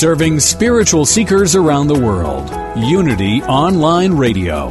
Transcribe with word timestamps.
Serving 0.00 0.40
spiritual 0.40 1.04
seekers 1.04 1.54
around 1.54 1.88
the 1.88 2.00
world. 2.00 2.48
Unity 2.74 3.42
Online 3.42 4.14
Radio. 4.14 4.70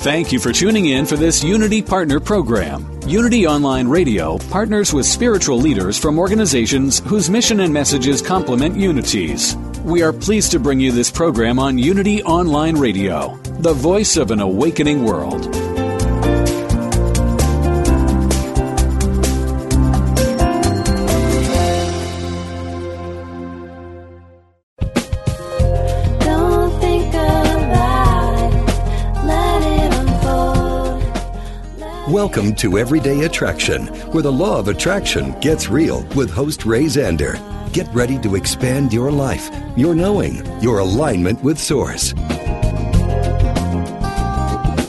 Thank 0.00 0.32
you 0.32 0.38
for 0.38 0.50
tuning 0.50 0.86
in 0.86 1.04
for 1.04 1.16
this 1.16 1.44
Unity 1.44 1.82
Partner 1.82 2.20
Program. 2.20 2.98
Unity 3.06 3.46
Online 3.46 3.86
Radio 3.86 4.38
partners 4.48 4.94
with 4.94 5.04
spiritual 5.04 5.58
leaders 5.58 5.98
from 5.98 6.18
organizations 6.18 7.00
whose 7.00 7.28
mission 7.28 7.60
and 7.60 7.70
messages 7.70 8.22
complement 8.22 8.78
Unity's. 8.78 9.54
We 9.84 10.02
are 10.02 10.14
pleased 10.14 10.52
to 10.52 10.58
bring 10.58 10.80
you 10.80 10.90
this 10.90 11.10
program 11.10 11.58
on 11.58 11.76
Unity 11.76 12.22
Online 12.22 12.78
Radio, 12.78 13.38
the 13.66 13.74
voice 13.74 14.16
of 14.16 14.30
an 14.30 14.38
awakening 14.38 15.02
world. 15.02 15.42
Don't 26.20 26.80
think 26.80 27.08
about 27.08 28.38
it, 28.38 28.54
let 29.26 29.62
it 29.64 29.92
unfold. 29.94 31.02
Welcome 32.12 32.54
to 32.54 32.78
Everyday 32.78 33.24
Attraction, 33.24 33.88
where 34.12 34.22
the 34.22 34.30
law 34.30 34.60
of 34.60 34.68
attraction 34.68 35.32
gets 35.40 35.68
real 35.68 36.06
with 36.14 36.30
host 36.30 36.64
Ray 36.64 36.84
Zander. 36.84 37.40
Get 37.72 37.92
ready 37.92 38.16
to 38.20 38.36
expand 38.36 38.92
your 38.92 39.10
life, 39.10 39.50
your 39.76 39.96
knowing, 39.96 40.46
your 40.62 40.78
alignment 40.78 41.42
with 41.42 41.58
Source. 41.58 42.14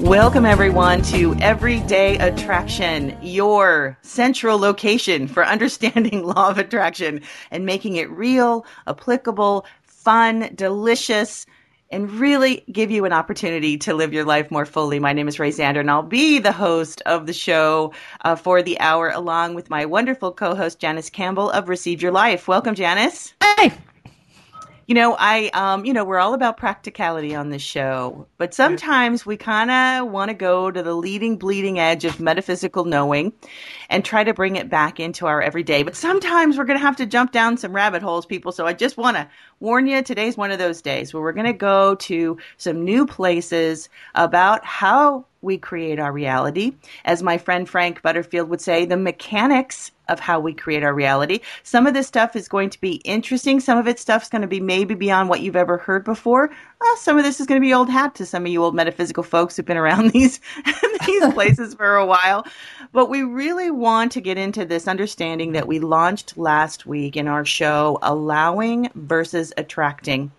Welcome, 0.07 0.45
everyone, 0.45 1.01
to 1.01 1.35
Everyday 1.41 2.17
Attraction, 2.17 3.17
your 3.21 3.97
central 4.03 4.57
location 4.57 5.27
for 5.27 5.45
understanding 5.45 6.23
law 6.25 6.49
of 6.49 6.57
attraction 6.57 7.19
and 7.51 7.65
making 7.65 7.97
it 7.97 8.09
real, 8.09 8.65
applicable, 8.87 9.65
fun, 9.83 10.49
delicious, 10.55 11.45
and 11.91 12.09
really 12.09 12.63
give 12.71 12.89
you 12.89 13.03
an 13.03 13.11
opportunity 13.11 13.77
to 13.79 13.93
live 13.93 14.13
your 14.13 14.23
life 14.23 14.49
more 14.49 14.65
fully. 14.65 14.97
My 14.97 15.11
name 15.11 15.27
is 15.27 15.39
Ray 15.39 15.51
Zander, 15.51 15.81
and 15.81 15.91
I'll 15.91 16.03
be 16.03 16.39
the 16.39 16.53
host 16.53 17.01
of 17.05 17.25
the 17.27 17.33
show 17.33 17.91
uh, 18.21 18.37
for 18.37 18.63
the 18.63 18.79
hour, 18.79 19.09
along 19.09 19.55
with 19.55 19.69
my 19.69 19.83
wonderful 19.83 20.31
co 20.31 20.55
host, 20.55 20.79
Janice 20.79 21.09
Campbell 21.09 21.51
of 21.51 21.67
Receive 21.67 22.01
Your 22.01 22.13
Life. 22.13 22.47
Welcome, 22.47 22.75
Janice. 22.75 23.33
Hey, 23.57 23.73
You 24.87 24.95
know, 24.95 25.17
I, 25.19 25.49
um, 25.49 25.83
you 25.83 25.91
know, 25.91 26.05
we're 26.05 26.17
all 26.17 26.33
about 26.33 26.55
practicality 26.55 27.35
on 27.35 27.49
this 27.49 27.61
show, 27.61 28.25
but 28.37 28.53
sometimes 28.53 29.25
we 29.25 29.35
kind 29.35 29.69
of 29.69 30.09
want 30.09 30.29
to 30.29 30.33
go 30.33 30.71
to 30.71 30.81
the 30.81 30.93
leading, 30.93 31.35
bleeding 31.35 31.77
edge 31.77 32.05
of 32.05 32.21
metaphysical 32.21 32.85
knowing 32.85 33.33
and 33.89 34.05
try 34.05 34.23
to 34.23 34.33
bring 34.33 34.55
it 34.55 34.69
back 34.69 35.01
into 35.01 35.25
our 35.25 35.41
everyday. 35.41 35.83
But 35.83 35.97
sometimes 35.97 36.57
we're 36.57 36.63
going 36.63 36.79
to 36.79 36.85
have 36.85 36.95
to 36.95 37.05
jump 37.05 37.33
down 37.33 37.57
some 37.57 37.75
rabbit 37.75 38.01
holes, 38.01 38.25
people. 38.25 38.53
So 38.53 38.65
I 38.65 38.71
just 38.71 38.95
want 38.95 39.17
to 39.17 39.27
warn 39.59 39.87
you 39.87 40.01
today's 40.01 40.37
one 40.37 40.51
of 40.51 40.57
those 40.57 40.81
days 40.81 41.13
where 41.13 41.21
we're 41.21 41.33
going 41.33 41.47
to 41.47 41.51
go 41.53 41.95
to 41.95 42.37
some 42.55 42.85
new 42.85 43.05
places 43.05 43.89
about 44.15 44.63
how 44.63 45.25
we 45.47 45.57
create 45.57 45.97
our 45.97 46.11
reality. 46.11 46.73
As 47.05 47.23
my 47.23 47.39
friend 47.39 47.67
Frank 47.67 48.03
Butterfield 48.03 48.49
would 48.49 48.61
say, 48.61 48.85
the 48.85 48.97
mechanics 48.97 49.91
of 50.09 50.19
how 50.19 50.39
we 50.39 50.53
create 50.53 50.83
our 50.83 50.93
reality. 50.93 51.39
Some 51.63 51.87
of 51.87 51.93
this 51.93 52.07
stuff 52.07 52.35
is 52.35 52.47
going 52.47 52.69
to 52.69 52.81
be 52.81 52.95
interesting. 53.03 53.59
Some 53.59 53.77
of 53.77 53.87
it 53.87 53.99
stuff's 53.99 54.29
going 54.29 54.41
to 54.41 54.47
be 54.47 54.59
maybe 54.59 54.93
beyond 54.95 55.29
what 55.29 55.41
you've 55.41 55.55
ever 55.55 55.77
heard 55.77 56.03
before. 56.03 56.49
Uh, 56.49 56.95
some 56.97 57.17
of 57.17 57.23
this 57.23 57.39
is 57.39 57.47
going 57.47 57.59
to 57.59 57.65
be 57.65 57.73
old 57.73 57.89
hat 57.89 58.15
to 58.15 58.25
some 58.25 58.45
of 58.45 58.51
you 58.51 58.63
old 58.63 58.75
metaphysical 58.75 59.23
folks 59.23 59.55
who've 59.55 59.65
been 59.65 59.77
around 59.77 60.11
these 60.13 60.39
these 61.05 61.27
places 61.33 61.73
for 61.73 61.95
a 61.95 62.05
while. 62.05 62.45
But 62.93 63.09
we 63.09 63.23
really 63.23 63.71
want 63.71 64.11
to 64.13 64.21
get 64.21 64.37
into 64.37 64.65
this 64.65 64.87
understanding 64.87 65.53
that 65.53 65.67
we 65.67 65.79
launched 65.79 66.37
last 66.37 66.85
week 66.85 67.17
in 67.17 67.27
our 67.27 67.45
show, 67.45 67.99
allowing 68.01 68.89
versus 68.95 69.53
attracting, 69.57 70.31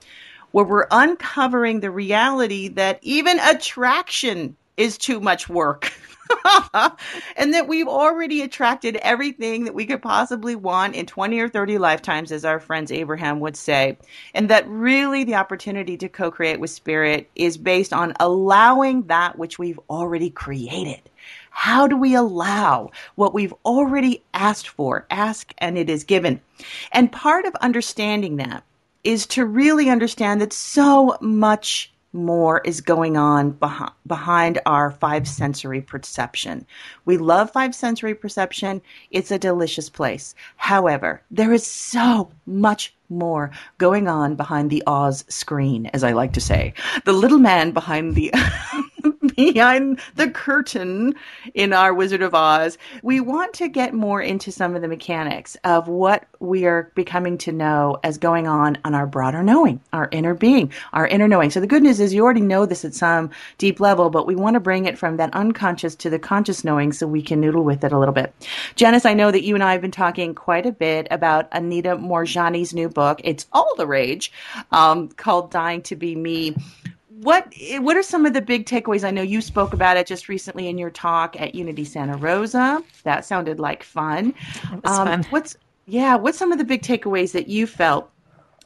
where 0.53 0.65
we're 0.65 0.87
uncovering 0.91 1.81
the 1.81 1.91
reality 1.91 2.69
that 2.69 2.99
even 3.03 3.39
attraction 3.41 4.57
is 4.79 4.97
too 4.97 5.21
much 5.21 5.49
work. 5.49 5.93
and 7.37 7.55
that 7.55 7.69
we've 7.69 7.89
already 7.89 8.43
attracted 8.43 8.97
everything 8.97 9.65
that 9.65 9.75
we 9.75 9.87
could 9.87 10.03
possibly 10.03 10.55
want 10.55 10.95
in 10.95 11.07
20 11.07 11.39
or 11.41 11.49
30 11.49 11.79
lifetimes, 11.79 12.33
as 12.33 12.45
our 12.45 12.61
friends 12.61 12.93
Abraham 12.93 13.41
would 13.41 13.57
say. 13.57 13.99
And 14.35 14.49
that 14.51 14.69
really 14.69 15.25
the 15.25 15.35
opportunity 15.35 15.97
to 15.97 16.09
co 16.09 16.31
create 16.31 16.61
with 16.61 16.71
Spirit 16.71 17.31
is 17.35 17.57
based 17.57 17.93
on 17.93 18.15
allowing 18.21 19.03
that 19.05 19.39
which 19.39 19.59
we've 19.59 19.81
already 19.91 20.31
created. 20.31 21.01
How 21.51 21.89
do 21.89 21.97
we 21.97 22.15
allow 22.15 22.91
what 23.17 23.35
we've 23.35 23.55
already 23.65 24.23
asked 24.33 24.69
for? 24.69 25.07
Ask 25.11 25.53
and 25.59 25.77
it 25.77 25.91
is 25.91 26.05
given. 26.05 26.41
And 26.93 27.11
part 27.11 27.47
of 27.47 27.55
understanding 27.57 28.37
that 28.37 28.65
is 29.03 29.27
to 29.27 29.45
really 29.45 29.89
understand 29.89 30.41
that 30.41 30.53
so 30.53 31.17
much 31.21 31.93
more 32.13 32.61
is 32.65 32.81
going 32.81 33.17
on 33.17 33.51
behind, 33.53 33.93
behind 34.07 34.61
our 34.67 34.91
five 34.91 35.29
sensory 35.29 35.81
perception. 35.81 36.67
We 37.05 37.19
love 37.19 37.51
five 37.51 37.75
sensory 37.75 38.15
perception. 38.15 38.81
It's 39.11 39.31
a 39.31 39.39
delicious 39.39 39.91
place. 39.91 40.35
However, 40.57 41.23
there 41.31 41.53
is 41.53 41.67
so 41.67 42.31
much 42.47 42.95
more 43.11 43.51
going 43.79 44.09
on 44.09 44.35
behind 44.35 44.71
the 44.71 44.83
Oz 44.87 45.25
screen, 45.29 45.87
as 45.87 46.05
I 46.05 46.13
like 46.13 46.33
to 46.35 46.41
say. 46.41 46.75
The 47.05 47.13
little 47.13 47.39
man 47.39 47.73
behind 47.73 48.15
the 48.15 48.33
behind 49.53 50.01
the 50.17 50.29
curtain 50.29 51.15
in 51.55 51.73
our 51.73 51.95
Wizard 51.95 52.23
of 52.23 52.35
Oz. 52.35 52.77
We 53.05 53.21
want 53.21 53.55
to 53.55 53.69
get 53.69 53.95
more 53.95 54.21
into 54.21 54.51
some 54.51 54.75
of 54.75 54.83
the 54.83 54.89
mechanics 54.89 55.57
of 55.63 55.87
what 55.87 56.27
we 56.41 56.67
are 56.67 56.91
becoming 56.97 57.39
to 57.39 57.53
know 57.53 57.99
as 58.03 58.19
going 58.19 58.49
on 58.49 58.79
on 58.85 58.97
our 58.97 59.07
broader 59.07 59.45
knowing, 59.45 59.81
our 59.93 60.09
inner 60.11 60.35
being, 60.35 60.73
our 60.93 61.07
inner 61.07 61.29
knowing. 61.29 61.51
So 61.51 61.61
the 61.61 61.69
good 61.69 61.85
news 61.85 62.01
is 62.01 62.13
you 62.13 62.25
already 62.25 62.41
know 62.41 62.67
this 62.67 62.85
at 62.85 62.95
some 62.95 63.31
deep 63.59 63.79
level, 63.79 64.11
but 64.11 64.27
we 64.27 64.35
want 64.35 64.55
to 64.55 64.61
bring 64.61 64.87
it 64.87 64.99
from 64.99 65.19
that 65.19 65.33
unconscious 65.35 65.95
to 65.97 66.11
the 66.11 66.19
conscious 66.19 66.65
knowing 66.65 66.93
so 66.93 67.07
we 67.07 67.23
can 67.23 67.41
noodle 67.41 67.63
with 67.63 67.85
it 67.85 67.93
a 67.93 67.99
little 67.99 68.15
bit. 68.15 68.35
Janice, 68.75 69.07
I 69.07 69.15
know 69.15 69.31
that 69.31 69.45
you 69.45 69.55
and 69.55 69.63
I 69.63 69.71
have 69.71 69.81
been 69.81 69.93
talking 69.93 70.35
quite 70.35 70.67
a 70.67 70.73
bit 70.73 71.07
about 71.13 71.47
Anita 71.53 71.97
Moorjani's 71.97 72.75
new 72.75 72.89
book. 72.89 73.21
It's 73.23 73.47
all 73.53 73.73
the 73.77 73.87
rage, 73.87 74.33
um, 74.73 75.09
called 75.11 75.53
Dying 75.53 75.83
to 75.83 75.95
Be 75.95 76.17
Me 76.17 76.57
what 77.23 77.53
what 77.79 77.97
are 77.97 78.03
some 78.03 78.27
of 78.27 78.33
the 78.33 78.41
big 78.41 78.67
takeaways? 78.67 79.05
I 79.05 79.11
know 79.11 79.23
you 79.23 79.41
spoke 79.41 79.73
about 79.73 79.97
it 79.97 80.07
just 80.07 80.29
recently 80.29 80.69
in 80.69 80.79
your 80.79 80.91
talk 80.91 81.41
at 81.41 81.55
Unity 81.55 81.85
Santa 81.85 82.17
Rosa. 82.17 82.83
That 83.03 83.25
sounded 83.25 83.59
like 83.59 83.83
fun. 83.83 84.35
Was 84.85 84.99
um, 84.99 85.07
fun. 85.07 85.25
What's 85.31 85.57
yeah? 85.87 86.17
What's 86.17 86.39
some 86.39 86.53
of 86.53 86.59
the 86.59 86.65
big 86.65 86.83
takeaways 86.83 87.33
that 87.33 87.49
you 87.49 87.67
felt 87.67 88.11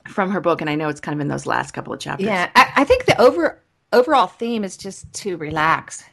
from 0.09 0.31
her 0.31 0.41
book? 0.41 0.61
And 0.61 0.69
I 0.69 0.75
know 0.75 0.89
it's 0.89 1.01
kind 1.01 1.15
of 1.15 1.21
in 1.21 1.29
those 1.29 1.47
last 1.47 1.73
couple 1.73 1.93
of 1.93 2.01
chapters. 2.01 2.27
yeah, 2.27 2.51
I, 2.55 2.73
I 2.77 2.85
think 2.85 3.07
the 3.07 3.19
over 3.21 3.59
overall 3.93 4.27
theme 4.27 4.65
is 4.65 4.77
just 4.77 5.11
to 5.15 5.37
relax. 5.37 6.05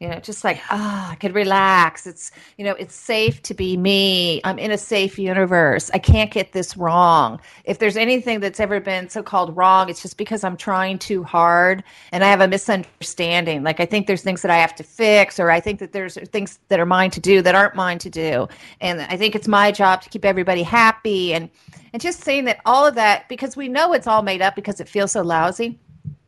You 0.00 0.08
know, 0.08 0.20
just 0.20 0.44
like 0.44 0.60
ah, 0.70 1.10
I 1.10 1.14
could 1.16 1.34
relax. 1.34 2.06
It's 2.06 2.30
you 2.56 2.64
know, 2.64 2.72
it's 2.72 2.94
safe 2.94 3.42
to 3.42 3.54
be 3.54 3.76
me. 3.76 4.40
I'm 4.44 4.58
in 4.58 4.70
a 4.70 4.78
safe 4.78 5.18
universe. 5.18 5.90
I 5.92 5.98
can't 5.98 6.30
get 6.30 6.52
this 6.52 6.76
wrong. 6.76 7.40
If 7.64 7.80
there's 7.80 7.96
anything 7.96 8.40
that's 8.40 8.60
ever 8.60 8.78
been 8.80 9.08
so-called 9.08 9.56
wrong, 9.56 9.88
it's 9.90 10.00
just 10.00 10.16
because 10.16 10.44
I'm 10.44 10.56
trying 10.56 10.98
too 10.98 11.24
hard 11.24 11.82
and 12.12 12.22
I 12.22 12.28
have 12.28 12.40
a 12.40 12.48
misunderstanding. 12.48 13.64
Like 13.64 13.80
I 13.80 13.86
think 13.86 14.06
there's 14.06 14.22
things 14.22 14.42
that 14.42 14.50
I 14.52 14.58
have 14.58 14.74
to 14.76 14.84
fix, 14.84 15.40
or 15.40 15.50
I 15.50 15.58
think 15.60 15.80
that 15.80 15.92
there's 15.92 16.16
things 16.30 16.60
that 16.68 16.78
are 16.78 16.86
mine 16.86 17.10
to 17.12 17.20
do 17.20 17.42
that 17.42 17.54
aren't 17.56 17.74
mine 17.74 17.98
to 17.98 18.10
do, 18.10 18.48
and 18.80 19.00
I 19.02 19.16
think 19.16 19.34
it's 19.34 19.48
my 19.48 19.72
job 19.72 20.02
to 20.02 20.08
keep 20.10 20.24
everybody 20.24 20.62
happy 20.62 21.34
and 21.34 21.50
and 21.92 22.02
just 22.02 22.22
saying 22.22 22.44
that 22.44 22.60
all 22.66 22.86
of 22.86 22.94
that 22.96 23.28
because 23.28 23.56
we 23.56 23.68
know 23.68 23.92
it's 23.94 24.06
all 24.06 24.22
made 24.22 24.42
up 24.42 24.54
because 24.54 24.80
it 24.80 24.88
feels 24.88 25.12
so 25.12 25.22
lousy 25.22 25.78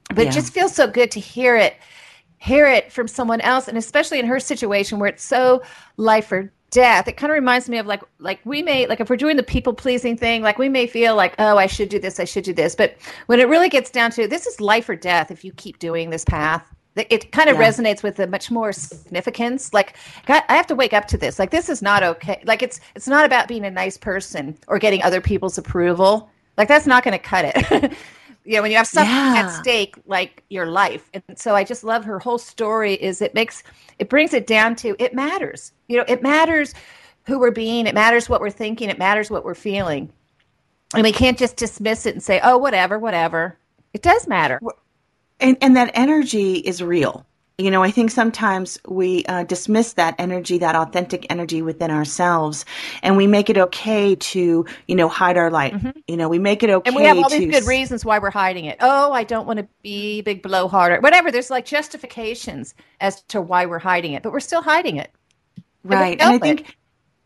but 0.08 0.22
Yeah. 0.24 0.28
it 0.28 0.32
just 0.32 0.52
feels 0.52 0.74
so 0.74 0.88
good 0.88 1.10
to 1.12 1.20
hear 1.20 1.56
it 1.56 1.76
hear 2.40 2.66
it 2.66 2.90
from 2.90 3.06
someone 3.06 3.40
else 3.42 3.68
and 3.68 3.78
especially 3.78 4.18
in 4.18 4.26
her 4.26 4.40
situation 4.40 4.98
where 4.98 5.08
it's 5.10 5.22
so 5.22 5.62
life 5.98 6.32
or 6.32 6.52
death 6.70 7.06
it 7.06 7.16
kind 7.16 7.30
of 7.30 7.34
reminds 7.34 7.68
me 7.68 7.78
of 7.78 7.86
like 7.86 8.02
like 8.18 8.40
we 8.44 8.62
may 8.62 8.86
like 8.86 8.98
if 9.00 9.10
we're 9.10 9.16
doing 9.16 9.36
the 9.36 9.42
people 9.42 9.72
pleasing 9.74 10.16
thing 10.16 10.40
like 10.40 10.56
we 10.56 10.68
may 10.68 10.86
feel 10.86 11.14
like 11.16 11.34
oh 11.38 11.56
i 11.58 11.66
should 11.66 11.88
do 11.88 11.98
this 11.98 12.18
i 12.18 12.24
should 12.24 12.44
do 12.44 12.52
this. 12.52 12.74
But 12.74 12.96
when 13.26 13.40
it 13.40 13.48
really 13.48 13.68
gets 13.68 13.90
down 13.90 14.10
to 14.12 14.26
this 14.26 14.46
is 14.46 14.60
life 14.60 14.88
or 14.88 14.96
death 14.96 15.30
if 15.30 15.44
you 15.44 15.52
keep 15.52 15.78
doing 15.78 16.10
this 16.10 16.24
path. 16.24 16.64
It- 16.96 17.30
kind 17.32 17.48
of 17.48 17.56
Yeah. 17.56 17.68
resonates 17.68 18.02
with 18.02 18.18
a 18.18 18.26
much 18.26 18.50
more 18.50 18.72
significance. 18.72 19.72
Like 19.72 19.96
I 20.28 20.42
I 20.48 20.56
have 20.56 20.66
to 20.68 20.74
wake 20.74 20.92
up 20.92 21.06
to 21.08 21.16
this. 21.18 21.38
Like 21.38 21.50
this 21.50 21.68
is 21.68 21.82
not 21.82 22.02
okay. 22.02 22.42
Like 22.44 22.62
it's 22.62 22.80
it's 22.96 23.06
not 23.08 23.24
about 23.24 23.48
being 23.48 23.64
a 23.64 23.70
nice 23.70 23.96
person 23.96 24.56
or 24.66 24.78
getting 24.78 25.02
other 25.02 25.20
people's 25.20 25.56
approval. 25.56 26.28
Like 26.58 26.68
that's 26.68 26.86
not 26.86 27.04
going 27.04 27.12
to 27.12 27.18
cut 27.18 27.44
it 27.54 27.92
you 28.44 28.56
know 28.56 28.62
when 28.62 28.70
you 28.70 28.76
have 28.78 28.86
something 28.88 29.26
Yeah. 29.26 29.34
at 29.34 29.48
stake 29.48 29.96
like 30.06 30.44
your 30.50 30.66
life. 30.66 31.10
And 31.14 31.24
so 31.36 31.54
i 31.54 31.64
just 31.64 31.84
love 31.84 32.04
her 32.04 32.18
whole 32.18 32.38
story 32.38 32.94
is 32.94 33.22
it 33.22 33.34
makes 33.34 33.62
it 33.98 34.08
brings 34.08 34.34
it 34.34 34.46
down 34.46 34.76
to 34.76 34.96
it 34.98 35.14
matters. 35.14 35.72
You 35.88 35.98
know 35.98 36.04
it 36.08 36.22
matters 36.22 36.74
who 37.26 37.38
we're 37.38 37.50
being. 37.52 37.86
It 37.86 37.94
matters 37.94 38.28
what 38.28 38.40
we're 38.40 38.50
thinking. 38.50 38.90
It 38.90 38.98
matters 38.98 39.30
what 39.30 39.44
we're 39.44 39.54
feeling. 39.54 40.12
And 40.94 41.04
we 41.04 41.12
can't 41.12 41.38
just 41.38 41.56
dismiss 41.56 42.06
it 42.06 42.14
and 42.14 42.22
say 42.22 42.40
oh 42.42 42.58
whatever 42.58 42.98
whatever. 42.98 43.58
It 43.94 44.02
does 44.02 44.28
matter. 44.28 44.62
And 45.40 45.56
and 45.62 45.76
that 45.76 45.90
energy 45.94 46.54
is 46.54 46.82
real 46.82 47.26
you 47.60 47.70
know, 47.70 47.82
I 47.82 47.90
think 47.90 48.10
sometimes 48.10 48.78
we 48.88 49.24
uh, 49.26 49.44
dismiss 49.44 49.94
that 49.94 50.14
energy, 50.18 50.58
that 50.58 50.74
authentic 50.74 51.26
energy 51.30 51.62
within 51.62 51.90
ourselves, 51.90 52.64
and 53.02 53.16
we 53.16 53.26
make 53.26 53.48
it 53.50 53.58
okay 53.58 54.16
to, 54.16 54.66
you 54.86 54.94
know, 54.94 55.08
hide 55.08 55.36
our 55.36 55.50
light. 55.50 55.74
You 56.06 56.16
know, 56.16 56.28
we 56.28 56.38
make 56.38 56.62
it 56.62 56.70
okay 56.70 56.90
Mm-hmm. 56.90 56.96
And 56.96 56.96
we 56.96 57.08
have 57.08 57.18
all 57.18 57.30
to 57.30 57.38
these 57.38 57.60
good 57.60 57.68
reasons 57.68 58.04
why 58.04 58.18
we're 58.18 58.30
hiding 58.30 58.64
it. 58.64 58.78
Oh, 58.80 59.12
I 59.12 59.24
don't 59.24 59.46
want 59.46 59.58
to 59.58 59.68
be 59.82 60.22
big 60.22 60.42
blowhard 60.42 60.92
or 60.92 61.00
whatever. 61.00 61.30
There's 61.30 61.50
like 61.50 61.64
justifications 61.64 62.74
as 63.00 63.22
to 63.24 63.40
why 63.40 63.66
we're 63.66 63.78
hiding 63.78 64.12
it, 64.12 64.22
but 64.22 64.32
we're 64.32 64.40
still 64.40 64.62
hiding 64.62 64.96
it. 64.96 65.10
Right. 65.84 66.20
And 66.20 66.44
I 66.44 66.48
it. 66.48 66.66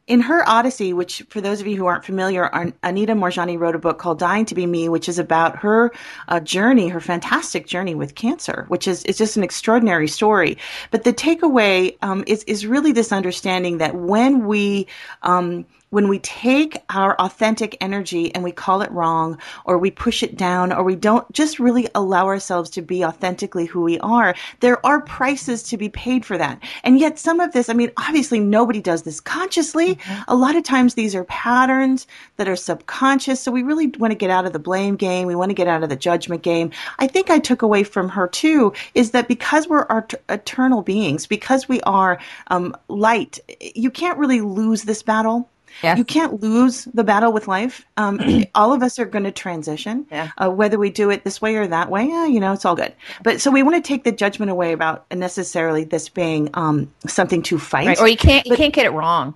In 0.07 0.21
her 0.21 0.47
Odyssey, 0.47 0.93
which 0.93 1.25
for 1.31 1.41
those 1.41 1.63
of 1.63 1.67
you 1.67 1.77
who 1.77 1.87
aren't 1.87 2.05
familiar, 2.05 2.45
Anita 2.83 3.15
Moorjani 3.15 3.59
wrote 3.59 3.75
a 3.75 3.79
book 3.79 3.99
called 3.99 4.19
Dying 4.19 4.45
to 4.45 4.55
Be 4.55 4.67
Me, 4.67 4.87
which 4.87 5.09
is 5.09 5.19
about 5.19 5.57
her 5.57 5.93
uh, 6.29 6.41
journey, 6.41 6.89
her 6.89 7.01
fantastic 7.01 7.67
journey 7.67 7.95
with 7.95 8.15
cancer, 8.15 8.67
which 8.69 8.87
is, 8.87 9.03
is 9.05 9.17
just 9.17 9.39
an 9.39 9.43
extraordinary 9.43 10.07
story. 10.07 10.59
But 10.91 11.05
the 11.05 11.15
takeaway 11.15 11.97
um, 12.03 12.23
is, 12.27 12.45
is 12.45 12.67
really 12.67 12.93
this 12.93 13.13
understanding 13.13 13.79
that 13.79 13.95
when 13.95 14.47
we, 14.47 14.89
um, 15.23 15.65
when 15.95 16.09
we 16.09 16.19
take 16.19 16.77
our 16.91 17.15
authentic 17.21 17.77
energy 17.81 18.35
and 18.35 18.43
we 18.43 18.51
call 18.51 18.83
it 18.83 18.91
wrong 18.91 19.39
or 19.65 19.79
we 19.79 19.93
push 19.93 20.25
it 20.25 20.37
down 20.37 20.73
or 20.73 20.83
we 20.83 20.97
don't 20.97 21.31
just 21.31 21.61
really 21.61 21.89
allow 21.95 22.27
ourselves 22.27 22.69
to 22.69 22.83
be 22.83 23.05
authentically 23.05 23.65
who 23.65 23.81
we 23.81 24.01
are, 24.01 24.35
there 24.59 24.85
are 24.85 25.01
prices 25.03 25.63
to 25.63 25.77
be 25.77 25.89
paid 25.89 26.27
for 26.27 26.37
that. 26.37 26.61
And 26.83 26.99
yet 26.99 27.21
some 27.21 27.39
of 27.39 27.53
this, 27.53 27.69
I 27.69 27.75
mean, 27.75 27.93
obviously 27.97 28.41
nobody 28.41 28.81
does 28.81 29.05
this 29.05 29.21
consciously. 29.21 29.94
A 30.29 30.35
lot 30.35 30.57
of 30.57 30.63
times 30.65 30.95
these 30.95 31.15
are 31.15 31.25
patterns 31.25 32.07
that 32.37 32.49
are 32.49 32.57
subconscious. 32.57 33.41
So 33.41 33.51
we 33.53 33.63
really 33.63 33.89
want 33.99 34.11
to 34.11 34.17
get 34.17 34.31
out 34.31 34.47
of 34.47 34.53
the 34.53 34.59
blame 34.59 34.97
game. 34.97 35.27
We 35.27 35.35
want 35.35 35.51
to 35.51 35.55
get 35.55 35.69
out 35.69 35.83
of 35.83 35.89
the 35.89 35.97
judgment 35.97 36.43
game. 36.43 36.71
I 36.99 37.07
think 37.07 37.31
I 37.31 37.39
took 37.39 37.63
away 37.63 37.85
from 37.85 38.09
her 38.09 38.29
too 38.29 38.73
is 38.95 39.11
that 39.13 39.29
because 39.29 39.69
we're 39.69 39.85
our 39.87 40.07
eternal 40.29 40.83
beings, 40.83 41.27
because 41.27 41.69
we 41.69 41.81
are 41.83 42.19
um, 42.49 42.77
light, 42.89 43.39
you 43.75 43.91
can't 43.91 44.19
really 44.19 44.41
lose 44.41 44.83
this 44.85 45.03
battle. 45.03 45.49
Yes. 45.83 45.99
You 45.99 46.05
can't 46.05 46.41
lose 46.41 46.85
the 46.95 47.03
battle 47.03 47.33
with 47.33 47.49
life. 47.49 47.85
Um, 47.97 48.21
all 48.55 48.73
of 48.73 48.81
us 48.83 48.97
are 49.01 49.05
going 49.05 49.25
to 49.25 49.33
transition, 49.33 50.07
Yeah. 50.09 50.31
uh, 50.39 50.49
whether 50.49 50.79
we 50.79 50.89
do 50.89 51.11
it 51.11 51.25
this 51.25 51.43
way 51.43 51.57
or 51.57 51.67
that 51.67 51.91
way. 51.91 52.09
eh, 52.09 52.27
you 52.27 52.39
know, 52.39 52.53
it's 52.53 52.65
all 52.65 52.77
good. 52.77 52.95
But 53.25 53.41
so 53.41 53.51
we 53.51 53.65
want 53.65 53.75
to 53.83 53.87
take 53.87 54.05
the 54.05 54.13
judgment 54.13 54.53
away 54.53 54.73
about 54.73 55.05
necessarily 55.13 55.83
this 55.83 56.09
being 56.09 56.49
um, 56.55 56.89
something 57.09 57.43
to 57.43 57.59
fight. 57.59 57.89
Right. 57.89 58.01
Or 58.01 58.07
you 58.07 58.17
can't 58.17 58.47
you 58.47 58.55
can't 58.57 58.73
get 58.73 58.87
it 58.87 58.91
wrong. 58.93 59.35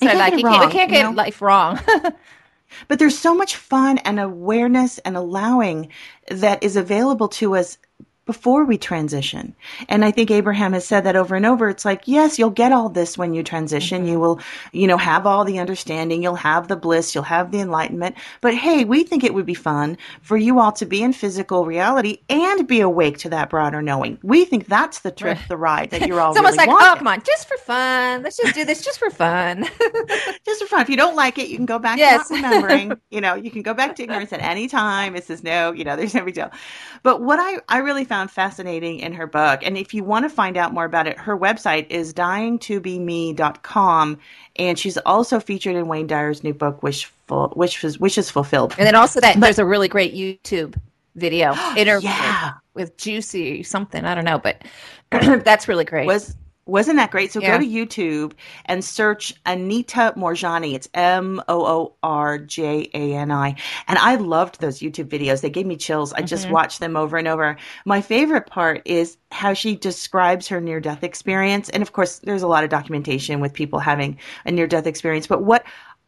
You 0.00 0.08
I 0.08 0.14
can't 0.14 0.16
like. 0.16 0.36
get 0.36 0.38
You 0.38 0.44
it 0.44 0.46
can't, 0.46 0.62
we 0.62 0.68
can't 0.68 0.92
you 0.92 0.98
know? 0.98 1.16
life 1.16 1.42
wrong. 1.42 1.80
But 2.88 2.98
there's 2.98 3.18
so 3.18 3.34
much 3.34 3.56
fun 3.56 3.98
and 3.98 4.20
awareness 4.20 4.98
and 5.00 5.16
allowing 5.16 5.90
that 6.28 6.62
is 6.62 6.76
available 6.76 7.28
to 7.28 7.56
us 7.56 7.78
before 8.26 8.64
we 8.64 8.78
transition. 8.78 9.54
And 9.88 10.04
I 10.04 10.10
think 10.10 10.30
Abraham 10.30 10.72
has 10.72 10.86
said 10.86 11.02
that 11.04 11.16
over 11.16 11.34
and 11.34 11.44
over. 11.46 11.68
It's 11.68 11.84
like, 11.84 12.02
yes, 12.06 12.38
you'll 12.38 12.50
get 12.50 12.72
all 12.72 12.88
this 12.88 13.18
when 13.18 13.34
you 13.34 13.42
transition. 13.42 14.02
Mm-hmm. 14.02 14.12
You 14.12 14.20
will, 14.20 14.40
you 14.72 14.86
know, 14.86 14.96
have 14.96 15.26
all 15.26 15.44
the 15.44 15.58
understanding. 15.58 16.22
You'll 16.22 16.34
have 16.36 16.68
the 16.68 16.76
bliss. 16.76 17.14
You'll 17.14 17.24
have 17.24 17.50
the 17.50 17.60
enlightenment. 17.60 18.16
But 18.40 18.54
hey, 18.54 18.84
we 18.84 19.04
think 19.04 19.24
it 19.24 19.34
would 19.34 19.46
be 19.46 19.54
fun 19.54 19.98
for 20.22 20.36
you 20.36 20.58
all 20.58 20.72
to 20.72 20.86
be 20.86 21.02
in 21.02 21.12
physical 21.12 21.66
reality 21.66 22.18
and 22.28 22.66
be 22.66 22.80
awake 22.80 23.18
to 23.18 23.28
that 23.30 23.50
broader 23.50 23.82
knowing. 23.82 24.18
We 24.22 24.44
think 24.44 24.66
that's 24.66 25.00
the 25.00 25.10
trip, 25.10 25.38
the 25.48 25.56
ride 25.56 25.90
that 25.90 26.06
you're 26.06 26.20
all 26.22 26.34
Someone's 26.34 26.56
really 26.56 26.68
like, 26.68 26.74
oh, 26.74 26.78
wanting. 26.78 26.92
"Oh, 26.92 26.96
come 26.98 27.08
on, 27.08 27.22
just 27.24 27.48
for 27.48 27.56
fun. 27.58 28.22
Let's 28.22 28.36
just 28.36 28.54
do 28.54 28.64
this 28.64 28.84
just 28.84 28.98
for 28.98 29.10
fun." 29.10 29.64
just 30.44 30.62
for 30.62 30.66
fun. 30.66 30.80
If 30.82 30.88
you 30.88 30.96
don't 30.96 31.16
like 31.16 31.38
it, 31.38 31.48
you 31.48 31.56
can 31.56 31.66
go 31.66 31.78
back 31.78 31.98
Yes. 31.98 32.28
to 32.28 32.40
not 32.40 32.62
remembering. 32.62 33.00
you 33.10 33.20
know, 33.20 33.34
you 33.34 33.50
can 33.50 33.62
go 33.62 33.74
back 33.74 33.96
to 33.96 34.02
ignorance 34.02 34.32
at 34.32 34.40
any 34.40 34.68
time. 34.68 35.14
It 35.16 35.24
says 35.24 35.42
no, 35.42 35.72
you 35.72 35.84
know, 35.84 35.96
there's 35.96 36.14
no 36.14 36.24
big 36.24 36.34
deal. 36.34 36.50
But 37.02 37.20
what 37.20 37.38
I, 37.38 37.58
I 37.68 37.78
really 37.78 38.04
found 38.04 38.13
fascinating 38.28 39.00
in 39.00 39.12
her 39.14 39.26
book, 39.26 39.60
and 39.62 39.76
if 39.78 39.94
you 39.94 40.04
want 40.04 40.24
to 40.24 40.28
find 40.28 40.56
out 40.56 40.72
more 40.72 40.84
about 40.84 41.06
it, 41.06 41.18
her 41.18 41.36
website 41.38 41.86
is 41.90 42.12
dyingtobeme.com. 42.14 44.18
And 44.56 44.78
she's 44.78 44.96
also 44.98 45.40
featured 45.40 45.76
in 45.76 45.88
Wayne 45.88 46.06
Dyer's 46.06 46.44
new 46.44 46.54
book, 46.54 46.82
Wishful, 46.82 47.52
Wish, 47.56 47.82
Wishes 47.98 48.30
Fulfilled. 48.30 48.74
and 48.78 48.86
then 48.86 48.94
also 48.94 49.20
that 49.20 49.38
there's 49.40 49.58
a 49.58 49.64
really 49.66 49.88
great 49.88 50.14
YouTube 50.14 50.76
video 51.16 51.54
interview 51.76 52.08
Yeah. 52.08 52.52
with 52.74 52.96
Juicy 52.96 53.62
something. 53.62 54.04
I 54.04 54.14
don't 54.14 54.24
know, 54.24 54.38
but 54.38 54.62
that's 55.10 55.68
really 55.68 55.84
great. 55.84 56.06
was 56.06 56.36
wasn't 56.66 56.96
that 56.96 57.10
great? 57.10 57.32
So 57.32 57.40
Yeah. 57.40 57.52
go 57.52 57.64
to 57.64 57.70
YouTube 57.70 58.32
and 58.66 58.84
search 58.84 59.34
Anita 59.44 60.14
Moorjani. 60.16 60.74
It's 60.74 60.88
M 60.94 61.42
O 61.48 61.66
O 61.66 61.94
R 62.02 62.38
J 62.38 62.88
A 62.94 63.14
N 63.14 63.30
I. 63.30 63.56
And 63.86 63.98
I 63.98 64.16
loved 64.16 64.60
those 64.60 64.80
YouTube 64.80 65.08
videos. 65.08 65.40
They 65.40 65.50
gave 65.50 65.66
me 65.66 65.76
chills. 65.76 66.12
I 66.12 66.22
just 66.22 66.44
mm-hmm. 66.44 66.54
watched 66.54 66.80
them 66.80 66.96
over 66.96 67.16
and 67.16 67.28
over. 67.28 67.56
My 67.84 68.00
favorite 68.00 68.46
part 68.46 68.82
is 68.84 69.16
how 69.30 69.52
she 69.52 69.76
describes 69.76 70.48
her 70.48 70.60
near 70.60 70.80
death 70.80 71.04
experience. 71.04 71.68
And 71.68 71.82
of 71.82 71.92
course, 71.92 72.20
there's 72.20 72.42
a 72.42 72.48
lot 72.48 72.64
of 72.64 72.70
documentation 72.70 73.40
with 73.40 73.52
people 73.52 73.78
having 73.78 74.18
a 74.46 74.50
near 74.50 74.66
death 74.66 74.86
experience. 74.86 75.26
But 75.26 75.42
what 75.42 75.64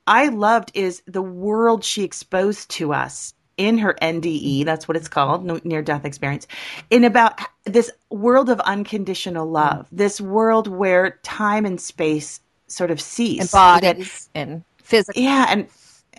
I 0.07 0.29
loved 0.29 0.71
is 0.75 1.03
the 1.07 1.23
world 1.23 1.85
she 1.85 2.05
exposed 2.05 2.71
to 2.73 2.93
us 2.93 3.35
in 3.57 3.79
her 3.79 3.95
NDE, 4.03 4.65
that's 4.65 4.87
what 4.87 4.97
it's 4.97 5.09
called, 5.09 5.65
near 5.65 5.83
death 5.83 6.05
experience, 6.05 6.47
in 6.91 7.05
about 7.05 7.41
this 7.65 7.91
world 8.11 8.51
of 8.51 8.61
unconditional 8.61 9.47
love, 9.51 9.87
this 9.91 10.21
world 10.21 10.69
where 10.69 11.19
time 11.23 11.65
and 11.65 11.81
space 11.81 12.41
sort 12.69 12.91
of 12.91 13.01
cease. 13.01 13.41
and 13.41 13.49
That- 13.49 13.97
bodies 13.97 14.29
and 14.35 14.65
physical 14.83 15.23
yeah, 15.23 15.47
and 15.49 15.67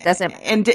doesn't 0.04 0.32
and 0.32 0.70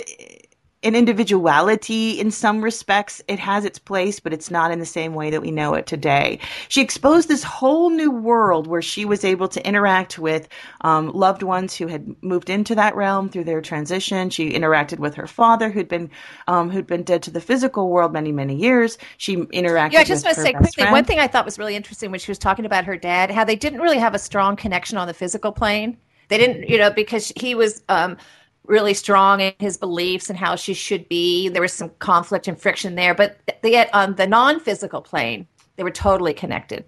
in 0.83 0.95
individuality 0.95 2.19
in 2.19 2.31
some 2.31 2.63
respects 2.63 3.21
it 3.27 3.39
has 3.39 3.65
its 3.65 3.79
place 3.79 4.19
but 4.19 4.33
it's 4.33 4.51
not 4.51 4.71
in 4.71 4.79
the 4.79 4.85
same 4.85 5.13
way 5.15 5.29
that 5.31 5.41
we 5.41 5.51
know 5.51 5.73
it 5.73 5.87
today 5.87 6.39
she 6.69 6.81
exposed 6.81 7.29
this 7.29 7.43
whole 7.43 7.89
new 7.89 8.11
world 8.11 8.67
where 8.67 8.81
she 8.81 9.05
was 9.05 9.23
able 9.23 9.47
to 9.47 9.65
interact 9.67 10.19
with 10.19 10.47
um, 10.81 11.11
loved 11.13 11.43
ones 11.43 11.75
who 11.75 11.87
had 11.87 12.15
moved 12.21 12.49
into 12.49 12.75
that 12.75 12.95
realm 12.95 13.29
through 13.29 13.45
their 13.45 13.61
transition 13.61 14.29
she 14.29 14.51
interacted 14.51 14.99
with 14.99 15.15
her 15.15 15.27
father 15.27 15.69
who'd 15.71 15.87
been 15.89 16.09
um, 16.47 16.69
who'd 16.69 16.87
been 16.87 17.03
dead 17.03 17.23
to 17.23 17.31
the 17.31 17.41
physical 17.41 17.89
world 17.89 18.13
many 18.13 18.31
many 18.31 18.55
years 18.55 18.97
she 19.17 19.37
interacted 19.37 19.91
Yeah, 19.91 19.99
I 19.99 20.03
just 20.05 20.23
with 20.23 20.25
want 20.25 20.35
to 20.35 20.41
say 20.41 20.53
quickly 20.53 20.85
friend. 20.85 20.91
one 20.91 21.05
thing 21.05 21.19
I 21.19 21.27
thought 21.27 21.45
was 21.45 21.59
really 21.59 21.75
interesting 21.75 22.11
when 22.11 22.19
she 22.19 22.31
was 22.31 22.39
talking 22.39 22.65
about 22.65 22.85
her 22.85 22.97
dad, 22.97 23.31
how 23.31 23.43
they 23.43 23.55
didn't 23.55 23.81
really 23.81 23.99
have 23.99 24.15
a 24.15 24.19
strong 24.19 24.55
connection 24.55 24.97
on 24.97 25.07
the 25.07 25.13
physical 25.13 25.51
plane. 25.51 25.97
They 26.29 26.37
didn't, 26.37 26.67
you 26.69 26.77
know, 26.77 26.89
because 26.89 27.31
he 27.35 27.55
was 27.55 27.83
um, 27.89 28.17
really 28.65 28.93
strong 28.93 29.41
in 29.41 29.53
his 29.59 29.77
beliefs 29.77 30.29
and 30.29 30.37
how 30.37 30.55
she 30.55 30.73
should 30.73 31.07
be. 31.09 31.49
There 31.49 31.61
was 31.61 31.73
some 31.73 31.89
conflict 31.99 32.47
and 32.47 32.59
friction 32.59 32.95
there, 32.95 33.13
but 33.13 33.37
yet 33.63 33.89
on 33.93 34.09
um, 34.09 34.15
the 34.15 34.27
non-physical 34.27 35.01
plane, 35.01 35.47
they 35.75 35.83
were 35.83 35.91
totally 35.91 36.33
connected. 36.33 36.85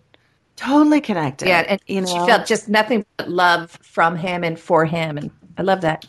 totally 0.56 1.02
connected 1.02 1.48
Yeah, 1.48 1.66
and 1.68 1.82
you 1.88 2.02
know 2.02 2.08
she 2.08 2.18
felt 2.26 2.46
just 2.46 2.70
nothing 2.70 3.06
but 3.18 3.30
love 3.30 3.72
from 3.82 4.16
him 4.16 4.44
and 4.44 4.60
for 4.60 4.86
him, 4.86 5.18
and 5.18 5.32
I 5.58 5.64
love 5.64 5.82
that. 5.82 6.06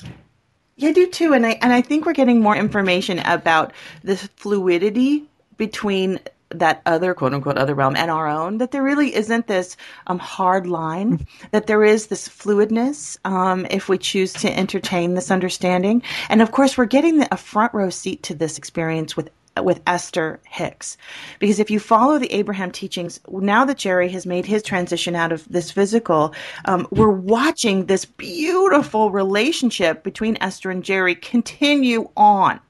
Yeah, 0.77 0.91
I 0.91 0.93
do 0.93 1.07
too, 1.09 1.33
and 1.33 1.47
I 1.47 1.59
and 1.63 1.73
I 1.73 1.81
think 1.81 2.07
we're 2.07 2.13
getting 2.13 2.41
more 2.41 2.57
information 2.57 3.19
about 3.21 3.73
the 4.05 4.17
fluidity 4.17 5.25
between 5.57 6.21
that 6.51 6.83
other 6.87 7.15
quote 7.15 7.35
unquote 7.35 7.59
other 7.59 7.75
realm 7.75 7.97
and 7.97 8.11
our 8.11 8.29
own. 8.29 8.59
That 8.59 8.71
there 8.71 8.83
really 8.83 9.15
isn't 9.15 9.47
this 9.47 9.77
um, 10.07 10.19
hard 10.19 10.67
line. 10.67 11.27
that 11.51 11.67
there 11.67 11.85
is 11.85 12.07
this 12.07 12.29
fluidness 12.29 13.19
um, 13.25 13.67
if 13.71 13.89
we 13.89 13.99
choose 13.99 14.33
to 14.35 14.57
entertain 14.57 15.15
this 15.15 15.31
understanding. 15.31 16.03
And 16.29 16.43
of 16.43 16.53
course, 16.53 16.79
we're 16.79 16.87
getting 16.87 17.19
the, 17.19 17.29
a 17.33 17.37
front 17.37 17.75
row 17.75 17.91
seat 17.91 18.23
to 18.25 18.35
this 18.35 18.59
experience 18.59 19.17
with 19.17 19.31
with 19.63 19.81
Esther 19.87 20.41
Hicks. 20.45 20.97
Because 21.39 21.59
if 21.59 21.71
you 21.71 21.81
follow 21.81 22.19
the 22.19 22.33
Abraham 22.33 22.71
teachings, 22.71 23.21
now 23.29 23.65
that 23.65 23.79
Jerry 23.79 24.09
has 24.11 24.27
made 24.27 24.45
his 24.45 24.63
transition 24.63 25.15
out 25.15 25.33
of 25.33 25.49
this 25.49 25.71
physical, 25.71 26.35
um, 26.67 26.87
we're 26.91 27.09
watching 27.09 27.87
this 27.87 28.05
beautiful 28.05 29.11
relationship 29.11 30.03
between 30.03 30.37
Esther 30.41 30.71
and 30.71 30.85
Jerry 30.85 31.15
continue 31.15 32.11
on. 32.17 32.61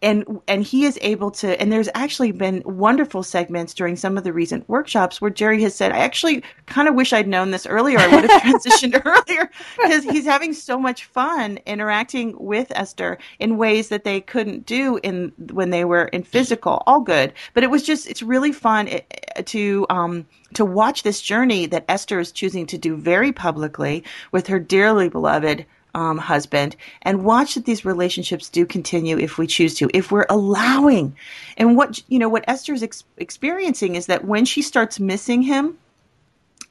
And 0.00 0.40
and 0.46 0.62
he 0.62 0.84
is 0.84 0.98
able 1.02 1.30
to 1.32 1.60
and 1.60 1.72
there's 1.72 1.88
actually 1.94 2.30
been 2.30 2.62
wonderful 2.64 3.22
segments 3.22 3.74
during 3.74 3.96
some 3.96 4.16
of 4.16 4.24
the 4.24 4.32
recent 4.32 4.68
workshops 4.68 5.20
where 5.20 5.30
Jerry 5.30 5.60
has 5.62 5.74
said, 5.74 5.90
I 5.92 5.98
actually 5.98 6.42
kind 6.66 6.88
of 6.88 6.94
wish 6.94 7.12
I'd 7.12 7.26
known 7.26 7.50
this 7.50 7.66
earlier. 7.66 7.98
I 7.98 8.06
would 8.08 8.30
have 8.30 8.42
transitioned 8.42 9.02
earlier 9.04 9.50
because 9.76 10.04
he's 10.04 10.24
having 10.24 10.52
so 10.52 10.78
much 10.78 11.04
fun 11.04 11.58
interacting 11.66 12.36
with 12.38 12.70
Esther 12.76 13.18
in 13.40 13.56
ways 13.56 13.88
that 13.88 14.04
they 14.04 14.20
couldn't 14.20 14.66
do 14.66 15.00
in 15.02 15.32
when 15.52 15.70
they 15.70 15.84
were 15.84 16.04
in 16.06 16.22
physical. 16.22 16.82
All 16.86 17.00
good, 17.00 17.32
but 17.54 17.64
it 17.64 17.70
was 17.70 17.82
just 17.82 18.08
it's 18.08 18.22
really 18.22 18.52
fun 18.52 18.86
eh, 18.88 19.00
eh, 19.36 19.42
to 19.42 19.86
um 19.90 20.26
to 20.54 20.64
watch 20.64 21.02
this 21.02 21.20
journey 21.20 21.66
that 21.66 21.84
Esther 21.88 22.20
is 22.20 22.32
choosing 22.32 22.66
to 22.66 22.78
do 22.78 22.96
very 22.96 23.32
publicly 23.32 24.04
with 24.32 24.46
her 24.46 24.58
dearly 24.58 25.08
beloved 25.08 25.66
um, 25.94 26.18
husband 26.18 26.76
and 27.02 27.24
watch 27.24 27.54
that 27.54 27.64
these 27.64 27.84
relationships 27.84 28.48
do 28.48 28.66
continue 28.66 29.18
if 29.18 29.38
we 29.38 29.46
choose 29.46 29.74
to, 29.76 29.90
if 29.94 30.12
we're 30.12 30.26
allowing. 30.30 31.16
And 31.56 31.76
what, 31.76 32.02
you 32.08 32.18
know, 32.18 32.28
what 32.28 32.44
Esther's 32.46 32.82
ex- 32.82 33.04
experiencing 33.16 33.94
is 33.94 34.06
that 34.06 34.24
when 34.24 34.44
she 34.44 34.62
starts 34.62 35.00
missing 35.00 35.42
him, 35.42 35.78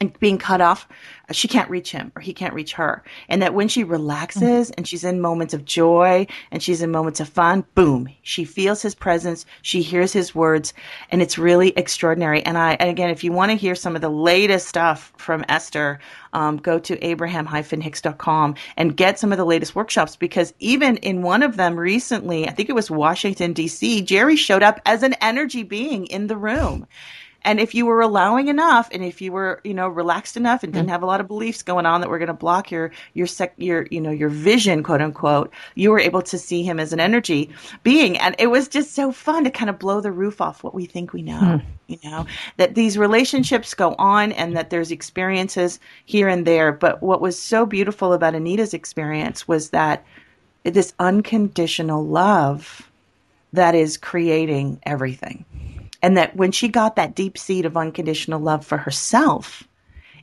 and 0.00 0.18
being 0.20 0.38
cut 0.38 0.60
off, 0.60 0.86
she 1.32 1.48
can't 1.48 1.68
reach 1.68 1.90
him 1.90 2.12
or 2.14 2.22
he 2.22 2.32
can't 2.32 2.54
reach 2.54 2.72
her. 2.72 3.02
And 3.28 3.42
that 3.42 3.52
when 3.52 3.68
she 3.68 3.82
relaxes 3.82 4.70
and 4.72 4.86
she's 4.86 5.04
in 5.04 5.20
moments 5.20 5.54
of 5.54 5.64
joy 5.64 6.26
and 6.50 6.62
she's 6.62 6.80
in 6.80 6.90
moments 6.90 7.20
of 7.20 7.28
fun, 7.28 7.64
boom, 7.74 8.08
she 8.22 8.44
feels 8.44 8.80
his 8.80 8.94
presence, 8.94 9.44
she 9.62 9.82
hears 9.82 10.12
his 10.12 10.34
words, 10.34 10.72
and 11.10 11.20
it's 11.20 11.36
really 11.36 11.70
extraordinary. 11.70 12.42
And 12.44 12.56
I, 12.56 12.74
and 12.74 12.88
again, 12.88 13.10
if 13.10 13.24
you 13.24 13.32
want 13.32 13.50
to 13.50 13.56
hear 13.56 13.74
some 13.74 13.96
of 13.96 14.02
the 14.02 14.08
latest 14.08 14.68
stuff 14.68 15.12
from 15.16 15.44
Esther, 15.48 15.98
um, 16.32 16.58
go 16.58 16.78
to 16.78 17.04
abraham-hicks.com 17.04 18.54
and 18.76 18.96
get 18.96 19.18
some 19.18 19.32
of 19.32 19.38
the 19.38 19.44
latest 19.44 19.74
workshops 19.74 20.14
because 20.14 20.54
even 20.60 20.98
in 20.98 21.22
one 21.22 21.42
of 21.42 21.56
them 21.56 21.78
recently, 21.78 22.46
I 22.46 22.52
think 22.52 22.68
it 22.68 22.74
was 22.74 22.90
Washington, 22.90 23.52
D.C., 23.52 24.02
Jerry 24.02 24.36
showed 24.36 24.62
up 24.62 24.80
as 24.86 25.02
an 25.02 25.14
energy 25.14 25.62
being 25.62 26.06
in 26.06 26.28
the 26.28 26.36
room. 26.36 26.86
And 27.48 27.58
if 27.60 27.74
you 27.74 27.86
were 27.86 28.02
allowing 28.02 28.48
enough, 28.48 28.90
and 28.92 29.02
if 29.02 29.22
you 29.22 29.32
were, 29.32 29.62
you 29.64 29.72
know, 29.72 29.88
relaxed 29.88 30.36
enough 30.36 30.62
and 30.62 30.70
didn't 30.70 30.88
mm. 30.88 30.92
have 30.92 31.02
a 31.02 31.06
lot 31.06 31.18
of 31.18 31.28
beliefs 31.28 31.62
going 31.62 31.86
on 31.86 32.02
that 32.02 32.10
were 32.10 32.18
going 32.18 32.26
to 32.26 32.34
block 32.34 32.70
your 32.70 32.90
your 33.14 33.26
sec, 33.26 33.54
your 33.56 33.86
you 33.90 34.02
know 34.02 34.10
your 34.10 34.28
vision, 34.28 34.82
quote 34.82 35.00
unquote, 35.00 35.50
you 35.74 35.90
were 35.90 35.98
able 35.98 36.20
to 36.20 36.36
see 36.36 36.62
him 36.62 36.78
as 36.78 36.92
an 36.92 37.00
energy 37.00 37.48
being, 37.84 38.18
and 38.18 38.36
it 38.38 38.48
was 38.48 38.68
just 38.68 38.94
so 38.94 39.10
fun 39.10 39.44
to 39.44 39.50
kind 39.50 39.70
of 39.70 39.78
blow 39.78 40.02
the 40.02 40.12
roof 40.12 40.42
off 40.42 40.62
what 40.62 40.74
we 40.74 40.84
think 40.84 41.14
we 41.14 41.22
know. 41.22 41.38
Hmm. 41.40 41.66
You 41.86 41.98
know 42.04 42.26
that 42.58 42.74
these 42.74 42.98
relationships 42.98 43.72
go 43.72 43.94
on, 43.94 44.32
and 44.32 44.54
that 44.54 44.68
there's 44.68 44.90
experiences 44.90 45.80
here 46.04 46.28
and 46.28 46.46
there. 46.46 46.70
But 46.70 47.02
what 47.02 47.22
was 47.22 47.38
so 47.38 47.64
beautiful 47.64 48.12
about 48.12 48.34
Anita's 48.34 48.74
experience 48.74 49.48
was 49.48 49.70
that 49.70 50.04
this 50.64 50.92
unconditional 50.98 52.04
love 52.04 52.90
that 53.54 53.74
is 53.74 53.96
creating 53.96 54.78
everything 54.82 55.46
and 56.02 56.16
that 56.16 56.36
when 56.36 56.52
she 56.52 56.68
got 56.68 56.96
that 56.96 57.14
deep 57.14 57.38
seed 57.38 57.66
of 57.66 57.76
unconditional 57.76 58.40
love 58.40 58.64
for 58.64 58.78
herself, 58.78 59.64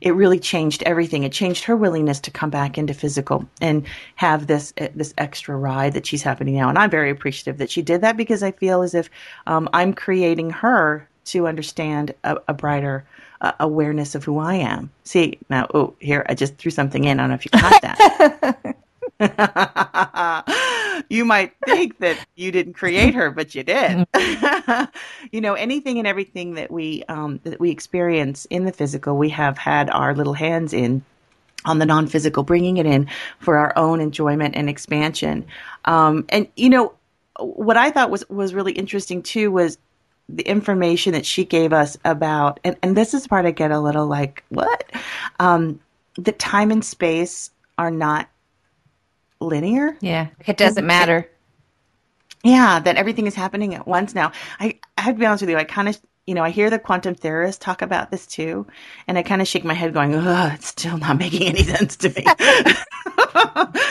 it 0.00 0.14
really 0.14 0.38
changed 0.38 0.82
everything. 0.82 1.22
It 1.22 1.32
changed 1.32 1.64
her 1.64 1.76
willingness 1.76 2.20
to 2.20 2.30
come 2.30 2.50
back 2.50 2.78
into 2.78 2.94
physical 2.94 3.46
and 3.60 3.86
have 4.16 4.46
this 4.46 4.72
uh, 4.80 4.88
this 4.94 5.14
extra 5.18 5.56
ride 5.56 5.94
that 5.94 6.06
she's 6.06 6.22
having 6.22 6.54
now. 6.54 6.68
And 6.68 6.78
I'm 6.78 6.90
very 6.90 7.10
appreciative 7.10 7.58
that 7.58 7.70
she 7.70 7.82
did 7.82 8.02
that 8.02 8.16
because 8.16 8.42
I 8.42 8.52
feel 8.52 8.82
as 8.82 8.94
if 8.94 9.10
um, 9.46 9.68
I'm 9.72 9.94
creating 9.94 10.50
her 10.50 11.08
to 11.26 11.46
understand 11.46 12.14
a, 12.24 12.36
a 12.48 12.54
brighter 12.54 13.04
uh, 13.40 13.52
awareness 13.58 14.14
of 14.14 14.24
who 14.24 14.38
I 14.38 14.54
am. 14.54 14.90
See 15.04 15.38
now, 15.48 15.66
oh 15.74 15.94
here 15.98 16.24
I 16.28 16.34
just 16.34 16.56
threw 16.56 16.70
something 16.70 17.04
in. 17.04 17.18
I 17.18 17.22
don't 17.22 17.30
know 17.30 17.34
if 17.34 17.44
you 17.44 17.50
caught 17.50 17.82
that. 17.82 18.76
you 21.08 21.24
might 21.24 21.54
think 21.64 21.98
that 21.98 22.18
you 22.34 22.52
didn't 22.52 22.74
create 22.74 23.14
her, 23.14 23.30
but 23.30 23.54
you 23.54 23.62
did. 23.62 24.06
you 25.32 25.40
know, 25.40 25.54
anything 25.54 25.98
and 25.98 26.06
everything 26.06 26.54
that 26.54 26.70
we 26.70 27.02
um, 27.08 27.40
that 27.44 27.58
we 27.58 27.70
experience 27.70 28.44
in 28.46 28.64
the 28.64 28.72
physical, 28.72 29.16
we 29.16 29.30
have 29.30 29.56
had 29.56 29.90
our 29.90 30.14
little 30.14 30.34
hands 30.34 30.72
in 30.72 31.02
on 31.64 31.78
the 31.78 31.86
non-physical, 31.86 32.42
bringing 32.42 32.76
it 32.76 32.86
in 32.86 33.08
for 33.40 33.56
our 33.56 33.72
own 33.76 34.00
enjoyment 34.00 34.54
and 34.54 34.68
expansion. 34.68 35.46
Um, 35.84 36.26
and 36.28 36.48
you 36.56 36.70
know, 36.70 36.94
what 37.38 37.76
I 37.76 37.90
thought 37.90 38.10
was 38.10 38.28
was 38.28 38.54
really 38.54 38.72
interesting 38.72 39.22
too 39.22 39.50
was 39.50 39.78
the 40.28 40.42
information 40.42 41.12
that 41.12 41.24
she 41.24 41.44
gave 41.44 41.72
us 41.72 41.96
about, 42.04 42.60
and, 42.64 42.76
and 42.82 42.96
this 42.96 43.14
is 43.14 43.22
the 43.22 43.28
part 43.28 43.46
I 43.46 43.52
get 43.52 43.70
a 43.70 43.78
little 43.78 44.06
like, 44.06 44.42
what? 44.48 44.84
Um, 45.38 45.80
that 46.16 46.38
time 46.38 46.70
and 46.70 46.84
space 46.84 47.50
are 47.78 47.90
not 47.90 48.28
linear. 49.40 49.96
Yeah, 50.00 50.28
it 50.46 50.56
doesn't 50.56 50.86
matter. 50.86 51.28
Yeah, 52.44 52.78
that 52.80 52.96
everything 52.96 53.26
is 53.26 53.34
happening 53.34 53.74
at 53.74 53.88
once 53.88 54.14
now. 54.14 54.32
I, 54.60 54.78
I 54.96 55.02
have 55.02 55.16
to 55.16 55.18
be 55.18 55.26
honest 55.26 55.42
with 55.42 55.50
you. 55.50 55.56
I 55.56 55.64
kind 55.64 55.88
of, 55.88 55.98
you 56.26 56.34
know, 56.34 56.44
I 56.44 56.50
hear 56.50 56.70
the 56.70 56.78
quantum 56.78 57.14
theorists 57.14 57.64
talk 57.64 57.82
about 57.82 58.10
this 58.10 58.26
too, 58.26 58.66
and 59.08 59.18
I 59.18 59.22
kind 59.22 59.42
of 59.42 59.48
shake 59.48 59.64
my 59.64 59.74
head, 59.74 59.92
going, 59.92 60.14
"Ugh, 60.14 60.52
it's 60.54 60.68
still 60.68 60.98
not 60.98 61.18
making 61.18 61.48
any 61.48 61.62
sense 61.62 61.96
to 61.96 62.10
me." 62.10 62.24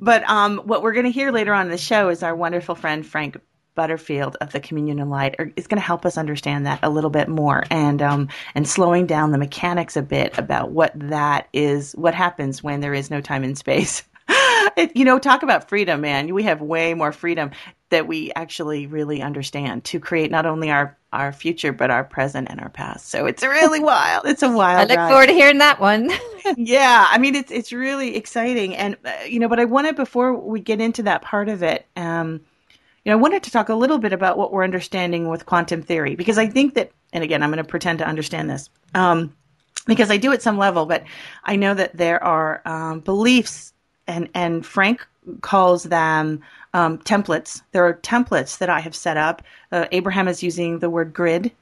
but 0.00 0.28
um, 0.28 0.58
what 0.58 0.82
we're 0.82 0.92
going 0.92 1.06
to 1.06 1.12
hear 1.12 1.30
later 1.30 1.52
on 1.52 1.66
in 1.66 1.70
the 1.70 1.78
show 1.78 2.08
is 2.08 2.22
our 2.22 2.34
wonderful 2.34 2.74
friend 2.74 3.06
Frank 3.06 3.38
Butterfield 3.74 4.36
of 4.40 4.52
the 4.52 4.60
Communion 4.60 4.98
and 4.98 5.10
Light 5.10 5.36
are, 5.38 5.50
is 5.56 5.66
going 5.66 5.80
to 5.80 5.86
help 5.86 6.04
us 6.04 6.18
understand 6.18 6.66
that 6.66 6.80
a 6.82 6.90
little 6.90 7.10
bit 7.10 7.28
more 7.28 7.64
and 7.70 8.02
um, 8.02 8.28
and 8.54 8.68
slowing 8.68 9.06
down 9.06 9.32
the 9.32 9.38
mechanics 9.38 9.96
a 9.96 10.02
bit 10.02 10.36
about 10.38 10.70
what 10.70 10.92
that 10.94 11.48
is, 11.52 11.92
what 11.92 12.14
happens 12.14 12.62
when 12.62 12.80
there 12.80 12.94
is 12.94 13.10
no 13.10 13.20
time 13.20 13.44
and 13.44 13.56
space. 13.56 14.02
It, 14.76 14.96
you 14.96 15.04
know, 15.04 15.18
talk 15.18 15.42
about 15.42 15.68
freedom, 15.68 16.00
man. 16.00 16.32
We 16.34 16.44
have 16.44 16.60
way 16.60 16.94
more 16.94 17.12
freedom 17.12 17.50
that 17.90 18.06
we 18.06 18.32
actually 18.34 18.86
really 18.86 19.20
understand 19.20 19.84
to 19.84 19.98
create 20.00 20.30
not 20.30 20.46
only 20.46 20.70
our 20.70 20.96
our 21.12 21.32
future 21.32 21.72
but 21.72 21.90
our 21.90 22.04
present 22.04 22.48
and 22.50 22.60
our 22.60 22.68
past. 22.68 23.08
So 23.08 23.26
it's 23.26 23.42
really 23.42 23.80
wild. 23.84 24.26
It's 24.26 24.42
a 24.42 24.50
wild. 24.50 24.90
I 24.90 24.94
look 24.94 24.98
ride. 24.98 25.08
forward 25.08 25.26
to 25.26 25.32
hearing 25.32 25.58
that 25.58 25.80
one. 25.80 26.10
yeah, 26.56 27.06
I 27.08 27.18
mean 27.18 27.34
it's 27.34 27.50
it's 27.50 27.72
really 27.72 28.16
exciting, 28.16 28.76
and 28.76 28.96
uh, 29.04 29.12
you 29.26 29.40
know, 29.40 29.48
but 29.48 29.60
I 29.60 29.64
wanted 29.64 29.96
before 29.96 30.34
we 30.34 30.60
get 30.60 30.80
into 30.80 31.02
that 31.04 31.22
part 31.22 31.48
of 31.48 31.62
it, 31.62 31.86
um, 31.96 32.40
you 33.04 33.10
know, 33.10 33.18
I 33.18 33.20
wanted 33.20 33.42
to 33.44 33.50
talk 33.50 33.68
a 33.68 33.74
little 33.74 33.98
bit 33.98 34.12
about 34.12 34.38
what 34.38 34.52
we're 34.52 34.64
understanding 34.64 35.28
with 35.28 35.46
quantum 35.46 35.82
theory 35.82 36.14
because 36.14 36.38
I 36.38 36.46
think 36.46 36.74
that, 36.74 36.92
and 37.12 37.24
again, 37.24 37.42
I'm 37.42 37.50
going 37.50 37.58
to 37.58 37.64
pretend 37.64 37.98
to 38.00 38.06
understand 38.06 38.50
this. 38.50 38.68
Um, 38.94 39.34
because 39.86 40.10
I 40.10 40.18
do 40.18 40.32
at 40.32 40.42
some 40.42 40.58
level, 40.58 40.84
but 40.84 41.04
I 41.42 41.56
know 41.56 41.72
that 41.72 41.96
there 41.96 42.22
are 42.22 42.60
um, 42.66 43.00
beliefs 43.00 43.72
and 44.10 44.28
and 44.34 44.66
Frank 44.66 45.06
calls 45.40 45.84
them 45.84 46.40
um, 46.74 46.98
templates. 46.98 47.62
There 47.72 47.84
are 47.86 47.94
templates 47.94 48.58
that 48.58 48.68
I 48.68 48.80
have 48.80 48.94
set 48.94 49.16
up. 49.16 49.42
Uh, 49.70 49.86
Abraham 49.92 50.28
is 50.28 50.42
using 50.42 50.78
the 50.78 50.90
word 50.90 51.12
grid 51.12 51.52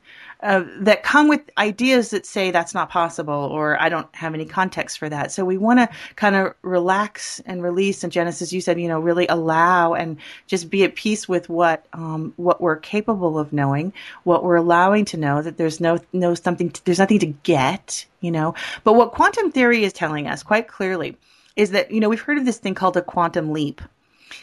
uh, 0.41 0.65
that 0.79 1.03
come 1.03 1.29
with 1.29 1.41
ideas 1.59 2.11
that 2.11 2.25
say 2.25 2.51
that's 2.51 2.73
not 2.73 2.89
possible 2.91 3.35
or 3.35 3.81
I 3.81 3.89
don't 3.89 4.07
have 4.15 4.35
any 4.35 4.45
context 4.45 4.99
for 4.99 5.09
that. 5.09 5.33
So 5.33 5.45
we 5.45 5.59
want 5.59 5.81
to 5.81 5.89
kind 6.15 6.37
of 6.37 6.55
relax 6.63 7.41
and 7.45 7.63
release. 7.63 8.05
And 8.05 8.13
Janice, 8.13 8.53
you 8.53 8.61
said, 8.61 8.81
you 8.81 8.89
know, 8.89 9.01
really 9.01 9.27
allow 9.27 9.95
and 9.95 10.17
just 10.47 10.71
be 10.71 10.85
at 10.85 10.95
peace 10.95 11.29
with 11.29 11.49
what 11.49 11.87
um, 11.93 12.33
what 12.37 12.61
we're 12.61 12.77
capable 12.77 13.39
of 13.39 13.53
knowing, 13.53 13.93
what 14.25 14.45
we're 14.45 14.57
allowing 14.57 15.05
to 15.07 15.17
know. 15.17 15.43
That 15.43 15.57
there's 15.57 15.81
no 15.81 15.99
no 16.13 16.35
something 16.35 16.71
to, 16.71 16.85
there's 16.85 17.01
nothing 17.01 17.19
to 17.19 17.27
get, 17.27 18.07
you 18.21 18.31
know. 18.31 18.55
But 18.85 18.95
what 18.95 19.13
quantum 19.13 19.51
theory 19.51 19.85
is 19.85 19.93
telling 19.93 20.29
us 20.29 20.43
quite 20.43 20.69
clearly 20.69 21.17
is 21.59 21.73
that, 21.73 21.91
you 21.91 22.01
know, 22.01 22.09
we've 22.09 22.23
heard 22.23 22.39
of 22.39 22.47
this 22.47 22.59
thing 22.59 22.75
called 22.75 22.97
a 22.97 23.03
quantum 23.03 23.53
leap. 23.53 23.83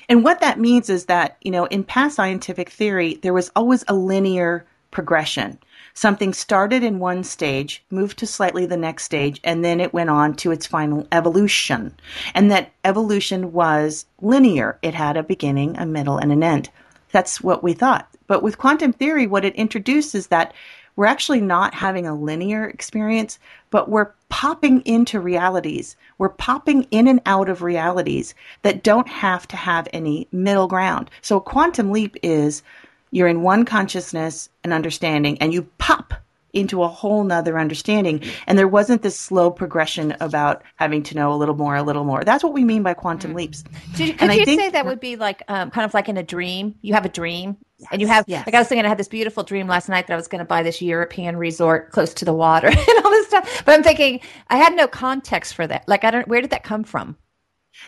And 0.10 0.24
what 0.24 0.42
that 0.42 0.60
means 0.60 0.90
is 0.90 1.06
that, 1.06 1.38
you 1.42 1.50
know, 1.50 1.66
in 1.66 1.84
past 1.84 2.16
scientific 2.16 2.70
theory, 2.70 3.20
there 3.24 3.34
was 3.34 3.50
always 3.56 3.84
a 3.88 3.96
linear 3.96 4.66
progression. 4.92 5.58
Something 5.94 6.34
started 6.34 6.84
in 6.84 7.00
one 7.00 7.24
stage, 7.24 7.84
moved 7.90 8.20
to 8.20 8.28
slightly 8.28 8.66
the 8.66 8.76
next 8.76 9.04
stage, 9.04 9.40
and 9.46 9.64
then 9.64 9.80
it 9.80 9.94
went 9.94 10.10
on 10.10 10.36
to 10.36 10.52
its 10.52 10.68
final 10.68 11.08
evolution. 11.14 11.96
And 12.34 12.52
that 12.52 12.74
evolution 12.84 13.54
was 13.54 14.06
linear. 14.22 14.78
It 14.82 14.94
had 14.94 15.16
a 15.16 15.24
beginning, 15.24 15.78
a 15.78 15.86
middle, 15.86 16.18
and 16.18 16.34
an 16.34 16.44
end. 16.44 16.70
That's 17.12 17.40
what 17.40 17.64
we 17.64 17.72
thought. 17.72 18.10
But 18.28 18.44
with 18.44 18.58
quantum 18.58 18.92
theory, 18.92 19.26
what 19.26 19.46
it 19.46 19.56
introduces 19.56 20.16
is 20.16 20.28
that 20.28 20.54
we're 20.96 21.06
actually 21.06 21.42
not 21.42 21.74
having 21.74 22.08
a 22.08 22.16
linear 22.16 22.66
experience, 22.66 23.38
but 23.70 23.90
we're 23.90 24.12
popping 24.30 24.82
into 24.82 25.20
realities. 25.20 25.96
We're 26.18 26.30
popping 26.30 26.84
in 26.92 27.08
and 27.08 27.22
out 27.26 27.50
of 27.50 27.62
realities 27.62 28.34
that 28.62 28.84
don't 28.84 29.08
have 29.08 29.48
to 29.50 29.56
have 29.58 29.88
any 29.94 30.28
middle 30.32 30.68
ground. 30.68 31.10
So 31.22 31.38
a 31.38 31.42
quantum 31.42 31.92
leap 31.92 32.16
is 32.24 32.64
you're 33.12 33.28
in 33.28 33.42
one 33.42 33.66
consciousness 33.66 34.50
and 34.64 34.74
understanding 34.74 35.38
and 35.40 35.54
you 35.54 35.64
pop 35.78 36.14
into 36.54 36.84
a 36.84 36.88
whole 36.88 37.26
nother 37.26 37.60
understanding. 37.60 38.22
And 38.48 38.58
there 38.58 38.68
wasn't 38.68 39.02
this 39.02 39.20
slow 39.20 39.52
progression 39.52 40.16
about 40.22 40.64
having 40.78 41.04
to 41.04 41.16
know 41.16 41.34
a 41.34 41.36
little 41.36 41.56
more, 41.56 41.76
a 41.76 41.84
little 41.84 42.06
more. 42.06 42.24
That's 42.24 42.46
what 42.46 42.54
we 42.54 42.64
mean 42.64 42.82
by 42.82 42.94
quantum 42.94 43.34
leaps. 43.34 43.66
Did, 43.96 44.14
could 44.14 44.22
And 44.22 44.32
I 44.32 44.36
you 44.36 44.46
think- 44.46 44.62
say 44.62 44.70
that 44.70 44.86
would 44.86 45.02
be 45.02 45.18
like 45.18 45.44
um, 45.50 45.70
kind 45.70 45.84
of 45.84 45.94
like 45.94 46.08
in 46.08 46.16
a 46.16 46.24
dream? 46.24 46.76
You 46.82 46.94
have 46.94 47.04
a 47.06 47.10
dream, 47.10 47.58
and 47.92 48.02
you 48.02 48.08
have 48.08 48.26
yes. 48.28 48.46
like 48.46 48.56
I 48.56 48.60
was 48.60 48.68
thinking, 48.68 48.86
I 48.86 48.90
had 48.90 48.98
this 48.98 49.08
beautiful 49.08 49.44
dream 49.44 49.68
last 49.68 49.90
night 49.90 50.08
that 50.08 50.14
I 50.14 50.18
was 50.18 50.28
going 50.28 50.40
to 50.40 50.46
buy 50.46 50.64
this 50.64 50.82
European 50.82 51.38
resort 51.38 51.92
close 51.92 52.14
to 52.16 52.26
the 52.26 52.34
water 52.34 52.68
and 52.70 53.06
all 53.06 53.12
this 53.12 53.28
stuff. 53.28 53.64
But 53.66 53.74
I'm 53.74 53.84
thinking 53.84 54.22
I 54.50 54.58
had 54.58 54.76
no 54.76 54.88
context 54.88 55.54
for 55.56 55.68
that. 55.68 55.88
Like 55.88 56.04
I 56.04 56.12
don't. 56.12 56.28
Where 56.28 56.42
did 56.42 56.52
that 56.52 56.64
come 56.64 56.84
from? 56.84 57.18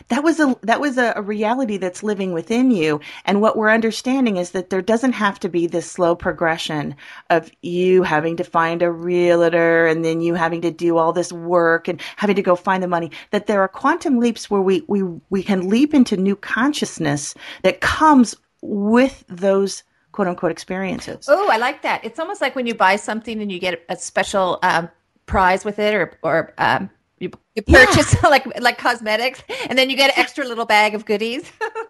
that 0.08 0.22
was 0.22 0.38
a 0.38 0.56
that 0.62 0.80
was 0.80 0.98
a, 0.98 1.12
a 1.16 1.22
reality 1.22 1.76
that's 1.76 2.02
living 2.02 2.32
within 2.32 2.70
you 2.70 3.00
and 3.24 3.40
what 3.40 3.56
we're 3.56 3.70
understanding 3.70 4.36
is 4.36 4.50
that 4.50 4.70
there 4.70 4.82
doesn't 4.82 5.12
have 5.12 5.40
to 5.40 5.48
be 5.48 5.66
this 5.66 5.90
slow 5.90 6.14
progression 6.14 6.94
of 7.30 7.50
you 7.62 8.02
having 8.02 8.36
to 8.36 8.44
find 8.44 8.82
a 8.82 8.90
realtor 8.90 9.86
and 9.86 10.04
then 10.04 10.20
you 10.20 10.34
having 10.34 10.60
to 10.60 10.70
do 10.70 10.98
all 10.98 11.12
this 11.12 11.32
work 11.32 11.88
and 11.88 12.00
having 12.16 12.36
to 12.36 12.42
go 12.42 12.54
find 12.54 12.82
the 12.82 12.88
money 12.88 13.10
that 13.30 13.46
there 13.46 13.62
are 13.62 13.68
quantum 13.68 14.18
leaps 14.18 14.50
where 14.50 14.60
we 14.60 14.84
we 14.88 15.02
we 15.30 15.42
can 15.42 15.68
leap 15.68 15.94
into 15.94 16.16
new 16.16 16.36
consciousness 16.36 17.34
that 17.62 17.80
comes 17.80 18.34
with 18.62 19.24
those 19.28 19.82
quote 20.12 20.28
unquote 20.28 20.50
experiences 20.50 21.26
Oh, 21.28 21.48
I 21.50 21.58
like 21.58 21.82
that. 21.82 22.04
It's 22.04 22.18
almost 22.18 22.40
like 22.40 22.56
when 22.56 22.66
you 22.66 22.74
buy 22.74 22.96
something 22.96 23.40
and 23.40 23.50
you 23.52 23.58
get 23.58 23.82
a 23.88 23.96
special 23.96 24.58
um, 24.62 24.88
prize 25.26 25.64
with 25.64 25.78
it, 25.78 25.94
or 25.94 26.18
or 26.22 26.54
um, 26.58 26.90
you, 27.18 27.30
you 27.54 27.62
purchase 27.62 28.20
like 28.22 28.46
like 28.60 28.78
cosmetics, 28.78 29.42
and 29.68 29.78
then 29.78 29.90
you 29.90 29.96
get 29.96 30.10
an 30.10 30.18
extra 30.20 30.44
little 30.44 30.66
bag 30.66 30.94
of 30.94 31.04
goodies. 31.04 31.50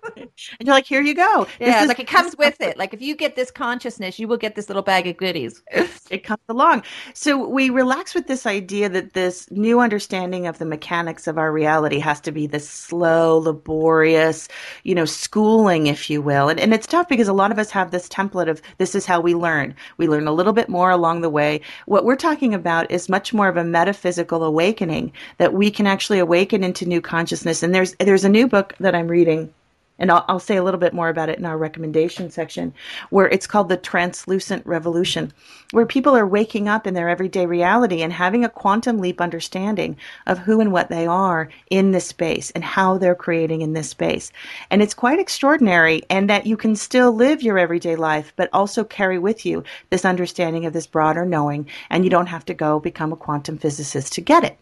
and 0.59 0.67
you're 0.67 0.75
like, 0.75 0.87
here 0.87 1.01
you 1.01 1.15
go. 1.15 1.45
This 1.59 1.69
Yeah, 1.69 1.83
is- 1.83 1.89
like 1.89 2.01
it 2.01 2.07
comes 2.07 2.37
with 2.37 2.61
it. 2.61 2.77
Like 2.77 2.95
if 2.95 3.03
you 3.03 3.15
get 3.17 3.37
this 3.37 3.51
consciousness, 3.51 4.19
you 4.19 4.29
will 4.29 4.37
get 4.37 4.55
this 4.55 4.69
little 4.69 4.83
bag 4.83 5.07
of 5.07 5.17
goodies. 5.17 5.63
it 6.11 6.25
comes 6.25 6.41
along. 6.49 6.83
So 7.15 7.49
we 7.49 7.71
relax 7.71 8.15
with 8.15 8.27
this 8.27 8.47
idea 8.47 8.89
that 8.89 9.13
this 9.15 9.51
new 9.51 9.81
understanding 9.81 10.47
of 10.47 10.59
the 10.59 10.65
mechanics 10.65 11.27
of 11.27 11.39
our 11.39 11.53
reality 11.53 11.99
has 11.99 12.21
to 12.23 12.33
be 12.33 12.47
this 12.47 12.69
slow, 12.69 13.39
laborious, 13.39 14.49
you 14.85 14.95
know, 14.95 15.05
schooling, 15.05 15.87
if 15.87 16.09
you 16.11 16.23
will. 16.23 16.49
And, 16.49 16.61
and 16.61 16.73
it's 16.73 16.87
tough 16.87 17.09
because 17.09 17.29
a 17.29 17.33
lot 17.33 17.51
of 17.51 17.59
us 17.59 17.71
have 17.71 17.91
this 17.91 18.09
template 18.09 18.49
of 18.49 18.63
this 18.79 18.95
is 18.95 19.07
how 19.07 19.21
we 19.21 19.35
learn. 19.35 19.75
We 19.97 20.09
learn 20.09 20.27
a 20.27 20.33
little 20.33 20.53
bit 20.53 20.69
more 20.69 20.91
along 20.91 21.21
the 21.21 21.31
way. 21.31 21.61
What 21.87 22.05
we're 22.05 22.17
talking 22.17 22.55
about 22.55 22.91
is 22.91 23.09
much 23.09 23.35
more 23.35 23.49
of 23.49 23.57
a 23.57 23.65
metaphysical 23.65 24.45
awakening 24.45 25.13
that 25.39 25.53
we 25.55 25.71
can 25.71 25.87
actually 25.87 26.19
awaken 26.19 26.63
into 26.65 26.87
new 26.87 27.01
consciousness. 27.01 27.63
And 27.63 27.75
there's 27.75 27.95
there's 27.97 28.25
a 28.25 28.29
new 28.29 28.47
book 28.47 28.75
that 28.81 28.95
I'm 28.95 29.09
reading 29.09 29.53
and 29.99 30.11
I'll, 30.11 30.25
I'll 30.29 30.39
say 30.39 30.57
a 30.57 30.63
little 30.63 30.81
bit 30.81 30.95
more 30.95 31.09
about 31.09 31.29
it 31.29 31.39
in 31.39 31.45
our 31.45 31.59
recommendation 31.59 32.31
section, 32.31 32.73
where 33.11 33.29
it's 33.29 33.47
called 33.47 33.69
the 33.69 33.77
translucent 33.77 34.67
revolution, 34.67 35.33
where 35.73 35.87
people 35.87 36.17
are 36.17 36.27
waking 36.27 36.69
up 36.69 36.87
in 36.87 36.95
their 36.95 37.09
everyday 37.09 37.47
reality 37.47 38.03
and 38.03 38.13
having 38.13 38.45
a 38.45 38.49
quantum 38.49 38.99
leap 38.99 39.21
understanding 39.21 39.97
of 40.27 40.39
who 40.39 40.61
and 40.61 40.73
what 40.73 40.89
they 40.89 41.07
are 41.07 41.49
in 41.71 41.91
this 41.91 42.07
space 42.07 42.51
and 42.53 42.65
how 42.65 42.99
they're 42.99 43.15
creating 43.15 43.63
in 43.63 43.73
this 43.73 43.91
space. 43.91 44.33
And 44.71 44.83
it's 44.83 44.95
quite 44.95 45.19
extraordinary, 45.19 46.03
and 46.09 46.31
that 46.31 46.47
you 46.47 46.57
can 46.57 46.77
still 46.77 47.13
live 47.13 47.43
your 47.43 47.59
everyday 47.59 47.97
life, 47.97 48.33
but 48.37 48.49
also 48.53 48.85
carry 48.85 49.19
with 49.19 49.45
you 49.45 49.65
this 49.91 50.05
understanding 50.05 50.67
of 50.67 50.73
this 50.73 50.87
broader 50.87 51.25
knowing, 51.25 51.67
and 51.91 52.05
you 52.05 52.11
don't 52.11 52.27
have 52.27 52.45
to 52.47 52.55
go 52.55 52.81
become 52.81 53.13
a 53.13 53.17
quantum 53.17 53.59
physicist 53.59 54.13
to 54.15 54.21
get 54.21 54.45
it. 54.45 54.59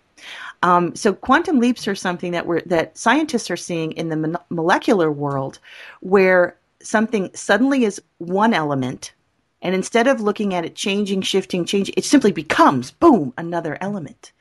Um, 0.63 0.95
so 0.95 1.13
quantum 1.13 1.61
leaps 1.61 1.87
are 1.87 1.95
something 1.95 2.33
that 2.33 2.47
we're 2.47 2.63
that 2.63 2.97
scientists 2.97 3.51
are 3.51 3.57
seeing 3.57 3.93
in 3.93 4.09
the 4.09 4.17
mon- 4.17 4.39
molecular 4.49 5.13
world, 5.13 5.59
where 6.01 6.57
something 6.83 7.31
suddenly 7.35 7.85
is 7.85 8.01
one 8.19 8.55
element, 8.55 9.13
and 9.63 9.75
instead 9.75 10.07
of 10.07 10.21
looking 10.21 10.55
at 10.55 10.65
it 10.65 10.75
changing, 10.75 11.23
shifting, 11.23 11.65
changing, 11.65 11.95
it 11.97 12.05
simply 12.05 12.33
becomes 12.33 12.91
boom 12.91 13.35
another 13.37 13.77
element, 13.81 14.33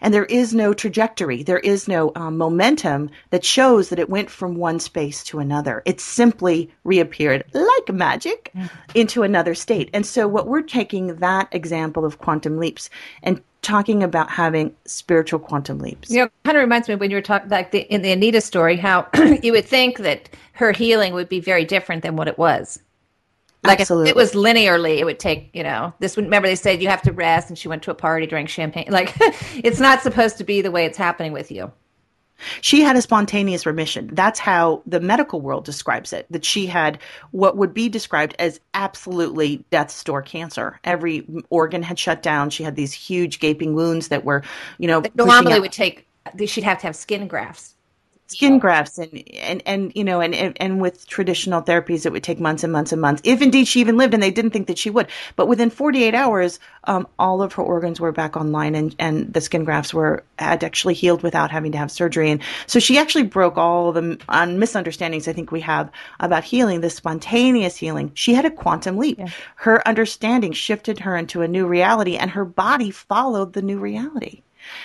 and 0.00 0.14
there 0.14 0.26
is 0.26 0.54
no 0.54 0.72
trajectory, 0.72 1.42
there 1.42 1.58
is 1.58 1.88
no 1.88 2.12
um, 2.14 2.38
momentum 2.38 3.10
that 3.30 3.44
shows 3.44 3.88
that 3.88 3.98
it 3.98 4.10
went 4.10 4.30
from 4.30 4.56
one 4.56 4.78
space 4.78 5.24
to 5.24 5.40
another. 5.40 5.82
It 5.84 6.00
simply 6.00 6.70
reappeared 6.84 7.44
like 7.52 7.92
magic 7.92 8.52
into 8.94 9.22
another 9.22 9.54
state. 9.54 9.90
And 9.92 10.06
so 10.06 10.28
what 10.28 10.46
we're 10.46 10.62
taking 10.62 11.16
that 11.16 11.48
example 11.52 12.04
of 12.04 12.18
quantum 12.18 12.58
leaps 12.58 12.90
and 13.22 13.42
talking 13.66 14.02
about 14.02 14.30
having 14.30 14.74
spiritual 14.84 15.40
quantum 15.40 15.80
leaps. 15.80 16.08
You 16.08 16.20
know, 16.20 16.30
kind 16.44 16.56
of 16.56 16.60
reminds 16.60 16.88
me 16.88 16.94
when 16.94 17.10
you 17.10 17.16
were 17.16 17.22
talking 17.22 17.48
like 17.48 17.72
the, 17.72 17.80
in 17.92 18.02
the 18.02 18.12
Anita 18.12 18.40
story, 18.40 18.76
how 18.76 19.08
you 19.42 19.52
would 19.52 19.64
think 19.64 19.98
that 19.98 20.28
her 20.52 20.70
healing 20.70 21.12
would 21.12 21.28
be 21.28 21.40
very 21.40 21.64
different 21.64 22.02
than 22.02 22.14
what 22.14 22.28
it 22.28 22.38
was. 22.38 22.78
Like 23.64 23.80
Absolutely. 23.80 24.10
if 24.10 24.14
it 24.14 24.16
was 24.16 24.32
linearly, 24.32 24.98
it 24.98 25.04
would 25.04 25.18
take, 25.18 25.50
you 25.52 25.64
know, 25.64 25.92
this 25.98 26.14
would 26.14 26.26
remember 26.26 26.46
they 26.46 26.54
said 26.54 26.80
you 26.80 26.88
have 26.88 27.02
to 27.02 27.12
rest 27.12 27.48
and 27.48 27.58
she 27.58 27.66
went 27.66 27.82
to 27.82 27.90
a 27.90 27.94
party, 27.94 28.26
drank 28.26 28.48
champagne. 28.48 28.86
Like 28.88 29.12
it's 29.56 29.80
not 29.80 30.00
supposed 30.00 30.38
to 30.38 30.44
be 30.44 30.62
the 30.62 30.70
way 30.70 30.84
it's 30.84 30.98
happening 30.98 31.32
with 31.32 31.50
you. 31.50 31.72
She 32.60 32.82
had 32.82 32.96
a 32.96 33.02
spontaneous 33.02 33.66
remission. 33.66 34.10
That's 34.12 34.38
how 34.38 34.82
the 34.86 35.00
medical 35.00 35.40
world 35.40 35.64
describes 35.64 36.12
it. 36.12 36.26
That 36.30 36.44
she 36.44 36.66
had 36.66 36.98
what 37.30 37.56
would 37.56 37.72
be 37.72 37.88
described 37.88 38.34
as 38.38 38.60
absolutely 38.74 39.64
death's 39.70 40.02
door 40.04 40.22
cancer. 40.22 40.80
Every 40.84 41.26
organ 41.50 41.82
had 41.82 41.98
shut 41.98 42.22
down. 42.22 42.50
She 42.50 42.62
had 42.62 42.76
these 42.76 42.92
huge 42.92 43.40
gaping 43.40 43.74
wounds 43.74 44.08
that 44.08 44.24
were, 44.24 44.42
you 44.78 44.88
know, 44.88 45.02
Normally 45.14 45.60
would 45.60 45.72
take 45.72 46.06
she'd 46.46 46.64
have 46.64 46.78
to 46.80 46.86
have 46.88 46.96
skin 46.96 47.28
grafts. 47.28 47.75
Skin 48.28 48.58
grafts 48.58 48.98
and, 48.98 49.22
and 49.34 49.62
and 49.66 49.92
you 49.94 50.02
know 50.02 50.20
and, 50.20 50.34
and 50.34 50.56
and 50.60 50.80
with 50.80 51.06
traditional 51.06 51.62
therapies 51.62 52.04
it 52.04 52.12
would 52.12 52.24
take 52.24 52.40
months 52.40 52.64
and 52.64 52.72
months 52.72 52.92
and 52.92 53.00
months 53.00 53.22
if 53.24 53.40
indeed 53.40 53.66
she 53.66 53.80
even 53.80 53.96
lived 53.96 54.14
and 54.14 54.22
they 54.22 54.30
didn't 54.30 54.50
think 54.50 54.66
that 54.66 54.78
she 54.78 54.90
would. 54.90 55.06
But 55.36 55.46
within 55.46 55.70
48 55.70 56.14
hours 56.14 56.58
um, 56.84 57.06
all 57.18 57.42
of 57.42 57.52
her 57.54 57.62
organs 57.62 58.00
were 58.00 58.12
back 58.12 58.36
online 58.36 58.74
and 58.74 58.94
and 58.98 59.32
the 59.32 59.40
skin 59.40 59.64
grafts 59.64 59.94
were 59.94 60.24
had 60.38 60.64
actually 60.64 60.94
healed 60.94 61.22
without 61.22 61.50
having 61.50 61.72
to 61.72 61.78
have 61.78 61.90
surgery. 61.90 62.30
And 62.30 62.42
so 62.66 62.78
she 62.78 62.98
actually 62.98 63.24
broke 63.24 63.56
all 63.56 63.92
the 63.92 64.18
um, 64.28 64.58
misunderstandings 64.58 65.28
i 65.28 65.32
think 65.32 65.52
we 65.52 65.60
have 65.60 65.90
about 66.20 66.44
healing 66.44 66.80
this 66.80 66.94
spontaneous 66.94 67.76
healing. 67.76 68.10
She 68.14 68.34
had 68.34 68.44
a 68.44 68.50
quantum 68.50 68.96
leap. 68.96 69.20
Her 69.56 69.86
understanding 69.86 70.52
shifted 70.52 70.98
her 71.00 71.16
into 71.16 71.42
a 71.42 71.48
new 71.48 71.66
reality 71.66 72.16
and 72.16 72.30
her 72.30 72.44
body 72.44 72.90
followed 72.90 73.52
the 73.52 73.62
new 73.62 73.78
reality 73.78 74.42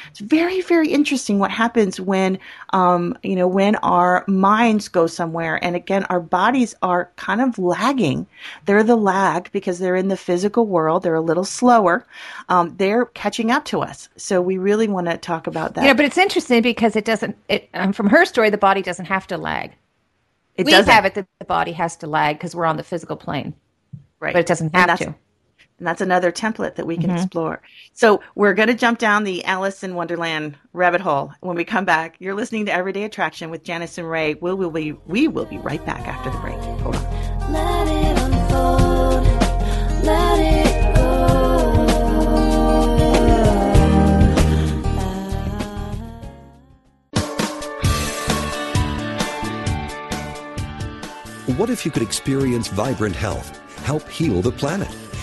it's 0.10 0.20
very 0.20 0.62
very 0.62 0.90
interesting 0.90 1.40
what 1.40 1.52
happens 1.52 2.00
when 2.00 2.40
um, 2.74 3.18
you 3.24 3.36
know 3.36 3.48
when 3.48 3.76
our 3.78 4.24
minds 4.28 4.88
go 4.88 5.08
somewhere. 5.08 5.64
And 5.64 5.76
again 5.76 6.06
our 6.06 6.20
bodies 6.20 6.76
are 6.82 7.12
kind 7.16 7.42
of 7.42 7.58
lagging. 7.58 8.28
They're 8.66 8.84
the 8.84 8.96
lag 8.96 9.52
because 9.52 9.80
they're 9.80 9.96
in 9.96 10.08
the 10.08 10.18
physical 10.18 10.66
world. 10.68 11.04
They're 11.04 11.16
a 11.16 11.22
little 11.22 11.46
slower. 11.46 12.06
Um, 12.50 12.76
they're 12.78 13.06
catching 13.06 13.52
up 13.52 13.66
to 13.66 13.82
us. 13.82 14.10
So 14.16 14.42
we 14.42 14.58
really 14.58 14.88
want 14.88 15.08
to 15.08 15.18
talk 15.18 15.48
about 15.48 15.76
that. 15.76 15.84
Know, 15.84 15.94
but 15.94 16.06
it's 16.06 16.18
interesting 16.18 16.62
because 16.62 16.96
it 16.96 17.06
doesn't. 17.06 17.38
It 17.50 17.70
um, 17.74 17.94
from 17.94 18.08
her 18.10 18.26
story, 18.26 18.50
the 18.50 18.58
body 18.58 18.82
doesn't 18.82 19.06
have 19.06 19.28
to 19.28 19.38
lag. 19.38 19.72
it 20.56 20.66
we 20.66 20.72
doesn't. 20.72 20.92
have 20.92 21.06
it 21.06 21.16
that 21.16 21.28
the 21.40 21.46
body 21.46 21.72
has 21.72 21.96
to 21.98 22.08
lag 22.08 22.38
because 22.38 22.56
we're 22.56 22.66
on 22.66 22.78
the 22.78 22.84
physical 22.84 23.16
plane, 23.16 23.54
right. 24.20 24.34
but 24.34 24.40
it 24.40 24.48
doesn't 24.48 24.76
have 24.76 25.00
to. 25.00 25.16
And 25.82 25.88
that's 25.88 26.00
another 26.00 26.32
template 26.32 26.76
that 26.76 26.86
we 26.86 26.96
can 26.96 27.10
Mm-hmm. 27.10 27.18
explore. 27.24 27.60
So 27.94 28.22
we're 28.36 28.54
going 28.54 28.68
to 28.68 28.76
jump 28.76 29.00
down 29.00 29.24
the 29.24 29.44
Alice 29.46 29.84
in 29.84 29.96
Wonderland 29.96 30.56
rabbit 30.74 31.02
hole. 31.02 31.34
When 31.40 31.56
we 31.58 31.64
come 31.66 31.86
back, 31.86 32.18
you're 32.20 32.36
listening 32.36 32.68
to 32.68 32.72
Everyday 32.72 33.04
Attraction 33.04 33.50
with 33.50 33.64
Janice 33.64 33.98
and 33.98 34.08
Ray. 34.08 34.36
We 34.36 34.54
will 34.54 34.70
be, 34.70 34.92
we 35.08 35.28
will 35.28 35.46
be 35.46 35.58
right 35.58 35.84
back 35.84 36.08
after 36.08 36.30
the 36.30 36.38
break. 36.38 36.60
Hold 36.82 36.98
on. 36.98 37.52
Let 37.52 37.88
it 37.88 38.20
unfold. 38.20 39.26
Let 40.06 40.40
it. 40.40 40.72
What 51.58 51.70
if 51.70 51.86
you 51.86 51.92
could 51.92 52.02
experience 52.02 52.68
vibrant 52.70 53.16
health, 53.16 53.58
help 53.84 54.08
heal 54.10 54.42
the 54.42 54.52
planet, 54.52 54.88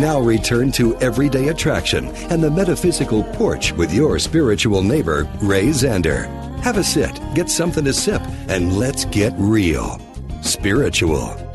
Now 0.00 0.20
return 0.20 0.72
to 0.72 0.96
Everyday 0.96 1.48
Attraction 1.48 2.08
and 2.30 2.42
the 2.42 2.50
metaphysical 2.50 3.24
porch 3.24 3.72
with 3.72 3.92
your 3.92 4.18
spiritual 4.18 4.82
neighbor, 4.82 5.28
Ray 5.40 5.66
Zander. 5.66 6.26
Have 6.60 6.78
a 6.78 6.84
sit, 6.84 7.20
get 7.34 7.48
something 7.48 7.84
to 7.84 7.92
sip, 7.92 8.22
and 8.48 8.78
let's 8.78 9.04
get 9.06 9.32
real. 9.36 10.00
Spiritual. 10.42 11.45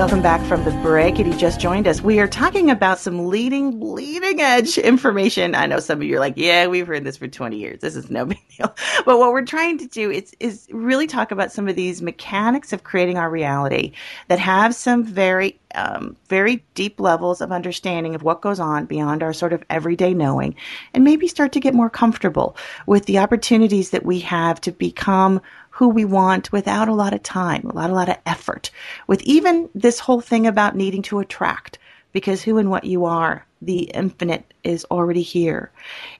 Welcome 0.00 0.22
back 0.22 0.42
from 0.46 0.64
the 0.64 0.70
break. 0.80 1.20
If 1.20 1.26
you 1.26 1.36
just 1.36 1.60
joined 1.60 1.86
us, 1.86 2.00
we 2.00 2.20
are 2.20 2.26
talking 2.26 2.70
about 2.70 2.98
some 2.98 3.26
leading, 3.26 3.78
leading 3.80 4.40
edge 4.40 4.78
information. 4.78 5.54
I 5.54 5.66
know 5.66 5.78
some 5.78 5.98
of 5.98 6.04
you 6.04 6.16
are 6.16 6.20
like, 6.20 6.38
yeah, 6.38 6.68
we've 6.68 6.86
heard 6.86 7.04
this 7.04 7.18
for 7.18 7.28
20 7.28 7.58
years. 7.58 7.80
This 7.80 7.96
is 7.96 8.08
no 8.08 8.24
big 8.24 8.40
deal. 8.56 8.74
But 9.04 9.18
what 9.18 9.32
we're 9.32 9.44
trying 9.44 9.76
to 9.76 9.86
do 9.86 10.10
is, 10.10 10.34
is 10.40 10.66
really 10.70 11.06
talk 11.06 11.32
about 11.32 11.52
some 11.52 11.68
of 11.68 11.76
these 11.76 12.00
mechanics 12.00 12.72
of 12.72 12.82
creating 12.82 13.18
our 13.18 13.28
reality 13.28 13.92
that 14.28 14.38
have 14.38 14.74
some 14.74 15.04
very, 15.04 15.60
um, 15.74 16.16
very 16.30 16.64
deep 16.72 16.98
levels 16.98 17.42
of 17.42 17.52
understanding 17.52 18.14
of 18.14 18.22
what 18.22 18.40
goes 18.40 18.58
on 18.58 18.86
beyond 18.86 19.22
our 19.22 19.34
sort 19.34 19.52
of 19.52 19.62
everyday 19.68 20.14
knowing 20.14 20.54
and 20.94 21.04
maybe 21.04 21.28
start 21.28 21.52
to 21.52 21.60
get 21.60 21.74
more 21.74 21.90
comfortable 21.90 22.56
with 22.86 23.04
the 23.04 23.18
opportunities 23.18 23.90
that 23.90 24.06
we 24.06 24.18
have 24.20 24.62
to 24.62 24.72
become 24.72 25.42
who 25.80 25.88
we 25.88 26.04
want 26.04 26.52
without 26.52 26.88
a 26.88 26.92
lot 26.92 27.14
of 27.14 27.22
time, 27.22 27.64
a 27.64 27.74
lot, 27.74 27.88
a 27.88 27.94
lot 27.94 28.10
of 28.10 28.18
effort, 28.26 28.70
with 29.06 29.22
even 29.22 29.66
this 29.74 29.98
whole 29.98 30.20
thing 30.20 30.46
about 30.46 30.76
needing 30.76 31.00
to 31.00 31.20
attract, 31.20 31.78
because 32.12 32.42
who 32.42 32.58
and 32.58 32.70
what 32.70 32.84
you 32.84 33.04
are 33.04 33.46
the 33.62 33.82
infinite 33.82 34.54
is 34.64 34.86
already 34.90 35.22
here. 35.22 35.70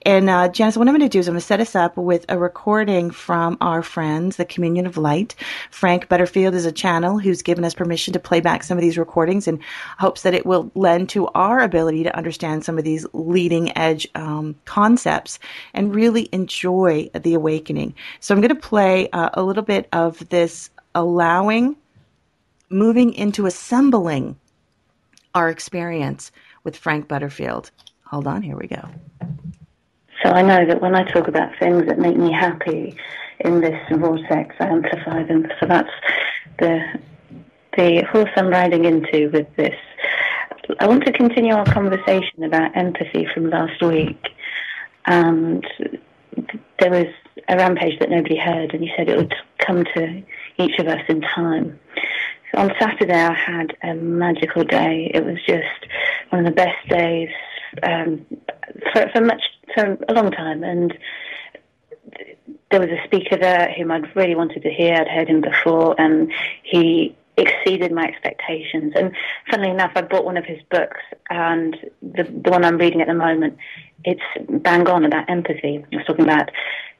And 0.03 0.29
uh, 0.29 0.49
Janice, 0.49 0.77
what 0.77 0.87
I'm 0.87 0.95
going 0.95 1.07
to 1.07 1.09
do 1.09 1.19
is 1.19 1.27
I'm 1.27 1.33
going 1.33 1.41
to 1.41 1.45
set 1.45 1.59
us 1.59 1.75
up 1.75 1.97
with 1.97 2.25
a 2.29 2.37
recording 2.37 3.09
from 3.09 3.57
our 3.61 3.81
friends, 3.81 4.35
the 4.35 4.45
Communion 4.45 4.85
of 4.85 4.97
Light. 4.97 5.35
Frank 5.71 6.07
Butterfield 6.07 6.53
is 6.53 6.65
a 6.65 6.71
channel 6.71 7.17
who's 7.17 7.41
given 7.41 7.65
us 7.65 7.73
permission 7.73 8.13
to 8.13 8.19
play 8.19 8.41
back 8.41 8.63
some 8.63 8.77
of 8.77 8.81
these 8.81 8.97
recordings 8.97 9.47
and 9.47 9.59
hopes 9.97 10.21
that 10.21 10.35
it 10.35 10.45
will 10.45 10.71
lend 10.75 11.09
to 11.09 11.27
our 11.29 11.59
ability 11.59 12.03
to 12.03 12.15
understand 12.15 12.63
some 12.63 12.77
of 12.77 12.83
these 12.83 13.07
leading 13.13 13.75
edge 13.75 14.07
um, 14.13 14.55
concepts 14.65 15.39
and 15.73 15.95
really 15.95 16.29
enjoy 16.31 17.09
the 17.15 17.33
awakening. 17.33 17.93
So 18.19 18.35
I'm 18.35 18.41
going 18.41 18.49
to 18.49 18.55
play 18.55 19.09
uh, 19.11 19.29
a 19.33 19.43
little 19.43 19.63
bit 19.63 19.87
of 19.93 20.27
this 20.29 20.69
allowing, 20.93 21.75
moving 22.69 23.13
into 23.13 23.47
assembling 23.47 24.35
our 25.33 25.49
experience 25.49 26.31
with 26.63 26.75
Frank 26.75 27.07
Butterfield. 27.07 27.71
Hold 28.05 28.27
on, 28.27 28.41
here 28.41 28.57
we 28.57 28.67
go. 28.67 28.89
So 30.23 30.29
I 30.29 30.41
know 30.41 30.65
that 30.65 30.81
when 30.81 30.95
I 30.95 31.03
talk 31.03 31.27
about 31.27 31.57
things 31.59 31.87
that 31.87 31.97
make 31.97 32.17
me 32.17 32.31
happy 32.31 32.95
in 33.39 33.61
this 33.61 33.79
vortex, 33.91 34.55
I 34.59 34.65
amplify 34.67 35.23
them. 35.23 35.47
So 35.59 35.65
that's 35.65 35.89
the 36.59 36.99
the 37.77 38.03
horse 38.11 38.29
I'm 38.35 38.49
riding 38.49 38.85
into 38.85 39.29
with 39.29 39.47
this. 39.55 39.77
I 40.79 40.87
want 40.87 41.05
to 41.05 41.13
continue 41.13 41.53
our 41.53 41.65
conversation 41.65 42.43
about 42.43 42.75
empathy 42.75 43.25
from 43.33 43.49
last 43.49 43.81
week, 43.81 44.19
and 45.05 45.65
there 46.79 46.91
was 46.91 47.07
a 47.47 47.55
rampage 47.55 47.97
that 47.99 48.09
nobody 48.09 48.37
heard, 48.37 48.73
and 48.73 48.83
you 48.83 48.91
said 48.95 49.09
it 49.09 49.17
would 49.17 49.33
come 49.59 49.85
to 49.95 50.23
each 50.57 50.77
of 50.79 50.87
us 50.87 51.01
in 51.07 51.21
time. 51.21 51.79
On 52.53 52.71
Saturday, 52.79 53.13
I 53.13 53.33
had 53.33 53.77
a 53.81 53.93
magical 53.93 54.63
day. 54.63 55.09
It 55.13 55.25
was 55.25 55.37
just 55.45 55.87
one 56.29 56.45
of 56.45 56.45
the 56.45 56.55
best 56.55 56.87
days 56.89 57.29
um, 57.83 58.25
for, 58.91 59.09
for 59.13 59.21
much 59.21 59.41
for 59.73 59.97
a 60.09 60.13
long 60.13 60.31
time, 60.31 60.63
and 60.63 60.97
there 62.69 62.79
was 62.79 62.89
a 62.89 63.03
speaker 63.05 63.37
there 63.37 63.73
whom 63.77 63.91
I'd 63.91 64.13
really 64.15 64.35
wanted 64.35 64.63
to 64.63 64.69
hear. 64.69 64.95
I'd 64.95 65.07
heard 65.07 65.29
him 65.29 65.41
before, 65.41 65.95
and 65.99 66.31
he 66.63 67.15
exceeded 67.37 67.91
my 67.91 68.03
expectations. 68.03 68.93
And 68.95 69.15
funnily 69.49 69.71
enough, 69.71 69.91
I 69.95 70.01
bought 70.01 70.25
one 70.25 70.37
of 70.37 70.45
his 70.45 70.61
books, 70.69 70.99
and 71.29 71.77
the 72.01 72.23
the 72.23 72.51
one 72.51 72.65
I'm 72.65 72.77
reading 72.77 73.01
at 73.01 73.07
the 73.07 73.13
moment, 73.13 73.57
it's 74.03 74.21
bang 74.49 74.87
on 74.89 75.05
about 75.05 75.29
empathy. 75.29 75.85
I 75.91 75.95
was 75.95 76.05
talking 76.05 76.25
about 76.25 76.49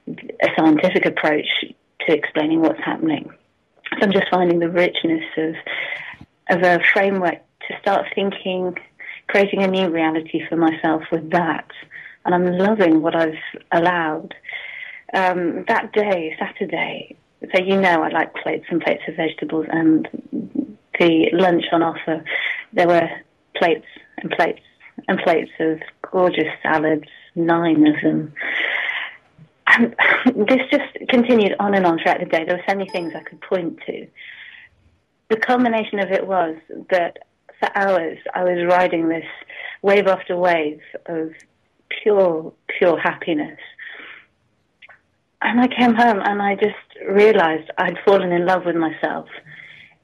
a 0.08 0.48
scientific 0.58 1.06
approach 1.06 1.48
to 2.08 2.14
explaining 2.14 2.62
what's 2.62 2.80
happening. 2.80 3.32
So 3.94 4.00
I'm 4.02 4.12
just 4.12 4.30
finding 4.30 4.60
the 4.60 4.70
richness 4.70 5.24
of 5.38 5.56
of 6.50 6.64
a 6.64 6.84
framework 6.94 7.40
to 7.68 7.80
start 7.80 8.08
thinking, 8.14 8.76
creating 9.28 9.64
a 9.64 9.68
new 9.68 9.90
reality 9.90 10.44
for 10.48 10.58
myself 10.58 11.04
with 11.12 11.30
that. 11.32 11.70
And 12.26 12.36
I'm 12.36 12.58
loving 12.58 13.02
what 13.02 13.16
I've 13.16 13.40
allowed. 13.72 14.36
Um, 15.14 15.66
that 15.68 15.92
day, 15.94 16.36
Saturday, 16.40 17.16
so 17.54 17.62
you 17.62 17.80
know 17.80 18.04
I 18.04 18.10
like 18.10 18.34
plates 18.36 18.66
and 18.70 18.82
plates 18.82 19.04
of 19.08 19.16
vegetables 19.16 19.66
and 19.70 20.08
the 21.00 21.30
lunch 21.34 21.66
on 21.72 21.84
offer. 21.84 22.24
There 22.74 22.88
were 22.88 23.10
plates 23.56 23.88
and 24.18 24.32
plates 24.32 24.62
and 25.08 25.20
plates 25.20 25.52
of 25.60 25.80
gorgeous 26.12 26.54
salads, 26.62 27.08
nine 27.36 27.88
of 27.88 28.02
them. 28.02 28.34
And 29.72 29.96
this 30.48 30.60
just 30.72 31.10
continued 31.10 31.56
on 31.60 31.74
and 31.74 31.86
on 31.86 32.00
throughout 32.00 32.20
the 32.20 32.26
day. 32.26 32.44
There 32.46 32.56
were 32.58 32.64
so 32.68 32.76
many 32.76 32.90
things 32.90 33.14
I 33.16 33.24
could 33.24 33.42
point 33.42 33.80
to. 33.88 34.08
The 35.30 35.38
culmination 35.38 36.00
of 36.00 36.12
it 36.12 36.28
was 36.28 36.58
that 36.90 37.20
for 37.60 37.70
hours 37.78 38.18
I 38.34 38.44
was 38.44 38.66
riding 38.68 39.08
this 39.08 39.26
wave 39.82 40.08
after 40.08 40.36
wave 40.36 40.82
of 41.06 41.32
pure, 42.04 42.54
pure 42.78 43.00
happiness. 43.00 43.60
And 45.42 45.60
I 45.60 45.68
came 45.68 45.96
home 45.96 46.20
and 46.24 46.42
I 46.42 46.56
just 46.56 46.76
realized 47.10 47.70
I'd 47.78 47.98
fallen 48.06 48.32
in 48.32 48.46
love 48.46 48.66
with 48.66 48.76
myself 48.76 49.28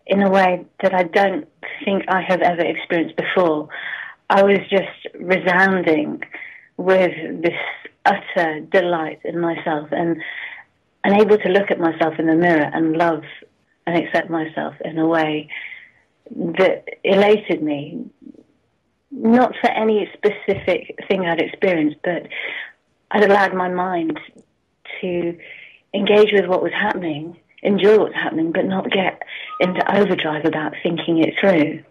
in 0.08 0.24
a 0.24 0.30
way 0.30 0.66
that 0.82 0.94
I 0.94 1.04
don't 1.04 1.48
think 1.84 2.04
I 2.08 2.22
have 2.22 2.42
ever 2.42 2.62
experienced 2.62 3.18
before. 3.18 3.70
I 4.30 4.44
was 4.44 4.60
just 4.70 5.14
resounding 5.20 6.24
with 6.78 7.12
this 7.42 7.60
utter 8.08 8.62
delight 8.62 9.20
in 9.24 9.40
myself 9.40 9.90
and 9.92 10.18
and 11.04 11.22
able 11.22 11.38
to 11.38 11.50
look 11.50 11.72
at 11.72 11.80
myself 11.80 12.16
in 12.20 12.28
the 12.28 12.36
mirror 12.36 12.70
and 12.74 12.98
love 12.98 13.24
and 13.86 13.98
accept 13.98 14.30
myself 14.30 14.74
in 14.84 14.98
a 14.98 15.08
way 15.08 15.50
that 16.36 16.86
elated 17.04 17.64
me. 17.64 18.06
Not 19.12 19.54
for 19.62 19.70
any 19.70 20.10
specific 20.14 20.98
thing 21.08 21.26
I'd 21.26 21.42
experienced, 21.42 21.98
but 22.04 22.28
I'd 23.12 23.24
allowed 23.24 23.54
my 23.54 23.70
mind 23.70 24.20
to 25.02 25.38
engage 25.94 26.34
with 26.34 26.46
what 26.48 26.62
was 26.62 26.74
happening, 26.74 27.40
enjoy 27.64 27.98
what's 28.00 28.16
happening, 28.16 28.52
but 28.52 28.66
not 28.66 28.92
get 28.92 29.22
into 29.62 29.98
overdrive 29.98 30.44
about 30.44 30.74
thinking 30.84 31.20
it 31.20 31.36
through. 31.40 31.84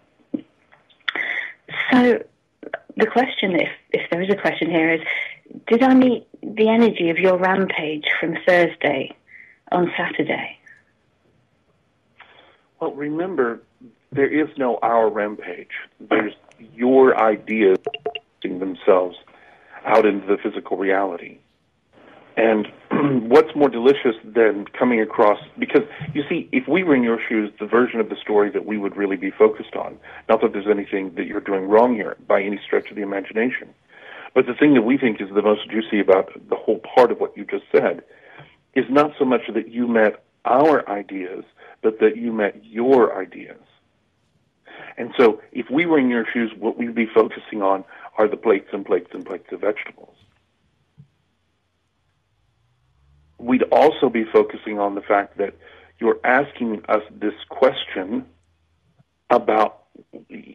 So 1.91 2.23
the 2.95 3.07
question, 3.07 3.55
if, 3.55 3.69
if 3.91 4.09
there 4.11 4.21
is 4.21 4.29
a 4.29 4.35
question 4.35 4.69
here, 4.69 4.93
is 4.93 5.01
did 5.67 5.83
I 5.83 5.93
meet 5.93 6.27
the 6.41 6.69
energy 6.69 7.09
of 7.09 7.17
your 7.17 7.37
rampage 7.37 8.05
from 8.19 8.35
Thursday 8.45 9.15
on 9.71 9.91
Saturday? 9.97 10.57
Well, 12.79 12.93
remember, 12.93 13.61
there 14.11 14.27
is 14.27 14.49
no 14.57 14.77
our 14.81 15.09
rampage. 15.09 15.71
There's 15.99 16.33
your 16.73 17.19
ideas 17.19 17.77
themselves 18.43 19.17
out 19.85 20.05
into 20.05 20.25
the 20.25 20.37
physical 20.37 20.77
reality. 20.77 21.39
And 22.37 22.67
what's 23.29 23.53
more 23.55 23.67
delicious 23.67 24.15
than 24.23 24.65
coming 24.77 25.01
across, 25.01 25.39
because 25.57 25.81
you 26.13 26.23
see, 26.29 26.47
if 26.51 26.67
we 26.67 26.83
were 26.83 26.95
in 26.95 27.03
your 27.03 27.19
shoes, 27.27 27.51
the 27.59 27.65
version 27.65 27.99
of 27.99 28.09
the 28.09 28.15
story 28.15 28.51
that 28.51 28.65
we 28.65 28.77
would 28.77 28.95
really 28.95 29.17
be 29.17 29.31
focused 29.31 29.75
on, 29.75 29.97
not 30.29 30.41
that 30.41 30.53
there's 30.53 30.67
anything 30.67 31.15
that 31.15 31.25
you're 31.25 31.41
doing 31.41 31.67
wrong 31.67 31.95
here 31.95 32.15
by 32.27 32.41
any 32.41 32.59
stretch 32.63 32.89
of 32.89 32.95
the 32.95 33.01
imagination, 33.01 33.73
but 34.37 34.45
the 34.45 34.53
thing 34.53 34.75
that 34.75 34.83
we 34.83 34.99
think 34.99 35.19
is 35.19 35.29
the 35.33 35.41
most 35.41 35.67
juicy 35.67 35.99
about 35.99 36.29
the 36.47 36.55
whole 36.55 36.77
part 36.77 37.11
of 37.11 37.19
what 37.19 37.35
you 37.35 37.43
just 37.43 37.63
said 37.71 38.03
is 38.75 38.85
not 38.87 39.09
so 39.17 39.25
much 39.25 39.41
that 39.51 39.69
you 39.69 39.87
met 39.87 40.23
our 40.45 40.87
ideas, 40.87 41.43
but 41.81 41.99
that 42.01 42.17
you 42.17 42.31
met 42.31 42.63
your 42.63 43.19
ideas. 43.19 43.63
And 44.95 45.11
so 45.17 45.41
if 45.51 45.71
we 45.71 45.87
were 45.87 45.97
in 45.97 46.11
your 46.11 46.23
shoes, 46.31 46.51
what 46.55 46.77
we'd 46.77 46.93
be 46.93 47.07
focusing 47.07 47.63
on 47.63 47.83
are 48.19 48.27
the 48.27 48.37
plates 48.37 48.67
and 48.73 48.85
plates 48.85 49.07
and 49.11 49.25
plates 49.25 49.47
of 49.51 49.61
vegetables. 49.61 50.15
We'd 53.39 53.63
also 53.71 54.07
be 54.07 54.23
focusing 54.31 54.77
on 54.77 54.93
the 54.93 55.01
fact 55.01 55.39
that 55.39 55.55
you're 55.97 56.19
asking 56.23 56.83
us 56.89 57.01
this 57.09 57.33
question 57.49 58.23
about, 59.31 59.85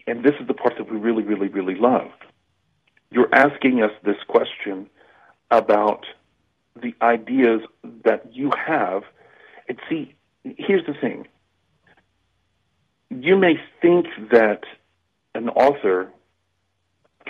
and 0.07 0.23
this 0.23 0.35
is 0.41 0.47
the 0.47 0.55
part 0.55 0.75
that 0.79 0.89
we 0.89 0.99
really, 0.99 1.25
really, 1.25 1.49
really 1.49 1.75
love. 1.75 2.13
You're 3.13 3.33
asking 3.35 3.83
us 3.83 3.93
this 4.05 4.17
question 4.27 4.89
about 5.51 6.07
the 6.81 6.95
ideas 7.03 7.61
that 8.05 8.35
you 8.35 8.51
have. 8.57 9.03
And 9.69 9.79
see, 9.89 10.15
here's 10.45 10.87
the 10.87 10.95
thing. 10.95 11.27
You 13.11 13.37
may 13.37 13.61
think 13.83 14.07
that 14.31 14.63
an 15.35 15.51
author 15.51 16.11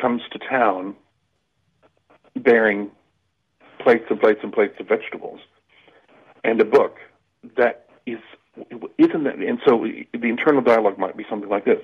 comes 0.01 0.23
to 0.31 0.38
town 0.38 0.95
bearing 2.37 2.90
plates 3.81 4.05
and 4.09 4.21
plates 4.21 4.40
and 4.42 4.53
plates 4.53 4.75
of 4.79 4.87
vegetables 4.87 5.40
and 6.45 6.61
a 6.61 6.64
book 6.64 6.97
that 7.57 7.88
is 8.07 8.18
isn't 8.99 9.25
that 9.25 9.37
and 9.37 9.59
so 9.66 9.85
the 10.12 10.29
internal 10.29 10.62
dialogue 10.62 10.99
might 10.99 11.16
be 11.16 11.25
something 11.29 11.49
like 11.49 11.64
this 11.64 11.81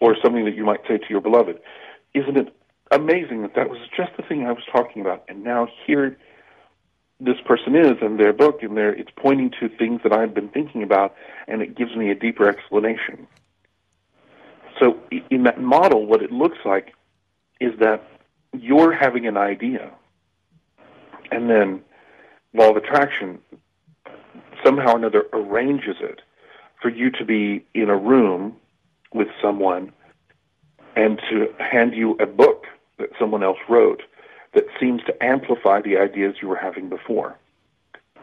or 0.00 0.16
something 0.22 0.44
that 0.44 0.54
you 0.54 0.64
might 0.64 0.80
say 0.86 0.98
to 0.98 1.06
your 1.08 1.20
beloved 1.20 1.58
isn't 2.14 2.36
it 2.36 2.54
amazing 2.90 3.42
that 3.42 3.54
that 3.54 3.68
was 3.68 3.78
just 3.96 4.12
the 4.16 4.22
thing 4.22 4.46
i 4.46 4.52
was 4.52 4.64
talking 4.70 5.02
about. 5.02 5.24
And 5.28 5.44
now 5.44 5.68
here 5.86 6.16
this 7.20 7.36
person 7.44 7.74
is 7.74 7.96
in 8.00 8.16
their 8.16 8.32
book 8.32 8.62
and 8.62 8.76
their 8.76 8.92
it's 8.92 9.10
pointing 9.16 9.50
to 9.60 9.68
things 9.68 10.00
that 10.02 10.12
i've 10.12 10.34
been 10.34 10.48
thinking 10.48 10.82
about 10.82 11.14
and 11.46 11.62
it 11.62 11.76
gives 11.76 11.94
me 11.96 12.10
a 12.10 12.14
deeper 12.14 12.48
explanation. 12.48 13.26
So 14.78 14.98
in 15.30 15.42
that 15.44 15.60
model 15.60 16.06
what 16.06 16.22
it 16.22 16.32
looks 16.32 16.58
like 16.64 16.94
is 17.60 17.78
that 17.80 18.02
you're 18.52 18.92
having 18.92 19.26
an 19.26 19.36
idea 19.36 19.90
and 21.30 21.50
then 21.50 21.82
law 22.54 22.70
of 22.70 22.76
attraction 22.76 23.38
somehow 24.64 24.92
or 24.92 24.96
another 24.96 25.26
arranges 25.32 25.96
it 26.00 26.20
for 26.80 26.88
you 26.88 27.10
to 27.10 27.24
be 27.24 27.64
in 27.74 27.90
a 27.90 27.96
room 27.96 28.56
with 29.12 29.28
someone 29.42 29.92
and 30.96 31.20
to 31.30 31.48
hand 31.58 31.94
you 31.94 32.16
a 32.20 32.26
book 32.26 32.66
that 32.98 33.10
someone 33.18 33.42
else 33.42 33.58
wrote 33.68 34.02
that 34.54 34.64
seems 34.80 35.02
to 35.04 35.22
amplify 35.22 35.80
the 35.80 35.96
ideas 35.96 36.36
you 36.40 36.48
were 36.48 36.56
having 36.56 36.88
before. 36.88 37.36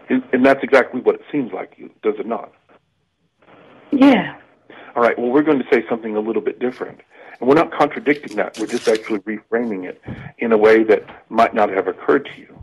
And 0.10 0.46
that's 0.46 0.64
exactly 0.64 1.02
what 1.02 1.16
it 1.16 1.22
seems 1.32 1.52
like 1.52 1.78
does 2.04 2.16
it 2.20 2.28
not? 2.28 2.52
Yeah. 3.92 4.38
All 4.96 5.02
right, 5.04 5.18
well, 5.18 5.30
we're 5.30 5.44
going 5.44 5.60
to 5.60 5.66
say 5.72 5.84
something 5.90 6.16
a 6.16 6.20
little 6.20 6.42
bit 6.42 6.60
different. 6.60 7.02
And 7.40 7.50
we're 7.50 7.56
not 7.56 7.72
contradicting 7.72 8.38
that. 8.38 8.58
We're 8.60 8.68
just 8.68 8.88
actually 8.88 9.20
reframing 9.20 9.86
it 9.86 10.02
in 10.38 10.52
a 10.52 10.58
way 10.58 10.84
that 10.84 11.26
might 11.30 11.54
not 11.54 11.70
have 11.70 11.88
occurred 11.88 12.30
to 12.34 12.40
you. 12.40 12.60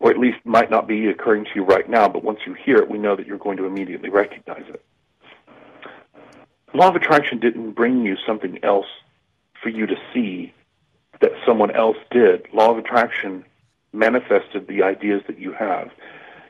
Or 0.00 0.10
at 0.10 0.18
least 0.18 0.38
might 0.44 0.70
not 0.70 0.88
be 0.88 1.06
occurring 1.08 1.44
to 1.44 1.50
you 1.54 1.64
right 1.64 1.88
now, 1.88 2.08
but 2.08 2.24
once 2.24 2.40
you 2.46 2.54
hear 2.54 2.76
it, 2.76 2.90
we 2.90 2.98
know 2.98 3.14
that 3.14 3.26
you're 3.26 3.38
going 3.38 3.56
to 3.58 3.64
immediately 3.64 4.08
recognize 4.08 4.64
it. 4.68 4.84
Law 6.74 6.88
of 6.88 6.96
attraction 6.96 7.38
didn't 7.38 7.72
bring 7.72 8.04
you 8.04 8.16
something 8.26 8.58
else 8.64 8.86
for 9.62 9.68
you 9.68 9.86
to 9.86 9.96
see 10.12 10.52
that 11.20 11.30
someone 11.46 11.70
else 11.70 11.96
did. 12.10 12.46
Law 12.52 12.72
of 12.72 12.78
attraction 12.78 13.44
manifested 13.92 14.66
the 14.66 14.82
ideas 14.82 15.22
that 15.26 15.38
you 15.38 15.52
have. 15.52 15.90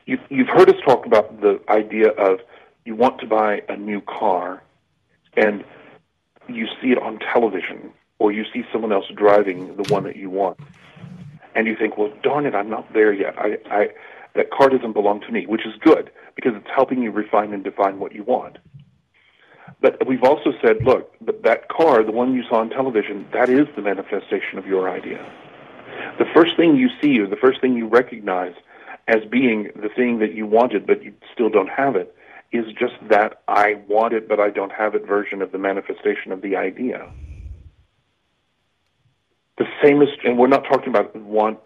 You, 0.05 0.17
you've 0.29 0.47
heard 0.47 0.69
us 0.69 0.75
talk 0.85 1.05
about 1.05 1.41
the 1.41 1.61
idea 1.69 2.09
of 2.09 2.39
you 2.85 2.95
want 2.95 3.19
to 3.19 3.27
buy 3.27 3.61
a 3.69 3.77
new 3.77 4.01
car 4.01 4.63
and 5.37 5.63
you 6.49 6.67
see 6.81 6.89
it 6.91 6.97
on 6.97 7.19
television 7.19 7.91
or 8.19 8.31
you 8.31 8.43
see 8.53 8.63
someone 8.71 8.91
else 8.91 9.05
driving 9.15 9.75
the 9.77 9.93
one 9.93 10.03
that 10.03 10.15
you 10.15 10.29
want 10.29 10.59
and 11.55 11.67
you 11.67 11.75
think 11.75 11.97
well 11.97 12.11
darn 12.21 12.45
it 12.45 12.53
i'm 12.53 12.69
not 12.69 12.91
there 12.93 13.13
yet 13.13 13.33
i, 13.37 13.57
I 13.71 13.87
that 14.35 14.51
car 14.51 14.69
doesn't 14.69 14.93
belong 14.93 15.21
to 15.21 15.31
me 15.31 15.45
which 15.45 15.65
is 15.65 15.73
good 15.79 16.11
because 16.35 16.53
it's 16.55 16.67
helping 16.75 17.01
you 17.01 17.11
refine 17.11 17.53
and 17.53 17.63
define 17.63 17.99
what 17.99 18.13
you 18.13 18.23
want 18.23 18.57
but 19.81 20.05
we've 20.07 20.23
also 20.23 20.51
said 20.61 20.77
look 20.83 21.11
that 21.43 21.67
car 21.69 22.03
the 22.03 22.11
one 22.11 22.33
you 22.33 22.43
saw 22.49 22.57
on 22.57 22.69
television 22.69 23.25
that 23.33 23.49
is 23.49 23.67
the 23.75 23.81
manifestation 23.81 24.57
of 24.57 24.65
your 24.65 24.89
idea 24.89 25.23
the 26.19 26.25
first 26.33 26.55
thing 26.57 26.75
you 26.75 26.89
see 27.01 27.19
or 27.19 27.27
the 27.27 27.35
first 27.35 27.61
thing 27.61 27.75
you 27.75 27.87
recognize 27.87 28.53
as 29.07 29.23
being 29.29 29.69
the 29.75 29.89
thing 29.89 30.19
that 30.19 30.33
you 30.33 30.45
wanted 30.45 30.85
but 30.85 31.03
you 31.03 31.13
still 31.33 31.49
don't 31.49 31.69
have 31.69 31.95
it 31.95 32.15
is 32.53 32.65
just 32.79 32.93
that 33.09 33.41
I 33.47 33.75
want 33.87 34.13
it 34.13 34.29
but 34.29 34.39
I 34.39 34.49
don't 34.49 34.71
have 34.71 34.95
it 34.95 35.05
version 35.05 35.41
of 35.41 35.51
the 35.51 35.57
manifestation 35.57 36.31
of 36.31 36.41
the 36.41 36.55
idea. 36.55 37.11
The 39.57 39.65
same 39.83 40.01
is, 40.01 40.09
and 40.23 40.37
we're 40.37 40.47
not 40.47 40.63
talking 40.63 40.89
about 40.89 41.15
want, 41.15 41.59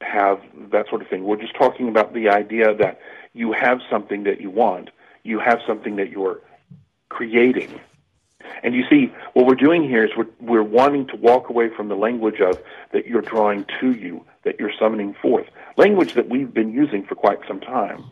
have, 0.00 0.40
that 0.72 0.88
sort 0.88 1.02
of 1.02 1.08
thing. 1.08 1.24
We're 1.24 1.40
just 1.40 1.54
talking 1.56 1.88
about 1.88 2.14
the 2.14 2.28
idea 2.28 2.74
that 2.74 3.00
you 3.34 3.52
have 3.52 3.80
something 3.90 4.24
that 4.24 4.40
you 4.40 4.50
want, 4.50 4.90
you 5.22 5.38
have 5.38 5.58
something 5.66 5.96
that 5.96 6.10
you're 6.10 6.40
creating. 7.10 7.78
And 8.62 8.74
you 8.74 8.84
see, 8.88 9.12
what 9.34 9.46
we're 9.46 9.54
doing 9.54 9.82
here 9.82 10.04
is 10.04 10.10
we're, 10.16 10.26
we're 10.40 10.62
wanting 10.62 11.06
to 11.08 11.16
walk 11.16 11.50
away 11.50 11.68
from 11.74 11.88
the 11.88 11.94
language 11.94 12.40
of 12.40 12.58
that 12.92 13.06
you're 13.06 13.22
drawing 13.22 13.66
to 13.80 13.92
you, 13.92 14.24
that 14.44 14.58
you're 14.58 14.72
summoning 14.78 15.14
forth, 15.20 15.46
language 15.76 16.14
that 16.14 16.28
we've 16.28 16.52
been 16.52 16.72
using 16.72 17.04
for 17.04 17.14
quite 17.14 17.38
some 17.46 17.60
time. 17.60 18.04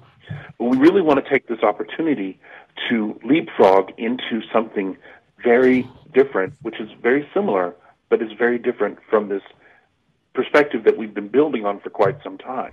But 0.59 0.67
we 0.67 0.77
really 0.77 1.01
want 1.01 1.25
to 1.25 1.31
take 1.31 1.49
this 1.49 1.63
opportunity 1.63 2.39
to 2.89 3.19
leapfrog 3.25 3.93
into 3.97 4.43
something 4.53 4.97
very 5.43 5.89
different, 6.13 6.55
which 6.63 6.81
is 6.81 6.91
very 7.03 7.29
similar, 7.33 7.75
but 8.09 8.23
is 8.23 8.33
very 8.33 8.59
different 8.59 8.99
from 9.09 9.29
this 9.29 9.43
perspective 10.35 10.85
that 10.85 10.97
we've 10.97 11.15
been 11.15 11.29
building 11.29 11.65
on 11.65 11.81
for 11.81 11.91
quite 11.91 12.23
some 12.23 12.39
time, 12.39 12.73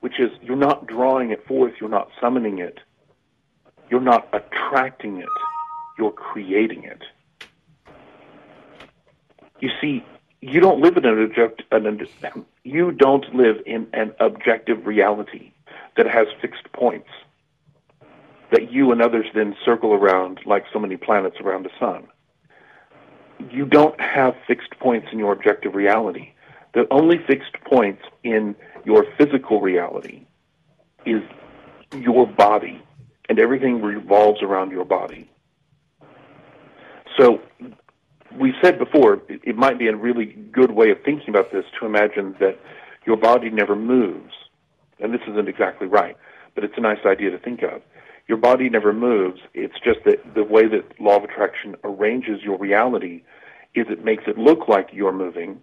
which 0.00 0.18
is 0.18 0.30
you're 0.42 0.56
not 0.56 0.86
drawing 0.86 1.30
it 1.30 1.46
forth, 1.46 1.74
you're 1.80 1.90
not 1.90 2.08
summoning 2.20 2.58
it, 2.58 2.78
you're 3.90 4.00
not 4.00 4.28
attracting 4.32 5.18
it, 5.18 5.28
you're 5.98 6.12
creating 6.12 6.84
it. 6.84 7.02
You 9.60 9.70
see, 9.80 10.04
you 10.40 10.60
don't 10.60 10.80
live 10.80 10.96
in 10.96 11.04
an 11.04 11.22
object, 11.22 11.62
an, 11.70 12.08
you 12.64 12.92
don't 12.92 13.34
live 13.34 13.56
in 13.66 13.88
an 13.92 14.14
objective 14.20 14.86
reality 14.86 15.52
that 15.96 16.06
has 16.06 16.28
fixed 16.40 16.72
points 16.72 17.08
that 18.50 18.72
you 18.72 18.90
and 18.92 19.00
others 19.00 19.26
then 19.34 19.56
circle 19.64 19.92
around 19.92 20.40
like 20.44 20.64
so 20.72 20.78
many 20.78 20.96
planets 20.96 21.36
around 21.40 21.64
the 21.64 21.70
sun. 21.78 22.06
You 23.50 23.64
don't 23.64 23.98
have 24.00 24.34
fixed 24.46 24.78
points 24.78 25.08
in 25.12 25.18
your 25.18 25.32
objective 25.32 25.74
reality. 25.74 26.32
The 26.74 26.86
only 26.90 27.18
fixed 27.26 27.54
points 27.64 28.02
in 28.22 28.54
your 28.84 29.06
physical 29.16 29.60
reality 29.60 30.26
is 31.06 31.22
your 31.94 32.26
body, 32.26 32.82
and 33.30 33.38
everything 33.38 33.80
revolves 33.80 34.42
around 34.42 34.72
your 34.72 34.84
body. 34.84 35.30
So, 37.16 37.40
we 38.36 38.52
said 38.60 38.76
before, 38.76 39.22
it, 39.28 39.56
might 39.56 39.78
be 39.78 39.86
a 39.86 39.94
really 39.96 40.26
good 40.26 40.72
way 40.72 40.90
of 40.90 40.98
thinking 41.04 41.28
about 41.28 41.52
this 41.52 41.64
to 41.78 41.86
imagine 41.86 42.34
that 42.40 42.58
your 43.06 43.16
body 43.16 43.48
never 43.48 43.76
moves. 43.76 44.32
And 44.98 45.14
this 45.14 45.20
isn't 45.28 45.48
exactly 45.48 45.86
right, 45.86 46.16
but 46.56 46.64
it's 46.64 46.74
a 46.76 46.80
nice 46.80 46.98
idea 47.06 47.30
to 47.30 47.38
think 47.38 47.62
of. 47.62 47.82
Your 48.26 48.38
body 48.38 48.68
never 48.68 48.92
moves. 48.92 49.40
It's 49.54 49.78
just 49.82 50.00
that 50.06 50.34
the 50.34 50.44
way 50.44 50.66
that 50.66 51.00
law 51.00 51.16
of 51.16 51.24
attraction 51.24 51.76
arranges 51.84 52.42
your 52.42 52.58
reality 52.58 53.22
is 53.76 53.86
it 53.88 54.04
makes 54.04 54.24
it 54.26 54.38
look 54.38 54.66
like 54.66 54.88
you're 54.92 55.12
moving, 55.12 55.60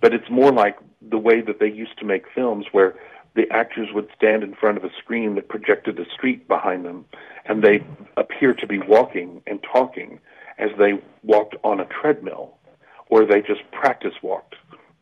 but 0.00 0.12
it's 0.12 0.28
more 0.30 0.50
like 0.50 0.76
the 1.00 1.18
way 1.18 1.40
that 1.42 1.60
they 1.60 1.70
used 1.70 1.96
to 1.98 2.04
make 2.04 2.24
films 2.34 2.66
where 2.72 2.94
the 3.34 3.50
actors 3.50 3.88
would 3.92 4.08
stand 4.16 4.42
in 4.42 4.54
front 4.54 4.76
of 4.76 4.84
a 4.84 4.90
screen 4.98 5.34
that 5.34 5.48
projected 5.48 5.98
a 5.98 6.08
street 6.10 6.46
behind 6.46 6.84
them, 6.84 7.04
and 7.44 7.62
they 7.62 7.84
appear 8.16 8.54
to 8.54 8.66
be 8.66 8.78
walking 8.78 9.42
and 9.46 9.62
talking 9.62 10.20
as 10.58 10.70
they 10.78 11.00
walked 11.22 11.56
on 11.64 11.80
a 11.80 11.84
treadmill, 11.86 12.56
or 13.08 13.24
they 13.24 13.40
just 13.42 13.68
practice 13.72 14.14
walked, 14.22 14.54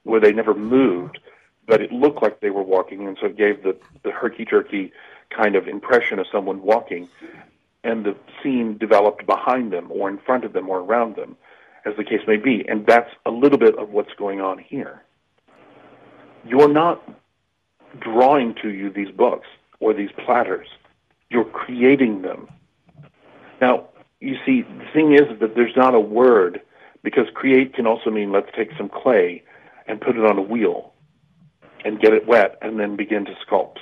where 0.04 0.20
they 0.20 0.32
never 0.32 0.54
moved, 0.54 1.18
but 1.66 1.80
it 1.82 1.92
looked 1.92 2.22
like 2.22 2.40
they 2.40 2.50
were 2.50 2.62
walking, 2.62 3.06
and 3.06 3.18
so 3.20 3.26
it 3.26 3.36
gave 3.36 3.62
the, 3.62 3.76
the 4.02 4.10
herky 4.10 4.44
jerky 4.44 4.92
kind 5.30 5.54
of 5.54 5.68
impression 5.68 6.18
of 6.18 6.26
someone 6.32 6.62
walking, 6.62 7.08
and 7.84 8.04
the 8.04 8.16
scene 8.42 8.78
developed 8.78 9.26
behind 9.26 9.72
them, 9.72 9.88
or 9.90 10.08
in 10.08 10.18
front 10.18 10.44
of 10.44 10.54
them, 10.54 10.68
or 10.70 10.78
around 10.78 11.16
them, 11.16 11.36
as 11.84 11.94
the 11.96 12.04
case 12.04 12.20
may 12.26 12.36
be. 12.36 12.64
And 12.66 12.86
that's 12.86 13.10
a 13.26 13.30
little 13.30 13.58
bit 13.58 13.78
of 13.78 13.90
what's 13.90 14.12
going 14.14 14.40
on 14.40 14.58
here. 14.58 15.02
You're 16.46 16.68
not 16.68 17.02
drawing 17.98 18.54
to 18.62 18.70
you 18.70 18.90
these 18.90 19.10
books 19.10 19.46
or 19.80 19.92
these 19.92 20.10
platters. 20.24 20.68
You're 21.30 21.44
creating 21.44 22.22
them. 22.22 22.48
Now, 23.60 23.88
you 24.20 24.36
see, 24.46 24.62
the 24.62 24.86
thing 24.92 25.14
is 25.14 25.38
that 25.40 25.54
there's 25.54 25.76
not 25.76 25.94
a 25.94 26.00
word 26.00 26.60
because 27.02 27.26
create 27.34 27.74
can 27.74 27.86
also 27.86 28.10
mean 28.10 28.30
let's 28.32 28.50
take 28.56 28.70
some 28.76 28.88
clay 28.88 29.42
and 29.86 30.00
put 30.00 30.16
it 30.16 30.24
on 30.24 30.38
a 30.38 30.42
wheel 30.42 30.92
and 31.84 32.00
get 32.00 32.12
it 32.12 32.26
wet 32.26 32.58
and 32.62 32.78
then 32.78 32.96
begin 32.96 33.24
to 33.24 33.34
sculpt. 33.46 33.78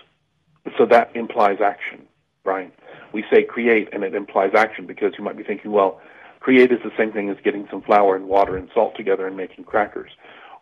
So 0.78 0.86
that 0.86 1.14
implies 1.14 1.58
action, 1.60 2.06
right? 2.44 2.72
We 3.12 3.24
say 3.30 3.42
create 3.42 3.88
and 3.92 4.04
it 4.04 4.14
implies 4.14 4.52
action 4.54 4.86
because 4.86 5.12
you 5.18 5.24
might 5.24 5.36
be 5.36 5.42
thinking, 5.42 5.72
well, 5.72 6.00
create 6.38 6.72
is 6.72 6.78
the 6.82 6.92
same 6.96 7.12
thing 7.12 7.28
as 7.28 7.36
getting 7.44 7.66
some 7.70 7.82
flour 7.82 8.16
and 8.16 8.26
water 8.26 8.56
and 8.56 8.70
salt 8.72 8.96
together 8.96 9.26
and 9.26 9.36
making 9.36 9.64
crackers. 9.64 10.10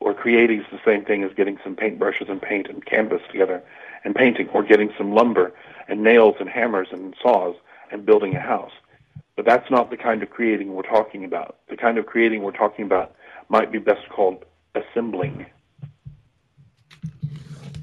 Or 0.00 0.14
creating 0.14 0.60
is 0.60 0.66
the 0.70 0.80
same 0.84 1.04
thing 1.04 1.24
as 1.24 1.32
getting 1.34 1.58
some 1.64 1.74
paintbrushes 1.74 2.30
and 2.30 2.40
paint 2.40 2.68
and 2.68 2.84
canvas 2.84 3.22
together 3.30 3.62
and 4.04 4.14
painting. 4.14 4.48
Or 4.50 4.62
getting 4.62 4.92
some 4.96 5.12
lumber 5.12 5.52
and 5.88 6.02
nails 6.02 6.36
and 6.40 6.48
hammers 6.48 6.88
and 6.92 7.14
saws 7.20 7.56
and 7.90 8.06
building 8.06 8.34
a 8.36 8.40
house. 8.40 8.72
But 9.36 9.44
that's 9.44 9.70
not 9.70 9.90
the 9.90 9.96
kind 9.96 10.22
of 10.22 10.30
creating 10.30 10.74
we're 10.74 10.82
talking 10.82 11.24
about. 11.24 11.58
The 11.68 11.76
kind 11.76 11.98
of 11.98 12.06
creating 12.06 12.42
we're 12.42 12.52
talking 12.52 12.84
about 12.84 13.14
might 13.48 13.72
be 13.72 13.78
best 13.78 14.08
called 14.08 14.44
assembling. 14.74 15.46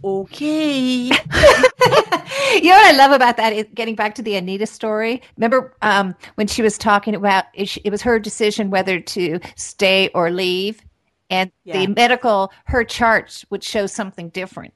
Okay. 0.03 1.09
you 1.09 1.11
know 1.11 2.75
what 2.75 2.85
I 2.85 2.93
love 2.95 3.11
about 3.11 3.37
that? 3.37 3.53
Is 3.53 3.65
getting 3.73 3.95
back 3.95 4.13
to 4.15 4.21
the 4.21 4.35
Anita 4.35 4.67
story. 4.67 5.21
Remember 5.37 5.73
um, 5.81 6.15
when 6.35 6.45
she 6.45 6.61
was 6.61 6.77
talking 6.77 7.15
about 7.15 7.45
it, 7.53 7.77
it 7.83 7.89
was 7.89 8.01
her 8.03 8.19
decision 8.19 8.69
whether 8.69 8.99
to 8.99 9.39
stay 9.55 10.09
or 10.13 10.29
leave, 10.29 10.81
and 11.29 11.51
Yeah. 11.63 11.79
the 11.79 11.87
medical 11.87 12.51
her 12.65 12.83
charts 12.83 13.45
would 13.49 13.63
show 13.63 13.87
something 13.87 14.29
different 14.29 14.73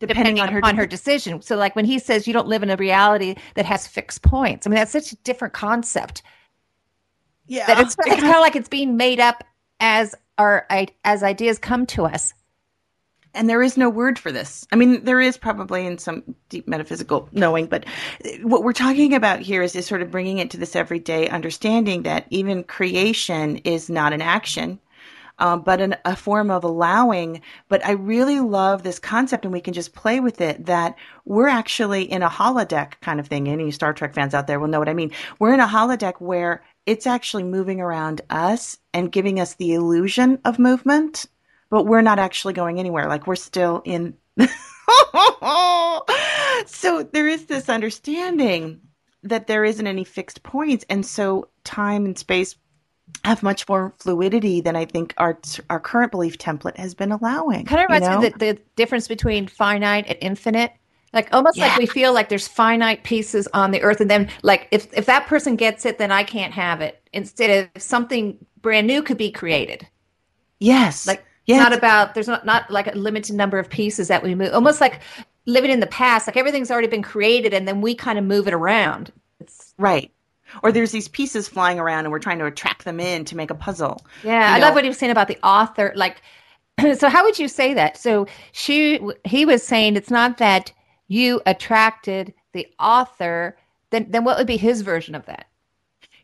Depending, 0.00 0.38
on 0.40 0.48
her 0.52 0.64
on 0.64 0.76
her 0.76 0.86
decision. 0.86 1.42
So, 1.42 1.56
like 1.56 1.74
when 1.76 1.84
he 1.84 1.98
says 1.98 2.26
you 2.26 2.32
don't 2.32 2.46
live 2.48 2.62
in 2.62 2.70
a 2.70 2.76
reality 2.76 3.34
that 3.54 3.64
has 3.66 3.86
fixed 3.86 4.22
points, 4.22 4.66
I 4.66 4.70
mean 4.70 4.76
that's 4.78 4.92
such 4.92 5.12
a 5.12 5.16
different 5.16 5.54
concept 5.54 6.22
yeah. 7.46 7.66
that 7.66 7.80
it's, 7.80 7.96
it's 8.06 8.20
kind 8.20 8.34
of 8.34 8.40
like 8.40 8.56
it's 8.56 8.68
being 8.68 8.96
made 8.96 9.20
up 9.20 9.42
as 9.80 10.14
our 10.38 10.66
as 11.04 11.22
ideas 11.22 11.58
come 11.58 11.86
to 11.86 12.04
us. 12.06 12.32
and 13.34 13.48
there 13.48 13.62
is 13.62 13.76
no 13.76 13.90
word 13.90 14.18
for 14.18 14.32
this. 14.32 14.66
I 14.72 14.76
mean, 14.76 15.04
there 15.04 15.20
is 15.20 15.36
probably 15.36 15.86
in 15.86 15.98
some 15.98 16.34
deep 16.48 16.66
metaphysical 16.68 17.28
knowing, 17.32 17.66
but 17.66 17.84
what 18.42 18.64
we're 18.64 18.72
talking 18.72 19.14
about 19.14 19.40
here 19.40 19.62
is, 19.62 19.76
is 19.76 19.86
sort 19.86 20.02
of 20.02 20.10
bringing 20.10 20.38
it 20.38 20.50
to 20.50 20.56
this 20.58 20.74
everyday 20.76 21.28
understanding 21.28 22.02
that 22.04 22.26
even 22.30 22.64
creation 22.64 23.58
is 23.58 23.90
not 23.90 24.12
an 24.12 24.22
action. 24.22 24.78
Um, 25.38 25.62
but 25.62 25.80
an, 25.80 25.96
a 26.04 26.16
form 26.16 26.50
of 26.50 26.64
allowing. 26.64 27.42
But 27.68 27.84
I 27.86 27.92
really 27.92 28.40
love 28.40 28.82
this 28.82 28.98
concept, 28.98 29.44
and 29.44 29.52
we 29.52 29.60
can 29.60 29.74
just 29.74 29.94
play 29.94 30.20
with 30.20 30.40
it. 30.40 30.66
That 30.66 30.96
we're 31.24 31.48
actually 31.48 32.02
in 32.10 32.22
a 32.22 32.28
holodeck 32.28 33.00
kind 33.00 33.20
of 33.20 33.28
thing. 33.28 33.48
Any 33.48 33.70
Star 33.70 33.92
Trek 33.92 34.14
fans 34.14 34.34
out 34.34 34.46
there 34.46 34.58
will 34.60 34.68
know 34.68 34.78
what 34.78 34.88
I 34.88 34.94
mean. 34.94 35.12
We're 35.38 35.54
in 35.54 35.60
a 35.60 35.66
holodeck 35.66 36.20
where 36.20 36.62
it's 36.86 37.06
actually 37.06 37.44
moving 37.44 37.80
around 37.80 38.22
us 38.30 38.78
and 38.92 39.12
giving 39.12 39.38
us 39.40 39.54
the 39.54 39.74
illusion 39.74 40.38
of 40.44 40.58
movement 40.58 41.26
but 41.70 41.84
we're 41.84 42.02
not 42.02 42.18
actually 42.18 42.54
going 42.54 42.78
anywhere. 42.78 43.08
Like 43.08 43.26
we're 43.26 43.36
still 43.36 43.82
in. 43.84 44.16
so 46.66 47.08
there 47.12 47.28
is 47.28 47.46
this 47.46 47.68
understanding 47.68 48.80
that 49.22 49.46
there 49.46 49.64
isn't 49.64 49.86
any 49.86 50.04
fixed 50.04 50.42
points, 50.42 50.84
and 50.88 51.04
so 51.04 51.48
time 51.64 52.04
and 52.04 52.18
space 52.18 52.56
have 53.24 53.42
much 53.42 53.68
more 53.68 53.94
fluidity 53.98 54.60
than 54.60 54.76
I 54.76 54.84
think 54.84 55.14
our 55.18 55.38
our 55.70 55.80
current 55.80 56.10
belief 56.12 56.38
template 56.38 56.76
has 56.76 56.94
been 56.94 57.12
allowing. 57.12 57.64
Kind 57.64 57.80
of 57.80 57.90
you 57.90 57.94
reminds 57.94 58.08
know? 58.08 58.20
me 58.20 58.26
of 58.26 58.32
the, 58.34 58.38
the 58.38 58.60
difference 58.76 59.08
between 59.08 59.46
finite 59.46 60.06
and 60.08 60.18
infinite. 60.20 60.72
Like 61.12 61.32
almost 61.32 61.58
like 61.58 61.76
we 61.76 61.86
feel 61.86 62.12
like 62.12 62.28
there's 62.28 62.46
finite 62.48 63.02
pieces 63.02 63.48
on 63.54 63.70
the 63.70 63.82
earth, 63.82 64.00
and 64.00 64.10
then 64.10 64.30
like 64.42 64.68
if 64.70 64.92
if 64.92 65.06
that 65.06 65.26
person 65.26 65.56
gets 65.56 65.86
it, 65.86 65.98
then 65.98 66.12
I 66.12 66.22
can't 66.22 66.52
have 66.52 66.80
it. 66.82 67.02
Instead 67.12 67.70
of 67.74 67.82
something 67.82 68.38
brand 68.60 68.86
new 68.86 69.02
could 69.02 69.16
be 69.16 69.30
created. 69.30 69.88
yes, 70.60 71.06
Like 71.06 71.24
yes, 71.46 71.56
it's 71.56 71.70
not 71.70 71.72
about 71.76 72.14
there's 72.14 72.28
not 72.28 72.44
not 72.44 72.70
like 72.70 72.86
a 72.88 72.98
limited 72.98 73.34
number 73.36 73.58
of 73.58 73.70
pieces 73.70 74.08
that 74.08 74.22
we 74.22 74.34
move. 74.34 74.52
Almost 74.52 74.80
like 74.80 75.00
living 75.46 75.70
in 75.70 75.80
the 75.80 75.86
past, 75.86 76.26
like 76.26 76.36
everything's 76.36 76.70
already 76.70 76.88
been 76.88 77.02
created, 77.02 77.54
and 77.54 77.66
then 77.66 77.80
we 77.80 77.94
kind 77.94 78.18
of 78.18 78.24
move 78.24 78.46
it 78.48 78.54
around. 78.54 79.12
It's 79.40 79.74
right. 79.78 80.12
Or 80.62 80.72
there's 80.72 80.92
these 80.92 81.08
pieces 81.08 81.48
flying 81.48 81.78
around, 81.78 82.04
and 82.04 82.12
we're 82.12 82.18
trying 82.18 82.38
to 82.38 82.46
attract 82.46 82.84
them 82.84 83.00
in 83.00 83.24
to 83.26 83.36
make 83.36 83.50
a 83.50 83.54
puzzle. 83.54 84.04
Yeah, 84.24 84.50
You 84.50 84.56
I 84.56 84.66
love 84.66 84.74
what 84.74 84.84
he 84.84 84.88
was 84.88 84.98
saying 84.98 85.12
about 85.12 85.28
the 85.28 85.38
author. 85.42 85.92
Like, 85.94 86.22
so 86.96 87.08
how 87.08 87.24
would 87.24 87.38
you 87.38 87.48
say 87.48 87.74
that? 87.74 87.96
So 87.96 88.26
she, 88.52 89.00
he 89.24 89.44
was 89.44 89.62
saying 89.62 89.96
it's 89.96 90.10
not 90.10 90.38
that 90.38 90.72
you 91.08 91.40
attracted 91.46 92.34
the 92.52 92.66
author. 92.78 93.56
Then, 93.90 94.06
then 94.10 94.24
what 94.24 94.38
would 94.38 94.46
be 94.46 94.56
his 94.56 94.82
version 94.82 95.14
of 95.14 95.26
that? 95.26 95.48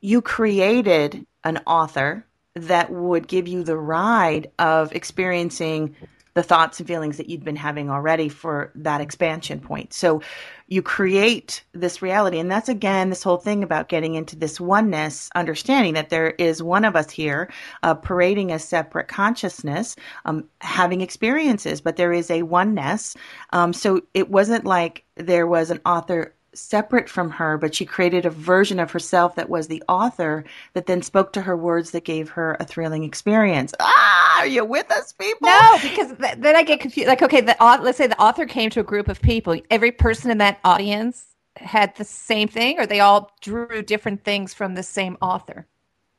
you 0.04 0.20
created 0.20 1.26
an 1.44 1.58
author 1.66 2.26
that 2.52 2.90
would 2.92 3.26
give 3.26 3.48
you 3.48 3.64
the 3.64 3.76
ride 3.78 4.50
of 4.58 4.92
experiencing 4.92 5.96
the 6.34 6.42
thoughts 6.42 6.78
and 6.80 6.86
feelings 6.86 7.16
that 7.16 7.28
you'd 7.28 7.44
been 7.44 7.56
having 7.56 7.88
already 7.88 8.28
for 8.28 8.72
that 8.74 9.00
expansion 9.00 9.60
point. 9.60 9.92
So 9.92 10.20
you 10.66 10.82
create 10.82 11.62
this 11.72 12.02
reality. 12.02 12.38
And 12.38 12.50
that's 12.50 12.68
again 12.68 13.10
this 13.10 13.22
whole 13.22 13.36
thing 13.36 13.62
about 13.62 13.88
getting 13.88 14.14
into 14.14 14.36
this 14.36 14.60
oneness, 14.60 15.30
understanding 15.34 15.94
that 15.94 16.10
there 16.10 16.30
is 16.30 16.62
one 16.62 16.84
of 16.84 16.96
us 16.96 17.10
here 17.10 17.50
uh, 17.82 17.94
parading 17.94 18.50
a 18.50 18.58
separate 18.58 19.08
consciousness, 19.08 19.96
um, 20.24 20.48
having 20.60 21.00
experiences, 21.00 21.80
but 21.80 21.96
there 21.96 22.12
is 22.12 22.30
a 22.30 22.42
oneness. 22.42 23.16
Um, 23.52 23.72
so 23.72 24.02
it 24.14 24.30
wasn't 24.30 24.64
like 24.64 25.04
there 25.16 25.46
was 25.46 25.70
an 25.70 25.80
author 25.86 26.34
separate 26.54 27.08
from 27.08 27.30
her, 27.30 27.58
but 27.58 27.74
she 27.74 27.84
created 27.84 28.26
a 28.26 28.30
version 28.30 28.78
of 28.80 28.90
herself 28.90 29.34
that 29.36 29.48
was 29.48 29.68
the 29.68 29.82
author 29.88 30.44
that 30.72 30.86
then 30.86 31.02
spoke 31.02 31.32
to 31.32 31.42
her 31.42 31.56
words 31.56 31.90
that 31.92 32.04
gave 32.04 32.30
her 32.30 32.56
a 32.60 32.64
thrilling 32.64 33.04
experience. 33.04 33.74
Ah, 33.80 34.40
are 34.40 34.46
you 34.46 34.64
with 34.64 34.90
us, 34.90 35.12
people? 35.12 35.48
No, 35.48 35.78
because 35.82 36.16
th- 36.18 36.36
then 36.38 36.56
I 36.56 36.62
get 36.62 36.80
confused. 36.80 37.08
Like, 37.08 37.22
okay, 37.22 37.40
the 37.40 37.56
let's 37.60 37.98
say 37.98 38.06
the 38.06 38.20
author 38.20 38.46
came 38.46 38.70
to 38.70 38.80
a 38.80 38.84
group 38.84 39.08
of 39.08 39.20
people. 39.20 39.58
Every 39.70 39.92
person 39.92 40.30
in 40.30 40.38
that 40.38 40.58
audience 40.64 41.26
had 41.56 41.94
the 41.96 42.04
same 42.04 42.48
thing, 42.48 42.78
or 42.78 42.86
they 42.86 43.00
all 43.00 43.32
drew 43.40 43.82
different 43.82 44.24
things 44.24 44.54
from 44.54 44.74
the 44.74 44.82
same 44.82 45.16
author. 45.20 45.66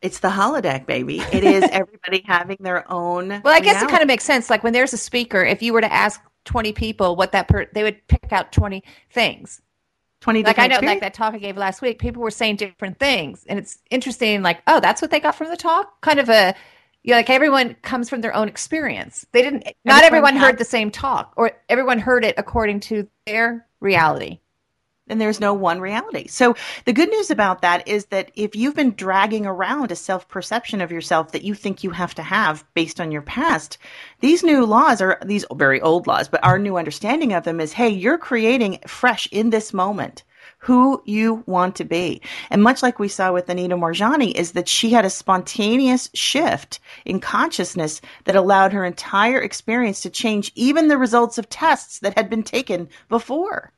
It's 0.01 0.19
the 0.19 0.29
holodeck, 0.29 0.85
baby. 0.85 1.19
It 1.33 1.43
is 1.43 1.63
everybody 1.71 2.23
having 2.25 2.57
their 2.59 2.89
own. 2.91 3.29
Well, 3.29 3.55
I 3.55 3.59
guess 3.59 3.81
it 3.81 3.89
kind 3.89 4.01
of 4.01 4.07
makes 4.07 4.23
sense. 4.23 4.49
Like 4.49 4.63
when 4.63 4.73
there's 4.73 4.93
a 4.93 4.97
speaker, 4.97 5.43
if 5.43 5.63
you 5.63 5.73
were 5.73 5.81
to 5.81 5.91
ask 5.91 6.21
20 6.45 6.73
people 6.73 7.15
what 7.15 7.31
that 7.31 7.47
per, 7.47 7.65
they 7.73 7.83
would 7.83 8.07
pick 8.07 8.31
out 8.31 8.51
20 8.51 8.83
things. 9.09 9.61
Twenty. 10.25 10.43
Like 10.43 10.57
I 10.57 10.67
know, 10.67 10.79
like 10.81 11.01
that 11.01 11.13
talk 11.13 11.35
I 11.35 11.37
gave 11.37 11.55
last 11.55 11.83
week, 11.83 11.99
people 11.99 12.23
were 12.23 12.31
saying 12.31 12.55
different 12.55 12.97
things, 12.99 13.45
and 13.47 13.59
it's 13.59 13.77
interesting. 13.91 14.41
Like, 14.41 14.61
oh, 14.65 14.79
that's 14.79 15.01
what 15.01 15.11
they 15.11 15.19
got 15.19 15.35
from 15.35 15.49
the 15.49 15.55
talk. 15.55 16.01
Kind 16.01 16.19
of 16.19 16.29
a, 16.29 16.55
you 17.03 17.11
know, 17.11 17.17
like 17.17 17.29
everyone 17.29 17.75
comes 17.83 18.09
from 18.09 18.21
their 18.21 18.35
own 18.35 18.47
experience. 18.47 19.25
They 19.31 19.43
didn't. 19.43 19.63
Not 19.85 20.03
Everyone 20.03 20.29
everyone 20.29 20.35
heard 20.35 20.57
the 20.57 20.65
same 20.65 20.89
talk, 20.89 21.33
or 21.37 21.51
everyone 21.69 21.99
heard 21.99 22.25
it 22.25 22.33
according 22.37 22.79
to 22.81 23.07
their 23.27 23.67
reality. 23.79 24.39
And 25.07 25.21
there's 25.21 25.39
no 25.39 25.53
one 25.53 25.79
reality. 25.79 26.25
So 26.25 26.55
the 26.85 26.93
good 26.93 27.09
news 27.09 27.29
about 27.29 27.61
that 27.61 27.87
is 27.87 28.05
that 28.07 28.31
if 28.33 28.55
you've 28.55 28.75
been 28.75 28.95
dragging 28.95 29.45
around 29.45 29.91
a 29.91 29.95
self-perception 29.95 30.81
of 30.81 30.91
yourself 30.91 31.31
that 31.31 31.43
you 31.43 31.53
think 31.53 31.83
you 31.83 31.91
have 31.91 32.15
to 32.15 32.23
have 32.23 32.65
based 32.73 32.99
on 32.99 33.11
your 33.11 33.21
past, 33.21 33.77
these 34.21 34.43
new 34.43 34.65
laws 34.65 35.01
are 35.01 35.19
these 35.23 35.45
very 35.53 35.79
old 35.79 36.07
laws, 36.07 36.27
but 36.27 36.43
our 36.43 36.57
new 36.57 36.75
understanding 36.75 37.33
of 37.33 37.43
them 37.43 37.59
is, 37.59 37.73
hey, 37.73 37.89
you're 37.89 38.17
creating 38.17 38.79
fresh 38.87 39.27
in 39.31 39.51
this 39.51 39.75
moment 39.75 40.23
who 40.57 40.99
you 41.05 41.43
want 41.45 41.75
to 41.75 41.85
be. 41.85 42.19
And 42.49 42.63
much 42.63 42.81
like 42.81 42.97
we 42.97 43.07
saw 43.07 43.31
with 43.31 43.47
Anita 43.47 43.75
Moorjani 43.75 44.33
is 44.33 44.53
that 44.53 44.67
she 44.67 44.89
had 44.89 45.05
a 45.05 45.09
spontaneous 45.11 46.09
shift 46.15 46.79
in 47.05 47.19
consciousness 47.19 48.01
that 48.23 48.35
allowed 48.35 48.73
her 48.73 48.83
entire 48.83 49.39
experience 49.39 50.01
to 50.01 50.09
change 50.09 50.51
even 50.55 50.87
the 50.87 50.97
results 50.97 51.37
of 51.37 51.47
tests 51.47 51.99
that 51.99 52.17
had 52.17 52.27
been 52.27 52.43
taken 52.43 52.89
before 53.07 53.71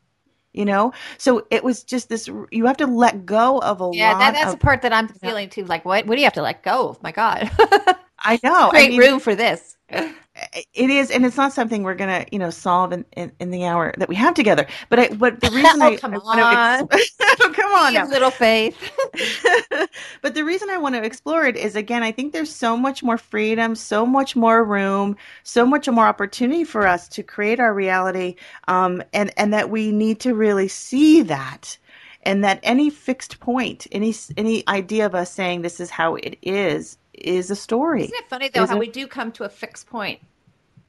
you 0.53 0.65
know 0.65 0.91
so 1.17 1.45
it 1.51 1.63
was 1.63 1.83
just 1.83 2.09
this 2.09 2.29
you 2.51 2.65
have 2.65 2.77
to 2.77 2.87
let 2.87 3.25
go 3.25 3.59
of 3.59 3.81
a 3.81 3.85
Yeah, 3.91 4.13
lot 4.13 4.15
that, 4.15 4.33
that's 4.33 4.51
of 4.51 4.57
the 4.57 4.57
part 4.57 4.81
that 4.83 4.93
I'm 4.93 5.07
feeling 5.07 5.49
too. 5.49 5.65
Like, 5.65 5.85
what? 5.85 6.05
What 6.07 6.15
do 6.15 6.21
you 6.21 6.25
have 6.25 6.33
to 6.33 6.41
let 6.41 6.63
go 6.63 6.89
of? 6.89 7.01
My 7.03 7.11
God, 7.11 7.49
i 8.19 8.39
know 8.43 8.71
I 8.73 8.83
create 8.83 8.87
mean, 8.87 9.03
room 9.03 9.19
for 9.19 9.35
this. 9.35 9.76
It 9.89 10.89
is 10.89 11.11
and 11.11 11.25
it's 11.25 11.37
not 11.37 11.53
something 11.53 11.83
we're 11.83 11.95
gonna 11.95 12.25
you 12.31 12.39
know 12.39 12.49
solve 12.49 12.91
in, 12.93 13.05
in, 13.15 13.31
in 13.39 13.51
the 13.51 13.65
hour 13.65 13.93
that 13.97 14.09
we 14.09 14.15
have 14.15 14.33
together 14.33 14.67
but 14.89 14.99
i 14.99 15.09
but 15.09 15.39
the 15.41 15.49
reason 15.51 15.81
Oh, 15.81 15.87
i 15.87 15.95
come 15.95 16.13
I 16.13 16.19
wanna 16.19 16.43
ex- 16.51 16.83
oh, 17.41 17.51
come 17.55 17.71
on 17.73 17.93
now. 17.93 18.07
little 18.07 18.31
faith. 18.31 18.77
but 20.21 20.35
the 20.35 20.43
reason 20.43 20.69
I 20.69 20.77
want 20.77 20.95
to 20.95 21.03
explore 21.03 21.45
it 21.45 21.55
is 21.57 21.75
again, 21.75 22.03
I 22.03 22.11
think 22.11 22.33
there's 22.33 22.53
so 22.53 22.77
much 22.77 23.03
more 23.03 23.17
freedom, 23.17 23.75
so 23.75 24.05
much 24.05 24.35
more 24.35 24.63
room, 24.63 25.15
so 25.43 25.65
much 25.65 25.87
more 25.89 26.05
opportunity 26.07 26.63
for 26.63 26.87
us 26.87 27.07
to 27.09 27.23
create 27.23 27.59
our 27.59 27.73
reality, 27.73 28.35
um, 28.67 29.03
and 29.13 29.31
and 29.37 29.53
that 29.53 29.69
we 29.69 29.91
need 29.91 30.19
to 30.21 30.35
really 30.35 30.67
see 30.67 31.21
that, 31.23 31.77
and 32.23 32.43
that 32.43 32.59
any 32.63 32.89
fixed 32.89 33.39
point, 33.39 33.87
any 33.91 34.13
any 34.37 34.67
idea 34.67 35.05
of 35.05 35.15
us 35.15 35.31
saying 35.31 35.61
this 35.61 35.79
is 35.79 35.89
how 35.89 36.15
it 36.15 36.37
is, 36.41 36.97
is 37.17 37.51
a 37.51 37.55
story. 37.55 38.03
Isn't 38.03 38.15
it 38.15 38.29
funny 38.29 38.49
though 38.49 38.63
Is 38.63 38.69
how 38.69 38.75
it? 38.77 38.79
we 38.79 38.87
do 38.87 39.07
come 39.07 39.31
to 39.33 39.43
a 39.43 39.49
fixed 39.49 39.87
point? 39.87 40.19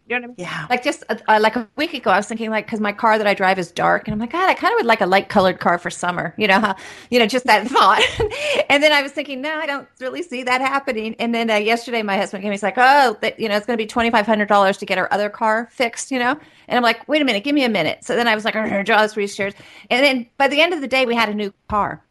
You 0.08 0.18
know 0.18 0.20
what 0.20 0.24
I 0.24 0.28
mean? 0.28 0.34
Yeah. 0.38 0.66
Like 0.70 0.82
just 0.82 1.04
uh, 1.10 1.16
uh, 1.28 1.38
like 1.40 1.54
a 1.54 1.68
week 1.76 1.92
ago, 1.92 2.10
I 2.10 2.16
was 2.16 2.26
thinking 2.26 2.48
like 2.50 2.64
because 2.64 2.80
my 2.80 2.92
car 2.92 3.18
that 3.18 3.26
I 3.26 3.34
drive 3.34 3.58
is 3.58 3.70
dark, 3.70 4.08
and 4.08 4.14
I'm 4.14 4.18
like, 4.18 4.32
God, 4.32 4.48
I 4.48 4.54
kind 4.54 4.72
of 4.72 4.78
would 4.78 4.86
like 4.86 5.02
a 5.02 5.06
light 5.06 5.28
colored 5.28 5.60
car 5.60 5.76
for 5.78 5.90
summer. 5.90 6.34
You 6.38 6.48
know 6.48 6.60
how, 6.60 6.76
you 7.10 7.18
know, 7.18 7.26
just 7.26 7.44
that 7.44 7.68
thought. 7.68 8.02
and 8.70 8.82
then 8.82 8.90
I 8.90 9.02
was 9.02 9.12
thinking, 9.12 9.42
no, 9.42 9.54
I 9.54 9.66
don't 9.66 9.86
really 10.00 10.22
see 10.22 10.42
that 10.44 10.62
happening. 10.62 11.14
And 11.18 11.34
then 11.34 11.50
uh, 11.50 11.56
yesterday, 11.56 12.02
my 12.02 12.16
husband 12.16 12.42
came. 12.42 12.52
He's 12.52 12.62
like, 12.62 12.78
oh, 12.78 13.18
that 13.20 13.38
you 13.38 13.50
know, 13.50 13.56
it's 13.56 13.66
going 13.66 13.76
to 13.76 13.82
be 13.82 13.86
twenty 13.86 14.10
five 14.10 14.24
hundred 14.24 14.48
dollars 14.48 14.78
to 14.78 14.86
get 14.86 14.96
our 14.96 15.12
other 15.12 15.28
car 15.28 15.68
fixed. 15.72 16.10
You 16.10 16.20
know, 16.20 16.38
and 16.68 16.76
I'm 16.76 16.82
like, 16.82 17.06
wait 17.06 17.20
a 17.20 17.24
minute, 17.26 17.44
give 17.44 17.54
me 17.54 17.64
a 17.64 17.68
minute. 17.68 18.02
So 18.02 18.16
then 18.16 18.26
I 18.26 18.34
was 18.34 18.46
like, 18.46 18.54
draw 18.86 19.02
this 19.02 19.16
research, 19.16 19.54
and 19.90 20.02
then 20.02 20.26
by 20.38 20.48
the 20.48 20.62
end 20.62 20.72
of 20.72 20.80
the 20.80 20.88
day, 20.88 21.04
we 21.04 21.14
had 21.16 21.28
a 21.28 21.34
new 21.34 21.52
car. 21.68 22.02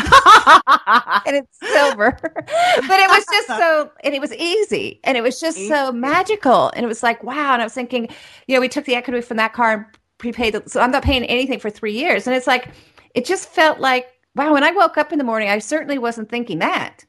and 1.26 1.36
it's 1.36 1.58
silver. 1.58 2.16
but 2.22 3.00
it 3.00 3.10
was 3.10 3.24
just 3.30 3.48
so, 3.48 3.90
and 4.02 4.14
it 4.14 4.20
was 4.20 4.34
easy, 4.34 5.00
and 5.04 5.16
it 5.16 5.22
was 5.22 5.40
just 5.40 5.68
so 5.68 5.92
magical, 5.92 6.70
and 6.74 6.84
it 6.84 6.88
was 6.88 7.02
like 7.02 7.22
wow. 7.22 7.52
And 7.52 7.62
I 7.62 7.64
was 7.64 7.74
thinking, 7.74 8.08
you 8.46 8.54
know, 8.54 8.60
we 8.60 8.68
took 8.68 8.84
the 8.84 8.94
equity 8.94 9.20
from 9.20 9.36
that 9.38 9.52
car 9.52 9.72
and 9.72 9.86
prepaid, 10.18 10.54
the, 10.54 10.62
so 10.66 10.80
I'm 10.80 10.90
not 10.90 11.02
paying 11.02 11.24
anything 11.24 11.58
for 11.58 11.70
three 11.70 11.92
years, 11.92 12.26
and 12.26 12.34
it's 12.36 12.46
like, 12.46 12.68
it 13.14 13.24
just 13.24 13.48
felt 13.48 13.80
like 13.80 14.08
wow. 14.34 14.52
When 14.52 14.64
I 14.64 14.70
woke 14.70 14.96
up 14.98 15.12
in 15.12 15.18
the 15.18 15.24
morning, 15.24 15.48
I 15.48 15.58
certainly 15.58 15.98
wasn't 15.98 16.28
thinking 16.28 16.60
that. 16.60 17.04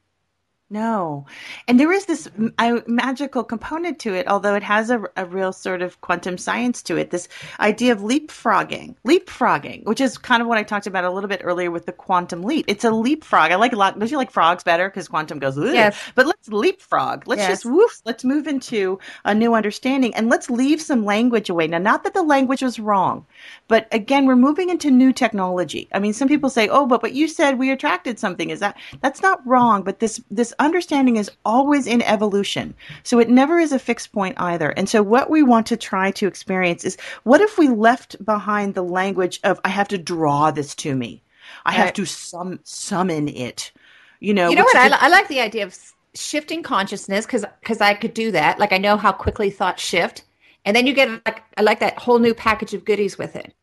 No. 0.72 1.26
And 1.68 1.78
there 1.78 1.92
is 1.92 2.06
this 2.06 2.30
I- 2.58 2.82
magical 2.88 3.44
component 3.44 4.00
to 4.00 4.14
it, 4.14 4.26
although 4.30 4.56
it 4.56 4.64
has 4.64 4.90
a, 4.90 5.04
a 5.18 5.26
real 5.26 5.52
sort 5.52 5.82
of 5.82 6.00
quantum 6.00 6.38
science 6.38 6.82
to 6.84 6.96
it. 6.96 7.12
This 7.12 7.28
idea 7.60 7.92
of 7.92 8.00
leapfrogging, 8.00 8.96
leapfrogging, 9.06 9.84
which 9.84 10.00
is 10.00 10.18
kind 10.18 10.42
of 10.42 10.48
what 10.48 10.58
I 10.58 10.64
talked 10.64 10.88
about 10.88 11.04
a 11.04 11.12
little 11.12 11.28
bit 11.28 11.42
earlier 11.44 11.70
with 11.72 11.88
the 11.88 11.92
quantum 11.92 12.42
leap. 12.44 12.64
It's 12.70 12.86
a 12.86 12.92
leapfrog. 12.92 13.52
I 13.52 13.56
like 13.56 13.74
a 13.74 13.76
lot. 13.76 14.00
Don't 14.00 14.10
you 14.10 14.16
like 14.16 14.32
frogs 14.32 14.64
better? 14.64 14.88
Because 14.90 15.10
quantum 15.10 15.40
goes, 15.40 15.58
Ugh. 15.58 15.74
Yes. 15.74 15.98
But 16.16 16.26
let's 16.26 16.48
leapfrog. 16.48 17.28
Let's 17.28 17.40
Yes. 17.42 17.50
just 17.50 17.66
woof. 17.66 18.02
Let's 18.06 18.24
move 18.24 18.48
into 18.48 18.98
a 19.26 19.36
new 19.36 19.54
understanding 19.54 20.16
and 20.16 20.30
let's 20.30 20.50
leave 20.50 20.82
some 20.82 21.04
language 21.04 21.50
away. 21.50 21.68
Now, 21.68 21.80
not 21.80 22.06
that 22.06 22.14
the 22.14 22.24
language 22.24 22.62
was 22.62 22.80
wrong, 22.80 23.26
but 23.68 23.90
again, 23.92 24.26
we're 24.26 24.38
moving 24.38 24.70
into 24.70 24.90
new 24.90 25.12
technology. 25.12 25.90
I 25.92 26.00
mean, 26.00 26.14
some 26.14 26.30
people 26.30 26.50
say, 26.50 26.70
"Oh, 26.70 26.86
but 26.86 27.02
but 27.02 27.12
you 27.14 27.28
said 27.28 27.60
we 27.60 27.72
attracted 27.72 28.20
something." 28.20 28.50
Is 28.52 28.62
that 28.62 28.78
that's 29.02 29.22
not 29.22 29.46
wrong? 29.46 29.84
But 29.84 30.00
this 30.00 30.22
this 30.32 30.54
understanding 30.62 31.18
is 31.18 31.30
always 31.46 31.88
in 31.88 32.02
evolution, 32.04 32.74
so 33.04 33.20
it 33.20 33.30
never 33.30 33.60
is 33.60 33.72
a 33.72 33.80
fixed 33.80 34.12
point 34.12 34.36
either. 34.40 34.70
And 34.72 34.88
so, 34.88 35.04
what 35.04 35.30
we 35.30 35.44
want 35.44 35.66
to 35.68 35.78
try 35.78 36.12
to 36.12 36.28
experience 36.28 36.86
is, 36.86 36.98
what 37.24 37.42
if 37.42 37.58
we 37.58 37.68
left 37.68 38.24
behind 38.24 38.74
the 38.76 38.84
language 38.84 39.40
of 39.44 39.60
"I 39.66 39.70
have 39.70 39.88
to 39.90 39.98
draw 39.98 40.52
this 40.52 40.74
to 40.76 40.96
me," 40.96 41.22
I 41.66 41.74
have 41.74 41.86
Right. 41.88 41.96
to 41.96 42.06
sum 42.06 42.60
summon 42.64 43.28
it. 43.28 43.72
You 44.20 44.34
know, 44.34 44.50
You 44.50 44.56
know 44.56 44.64
what? 44.64 44.78
I, 44.78 44.88
li- 44.88 44.98
I 45.00 45.10
like 45.10 45.28
the 45.28 45.40
idea 45.42 45.66
of 45.66 45.78
shifting 46.14 46.62
consciousness 46.64 47.26
because 47.26 47.46
because 47.60 47.82
I 47.82 47.94
could 47.94 48.14
do 48.14 48.32
that. 48.32 48.60
Like 48.60 48.72
I 48.74 48.78
know 48.78 48.98
how 48.98 49.12
quickly 49.12 49.50
thoughts 49.50 49.84
shift, 49.84 50.24
and 50.66 50.76
then 50.76 50.86
you 50.88 50.94
get 50.94 51.10
like 51.26 51.44
I 51.58 51.62
like 51.62 51.80
that 51.80 51.98
whole 51.98 52.20
new 52.20 52.34
package 52.34 52.74
of 52.74 52.86
goodies 52.86 53.18
with 53.18 53.36
it 53.36 53.54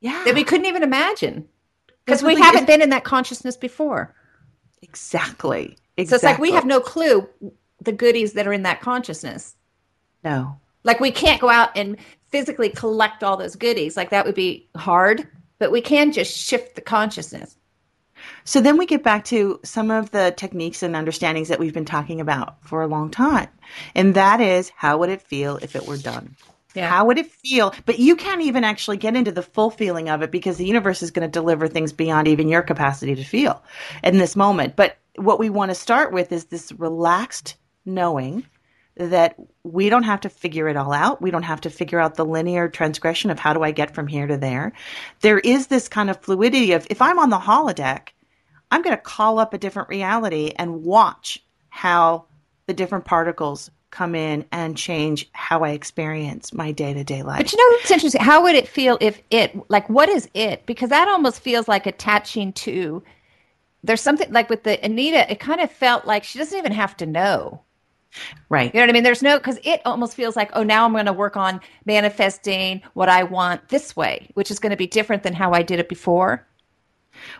yeah, 0.00 0.22
that 0.24 0.34
we 0.34 0.42
couldn't 0.44 0.66
even 0.66 0.82
imagine 0.82 1.46
because 2.04 2.22
we- 2.22 2.34
haven't 2.34 2.66
been 2.66 2.82
in 2.82 2.90
that 2.90 3.04
consciousness 3.04 3.56
before. 3.56 4.12
exactly. 4.82 5.76
Exactly. 5.96 6.06
So 6.06 6.14
it's 6.16 6.24
like 6.24 6.38
we 6.38 6.52
have 6.52 6.64
no 6.64 6.80
clue 6.80 7.28
the 7.80 7.92
goodies 7.92 8.32
that 8.34 8.46
are 8.46 8.52
in 8.52 8.62
that 8.62 8.80
consciousness. 8.80 9.56
no. 10.24 10.58
Like 10.84 10.98
we 10.98 11.12
can't 11.12 11.40
go 11.40 11.48
out 11.48 11.70
and 11.76 11.96
physically 12.30 12.68
collect 12.68 13.22
all 13.22 13.36
those 13.36 13.54
goodies. 13.54 13.96
Like 13.96 14.10
that 14.10 14.26
would 14.26 14.34
be 14.34 14.68
hard. 14.76 15.28
but 15.58 15.70
we 15.70 15.80
can 15.80 16.10
just 16.10 16.36
shift 16.36 16.74
the 16.74 16.80
consciousness. 16.80 17.56
So 18.44 18.60
then 18.60 18.76
we 18.76 18.86
get 18.86 19.04
back 19.04 19.24
to 19.26 19.60
some 19.62 19.92
of 19.92 20.10
the 20.10 20.34
techniques 20.36 20.82
and 20.82 20.96
understandings 20.96 21.46
that 21.48 21.60
we've 21.60 21.72
been 21.72 21.84
talking 21.84 22.20
about 22.20 22.56
for 22.66 22.82
a 22.82 22.88
long 22.88 23.10
time. 23.10 23.48
And 23.94 24.14
that 24.14 24.40
is 24.40 24.70
how 24.74 24.98
would 24.98 25.08
it 25.08 25.22
feel 25.22 25.58
if 25.62 25.76
it 25.76 25.86
were 25.86 25.98
done? 25.98 26.34
Yeah. 26.74 26.88
How 26.88 27.04
would 27.04 27.18
it 27.18 27.30
feel? 27.30 27.74
But 27.86 27.98
you 27.98 28.16
can't 28.16 28.40
even 28.40 28.64
actually 28.64 28.96
get 28.96 29.14
into 29.14 29.30
the 29.30 29.42
full 29.42 29.70
feeling 29.70 30.08
of 30.08 30.22
it 30.22 30.30
because 30.30 30.56
the 30.56 30.66
universe 30.66 31.02
is 31.02 31.10
going 31.10 31.28
to 31.28 31.30
deliver 31.30 31.68
things 31.68 31.92
beyond 31.92 32.26
even 32.26 32.48
your 32.48 32.62
capacity 32.62 33.14
to 33.14 33.24
feel 33.24 33.62
in 34.02 34.18
this 34.18 34.34
moment. 34.34 34.74
But 34.74 34.96
what 35.16 35.38
we 35.38 35.50
want 35.50 35.70
to 35.70 35.74
start 35.74 36.12
with 36.12 36.32
is 36.32 36.46
this 36.46 36.72
relaxed 36.72 37.56
knowing 37.84 38.46
that 38.96 39.36
we 39.62 39.88
don't 39.88 40.02
have 40.02 40.20
to 40.20 40.28
figure 40.28 40.68
it 40.68 40.76
all 40.76 40.92
out. 40.92 41.22
We 41.22 41.30
don't 41.30 41.42
have 41.44 41.62
to 41.62 41.70
figure 41.70 41.98
out 41.98 42.16
the 42.16 42.24
linear 42.24 42.68
transgression 42.68 43.30
of 43.30 43.38
how 43.38 43.54
do 43.54 43.62
I 43.62 43.70
get 43.70 43.94
from 43.94 44.06
here 44.06 44.26
to 44.26 44.36
there. 44.36 44.72
There 45.20 45.38
is 45.38 45.68
this 45.68 45.88
kind 45.88 46.10
of 46.10 46.20
fluidity 46.20 46.72
of 46.72 46.86
if 46.90 47.00
I'm 47.00 47.18
on 47.18 47.30
the 47.30 47.38
holodeck, 47.38 48.08
I'm 48.70 48.82
going 48.82 48.96
to 48.96 49.02
call 49.02 49.38
up 49.38 49.54
a 49.54 49.58
different 49.58 49.88
reality 49.88 50.52
and 50.56 50.82
watch 50.84 51.42
how 51.70 52.26
the 52.66 52.74
different 52.74 53.04
particles 53.04 53.70
come 53.90 54.14
in 54.14 54.44
and 54.52 54.76
change 54.76 55.28
how 55.32 55.64
I 55.64 55.70
experience 55.70 56.52
my 56.52 56.72
day 56.72 56.94
to 56.94 57.04
day 57.04 57.22
life. 57.22 57.38
But 57.38 57.52
you 57.52 57.58
know 57.58 57.76
what's 57.76 57.90
interesting? 57.90 58.20
How 58.20 58.42
would 58.42 58.54
it 58.54 58.66
feel 58.66 58.98
if 59.00 59.20
it, 59.30 59.54
like, 59.70 59.88
what 59.88 60.08
is 60.08 60.28
it? 60.34 60.64
Because 60.66 60.90
that 60.90 61.08
almost 61.08 61.40
feels 61.40 61.68
like 61.68 61.86
attaching 61.86 62.52
to, 62.54 63.02
there's 63.82 64.00
something 64.00 64.32
like 64.32 64.48
with 64.48 64.62
the 64.62 64.82
Anita, 64.84 65.30
it 65.30 65.40
kind 65.40 65.60
of 65.60 65.70
felt 65.70 66.06
like 66.06 66.24
she 66.24 66.38
doesn't 66.38 66.56
even 66.56 66.72
have 66.72 66.96
to 66.98 67.06
know. 67.06 67.62
right. 68.48 68.72
You 68.72 68.80
know 68.80 68.84
what 68.84 68.90
I 68.90 68.92
mean? 68.92 69.02
There's 69.02 69.22
no, 69.22 69.38
because 69.38 69.58
it 69.64 69.80
almost 69.84 70.14
feels 70.14 70.36
like, 70.36 70.50
oh, 70.54 70.62
now 70.62 70.84
I'm 70.84 70.92
going 70.92 71.06
to 71.06 71.12
work 71.12 71.36
on 71.36 71.60
manifesting 71.84 72.82
what 72.94 73.08
I 73.08 73.22
want 73.24 73.68
this 73.68 73.96
way, 73.96 74.28
which 74.34 74.50
is 74.50 74.58
going 74.58 74.70
to 74.70 74.76
be 74.76 74.86
different 74.86 75.22
than 75.22 75.32
how 75.32 75.52
I 75.52 75.62
did 75.62 75.80
it 75.80 75.88
before. 75.88 76.46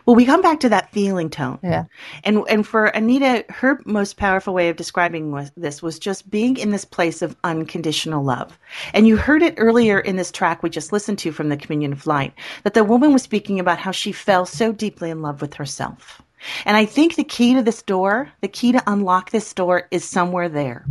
Well, 0.05 0.15
we 0.15 0.25
come 0.25 0.41
back 0.41 0.59
to 0.61 0.69
that 0.69 0.91
feeling 0.91 1.29
tone. 1.29 1.59
Yeah. 1.63 1.85
And 2.23 2.43
and 2.49 2.65
for 2.65 2.85
Anita, 2.87 3.45
her 3.49 3.81
most 3.85 4.17
powerful 4.17 4.53
way 4.53 4.69
of 4.69 4.77
describing 4.77 5.31
was, 5.31 5.51
this 5.57 5.81
was 5.81 5.99
just 5.99 6.29
being 6.29 6.57
in 6.57 6.71
this 6.71 6.85
place 6.85 7.21
of 7.21 7.35
unconditional 7.43 8.23
love. 8.23 8.57
And 8.93 9.07
you 9.07 9.17
heard 9.17 9.41
it 9.41 9.55
earlier 9.57 9.99
in 9.99 10.15
this 10.15 10.31
track 10.31 10.63
we 10.63 10.69
just 10.69 10.93
listened 10.93 11.19
to 11.19 11.31
from 11.31 11.49
the 11.49 11.57
Communion 11.57 11.91
of 11.91 12.07
Light 12.07 12.33
that 12.63 12.73
the 12.73 12.83
woman 12.83 13.13
was 13.13 13.23
speaking 13.23 13.59
about 13.59 13.79
how 13.79 13.91
she 13.91 14.11
fell 14.11 14.45
so 14.45 14.71
deeply 14.71 15.09
in 15.09 15.21
love 15.21 15.41
with 15.41 15.53
herself. 15.55 16.22
And 16.65 16.77
I 16.77 16.85
think 16.85 17.15
the 17.15 17.23
key 17.23 17.53
to 17.53 17.61
this 17.61 17.81
door, 17.81 18.31
the 18.41 18.47
key 18.47 18.71
to 18.71 18.83
unlock 18.87 19.31
this 19.31 19.53
door 19.53 19.87
is 19.91 20.03
somewhere 20.03 20.49
there. 20.49 20.85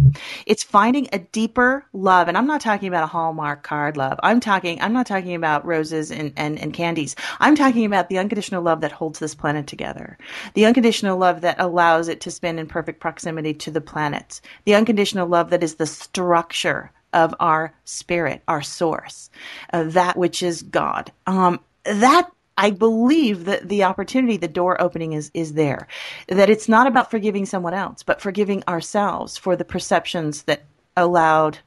It's 0.47 0.63
finding 0.63 1.09
a 1.13 1.19
deeper 1.19 1.85
love. 1.93 2.29
And 2.29 2.37
I'm 2.37 2.47
not 2.47 2.61
talking 2.61 2.89
about 2.89 3.05
a 3.05 3.09
Hallmark 3.09 3.63
card 3.63 3.97
love. 3.97 4.19
I'm 4.23 4.41
talking, 4.41 4.81
I'm 4.81 4.93
not 4.93 5.07
talking 5.07 5.35
about 5.35 5.65
roses 5.65 6.11
and, 6.11 6.33
and, 6.37 6.59
and 6.59 6.73
candies. 6.73 7.17
I'm 7.41 7.57
talking 7.57 7.85
about 7.85 8.09
the 8.09 8.19
unconditional 8.19 8.63
love 8.63 8.81
that 8.81 8.93
holds 8.93 9.19
this 9.19 9.35
planet 9.35 9.67
together. 9.67 10.19
The 10.55 10.67
unconditional 10.67 11.19
love 11.19 11.41
that 11.43 11.61
allows 11.61 12.09
it 12.09 12.21
to 12.23 12.31
spin 12.31 12.59
in 12.59 12.67
perfect 12.67 13.01
proximity 13.01 13.55
to 13.55 13.71
the 13.71 13.81
planets. 13.81 14.41
The 14.65 14.75
unconditional 14.75 15.29
love 15.29 15.51
that 15.51 15.63
is 15.63 15.77
the 15.77 15.87
structure 15.87 16.93
of 17.13 17.35
our 17.41 17.75
spirit, 17.85 18.43
our 18.49 18.63
source, 18.63 19.31
uh, 19.73 19.85
that 19.85 20.17
which 20.17 20.43
is 20.43 20.63
God. 20.63 21.13
Um, 21.27 21.61
that 21.85 22.31
I 22.59 22.71
believe 22.71 23.45
that 23.47 23.69
the 23.69 23.85
opportunity, 23.85 24.37
the 24.37 24.49
door 24.49 24.81
opening 24.81 25.13
is, 25.13 25.31
is 25.35 25.55
there. 25.55 25.89
That 26.29 26.51
it's 26.51 26.69
not 26.69 26.87
about 26.87 27.11
forgiving 27.11 27.47
someone 27.47 27.75
else, 27.75 28.03
but 28.03 28.21
forgiving 28.21 28.63
ourselves 28.69 29.37
for 29.37 29.57
the 29.57 29.65
perceptions 29.65 30.43
that 30.43 30.65
allowed 30.97 31.59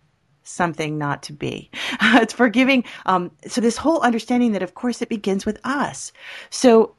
something 0.43 0.97
not 0.97 1.23
to 1.23 1.33
be. 1.33 1.69
it's 2.01 2.33
forgiving. 2.33 2.83
Um, 3.05 3.31
so 3.47 3.61
this 3.61 3.77
whole 3.77 4.01
understanding 4.01 4.51
that, 4.51 4.63
of 4.63 4.75
course, 4.75 5.01
it 5.01 5.09
begins 5.09 5.45
with 5.45 5.59
us. 5.63 6.11
So 6.49 6.95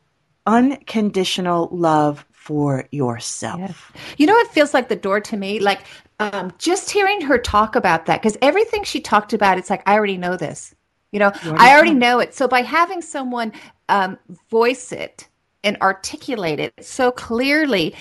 unconditional 0.47 1.68
love 1.72 2.24
for 2.32 2.87
yourself. 2.93 3.93
You 4.18 4.26
know, 4.26 4.37
it 4.37 4.49
feels 4.49 4.72
like 4.72 4.89
the 4.89 4.97
door 4.97 5.20
to 5.20 5.37
me. 5.37 5.59
Like 5.59 5.82
um, 6.20 6.53
just 6.59 6.91
hearing 6.91 7.20
her 7.22 7.39
talk 7.39 7.74
about 7.74 8.07
that, 8.07 8.22
because 8.22 8.39
everything 8.41 8.84
she 8.84 9.01
talked 9.01 9.32
about, 9.32 9.59
it's 9.59 9.70
like 9.70 9.82
I 9.87 9.95
already 9.95 10.16
know 10.16 10.37
this. 10.37 10.74
You 11.16 11.20
know, 11.20 11.32
I 11.56 11.72
already 11.72 11.94
know 11.94 12.18
it. 12.18 12.34
So 12.34 12.46
by 12.46 12.60
having 12.60 13.00
someone 13.00 13.50
um, 13.88 14.18
voice 14.50 14.92
it 14.92 15.26
and 15.64 15.78
articulate 15.80 16.60
it 16.60 16.74
so 16.84 17.10
clearly, 17.10 17.94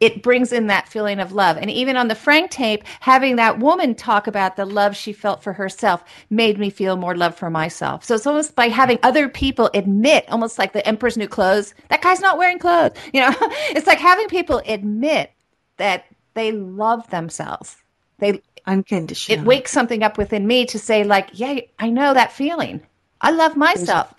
it 0.00 0.22
brings 0.22 0.52
in 0.52 0.66
that 0.66 0.86
feeling 0.86 1.20
of 1.20 1.32
love. 1.32 1.56
And 1.56 1.70
even 1.70 1.96
on 1.96 2.08
the 2.08 2.14
Frank 2.14 2.50
tape, 2.50 2.84
having 3.00 3.36
that 3.36 3.60
woman 3.60 3.94
talk 3.94 4.26
about 4.26 4.56
the 4.56 4.66
love 4.66 4.94
she 4.94 5.14
felt 5.14 5.42
for 5.42 5.54
herself 5.54 6.04
made 6.28 6.58
me 6.58 6.68
feel 6.68 6.98
more 6.98 7.16
love 7.16 7.34
for 7.34 7.48
myself. 7.48 8.04
So 8.04 8.14
it's 8.14 8.26
almost 8.26 8.54
by 8.54 8.68
having 8.68 8.98
other 9.02 9.30
people 9.30 9.70
admit, 9.72 10.28
almost 10.28 10.58
like 10.58 10.74
the 10.74 10.86
Emperor's 10.86 11.16
New 11.16 11.28
Clothes, 11.28 11.72
that 11.88 12.02
guy's 12.02 12.20
not 12.20 12.36
wearing 12.36 12.58
clothes. 12.58 12.92
You 13.14 13.22
know, 13.22 13.34
it's 13.70 13.86
like 13.86 14.00
having 14.00 14.28
people 14.28 14.60
admit 14.66 15.32
that 15.78 16.04
they 16.34 16.52
love 16.52 17.08
themselves. 17.08 17.78
They 18.18 18.42
Unconditional. 18.66 19.40
it 19.40 19.46
wakes 19.46 19.70
something 19.70 20.02
up 20.02 20.18
within 20.18 20.46
me 20.46 20.66
to 20.66 20.78
say, 20.78 21.04
like, 21.04 21.30
yeah, 21.32 21.60
I 21.78 21.90
know 21.90 22.14
that 22.14 22.32
feeling. 22.32 22.80
I 23.20 23.30
love 23.30 23.56
myself. 23.56 24.14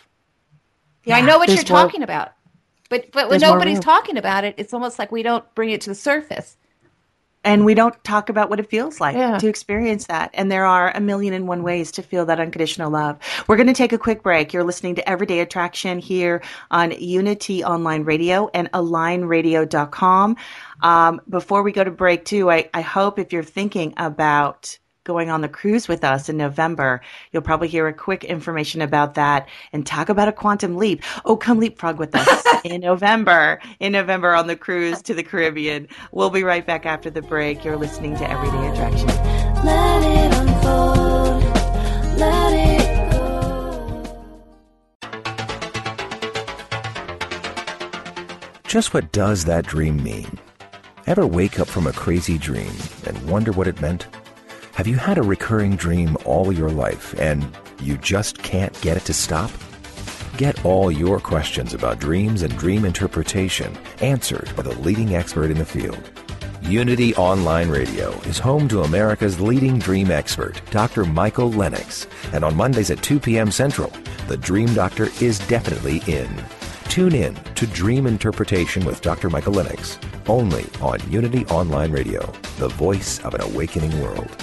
Yeah, 1.03 1.17
I 1.17 1.21
know 1.21 1.37
what 1.37 1.47
you're 1.49 1.57
more- 1.57 1.63
talking 1.63 2.03
about. 2.03 2.33
But 2.89 3.11
but 3.11 3.29
when 3.29 3.39
nobody's 3.39 3.79
talking 3.79 4.17
about 4.17 4.43
it, 4.43 4.55
it's 4.57 4.73
almost 4.73 4.99
like 4.99 5.11
we 5.11 5.23
don't 5.23 5.45
bring 5.55 5.69
it 5.69 5.81
to 5.81 5.89
the 5.89 5.95
surface. 5.95 6.57
And 7.43 7.65
we 7.65 7.73
don't 7.73 8.01
talk 8.03 8.29
about 8.29 8.49
what 8.49 8.59
it 8.59 8.69
feels 8.69 8.99
like 9.01 9.15
Yeah. 9.15 9.37
to 9.39 9.47
experience 9.47 10.05
that. 10.07 10.29
And 10.33 10.51
there 10.51 10.65
are 10.65 10.91
a 10.95 10.99
million 10.99 11.33
and 11.33 11.47
one 11.47 11.63
ways 11.63 11.91
to 11.93 12.03
feel 12.03 12.25
that 12.25 12.39
unconditional 12.39 12.91
love. 12.91 13.17
We're 13.47 13.55
going 13.57 13.67
to 13.67 13.73
take 13.73 13.93
a 13.93 13.97
quick 13.97 14.21
break. 14.23 14.53
You're 14.53 14.63
listening 14.63 14.95
to 14.95 15.09
Everyday 15.09 15.39
Attraction 15.39 15.99
here 15.99 16.41
on 16.69 16.91
Unity 16.91 17.63
Online 17.63 18.03
Radio 18.03 18.49
and 18.53 18.71
AlignRadio.com. 18.71 20.37
Um, 20.81 21.21
before 21.29 21.63
we 21.63 21.71
go 21.71 21.83
to 21.83 21.91
break, 21.91 22.25
too, 22.25 22.49
I, 22.51 22.69
I 22.73 22.81
hope 22.81 23.19
if 23.19 23.33
you're 23.33 23.43
thinking 23.43 23.93
about 23.97 24.77
going 25.03 25.31
on 25.31 25.41
the 25.41 25.49
cruise 25.49 25.87
with 25.87 26.03
us 26.03 26.29
in 26.29 26.37
November, 26.37 27.01
you'll 27.31 27.41
probably 27.41 27.67
hear 27.67 27.87
a 27.87 27.93
quick 27.93 28.23
information 28.23 28.81
about 28.81 29.15
that 29.15 29.49
and 29.73 29.85
talk 29.85 30.09
about 30.09 30.27
a 30.27 30.31
quantum 30.31 30.77
leap. 30.77 31.01
Oh, 31.25 31.35
come 31.35 31.59
leapfrog 31.59 31.97
with 31.97 32.15
us 32.15 32.45
in 32.63 32.81
November, 32.81 33.59
in 33.79 33.93
November 33.93 34.35
on 34.35 34.47
the 34.47 34.55
cruise 34.55 35.01
to 35.03 35.13
the 35.13 35.23
Caribbean. 35.23 35.87
We'll 36.11 36.29
be 36.29 36.43
right 36.43 36.65
back 36.65 36.85
after 36.85 37.09
the 37.09 37.21
break. 37.21 37.65
You're 37.65 37.77
listening 37.77 38.15
to 38.17 38.29
Everyday 38.29 38.67
Attraction. 38.69 39.07
Let 39.65 40.03
it 40.03 40.33
unfold. 40.37 41.43
Let 42.19 42.53
it 42.53 43.11
go. 43.11 43.21
Just 48.67 48.93
what 48.93 49.11
does 49.11 49.45
that 49.45 49.65
dream 49.65 50.03
mean? 50.03 50.37
Ever 51.07 51.25
wake 51.25 51.59
up 51.59 51.67
from 51.67 51.87
a 51.87 51.91
crazy 51.91 52.37
dream 52.37 52.71
and 53.07 53.27
wonder 53.27 53.51
what 53.51 53.67
it 53.67 53.81
meant? 53.81 54.05
Have 54.81 54.87
you 54.87 54.95
had 54.95 55.19
a 55.19 55.21
recurring 55.21 55.75
dream 55.75 56.17
all 56.25 56.51
your 56.51 56.71
life 56.71 57.13
and 57.19 57.45
you 57.83 57.97
just 57.97 58.41
can't 58.41 58.73
get 58.81 58.97
it 58.97 59.05
to 59.05 59.13
stop? 59.13 59.51
Get 60.37 60.65
all 60.65 60.91
your 60.91 61.19
questions 61.19 61.75
about 61.75 61.99
dreams 61.99 62.41
and 62.41 62.57
dream 62.57 62.83
interpretation 62.83 63.77
answered 63.99 64.51
by 64.55 64.63
the 64.63 64.75
leading 64.79 65.13
expert 65.13 65.51
in 65.51 65.59
the 65.59 65.65
field. 65.65 66.09
Unity 66.63 67.13
Online 67.13 67.69
Radio 67.69 68.09
is 68.21 68.39
home 68.39 68.67
to 68.69 68.81
America's 68.81 69.39
leading 69.39 69.77
dream 69.77 70.09
expert, 70.09 70.59
Dr. 70.71 71.05
Michael 71.05 71.51
Lennox. 71.51 72.07
And 72.33 72.43
on 72.43 72.55
Mondays 72.55 72.89
at 72.89 73.03
2 73.03 73.19
p.m. 73.19 73.51
Central, 73.51 73.93
the 74.27 74.37
Dream 74.37 74.73
Doctor 74.73 75.09
is 75.21 75.37
definitely 75.47 76.01
in. 76.07 76.27
Tune 76.85 77.13
in 77.13 77.35
to 77.53 77.67
Dream 77.67 78.07
Interpretation 78.07 78.83
with 78.83 79.01
Dr. 79.01 79.29
Michael 79.29 79.53
Lennox, 79.53 79.99
only 80.27 80.65
on 80.81 80.99
Unity 81.11 81.45
Online 81.45 81.91
Radio, 81.91 82.25
the 82.57 82.69
voice 82.69 83.19
of 83.19 83.35
an 83.35 83.41
awakening 83.41 84.01
world. 84.01 84.35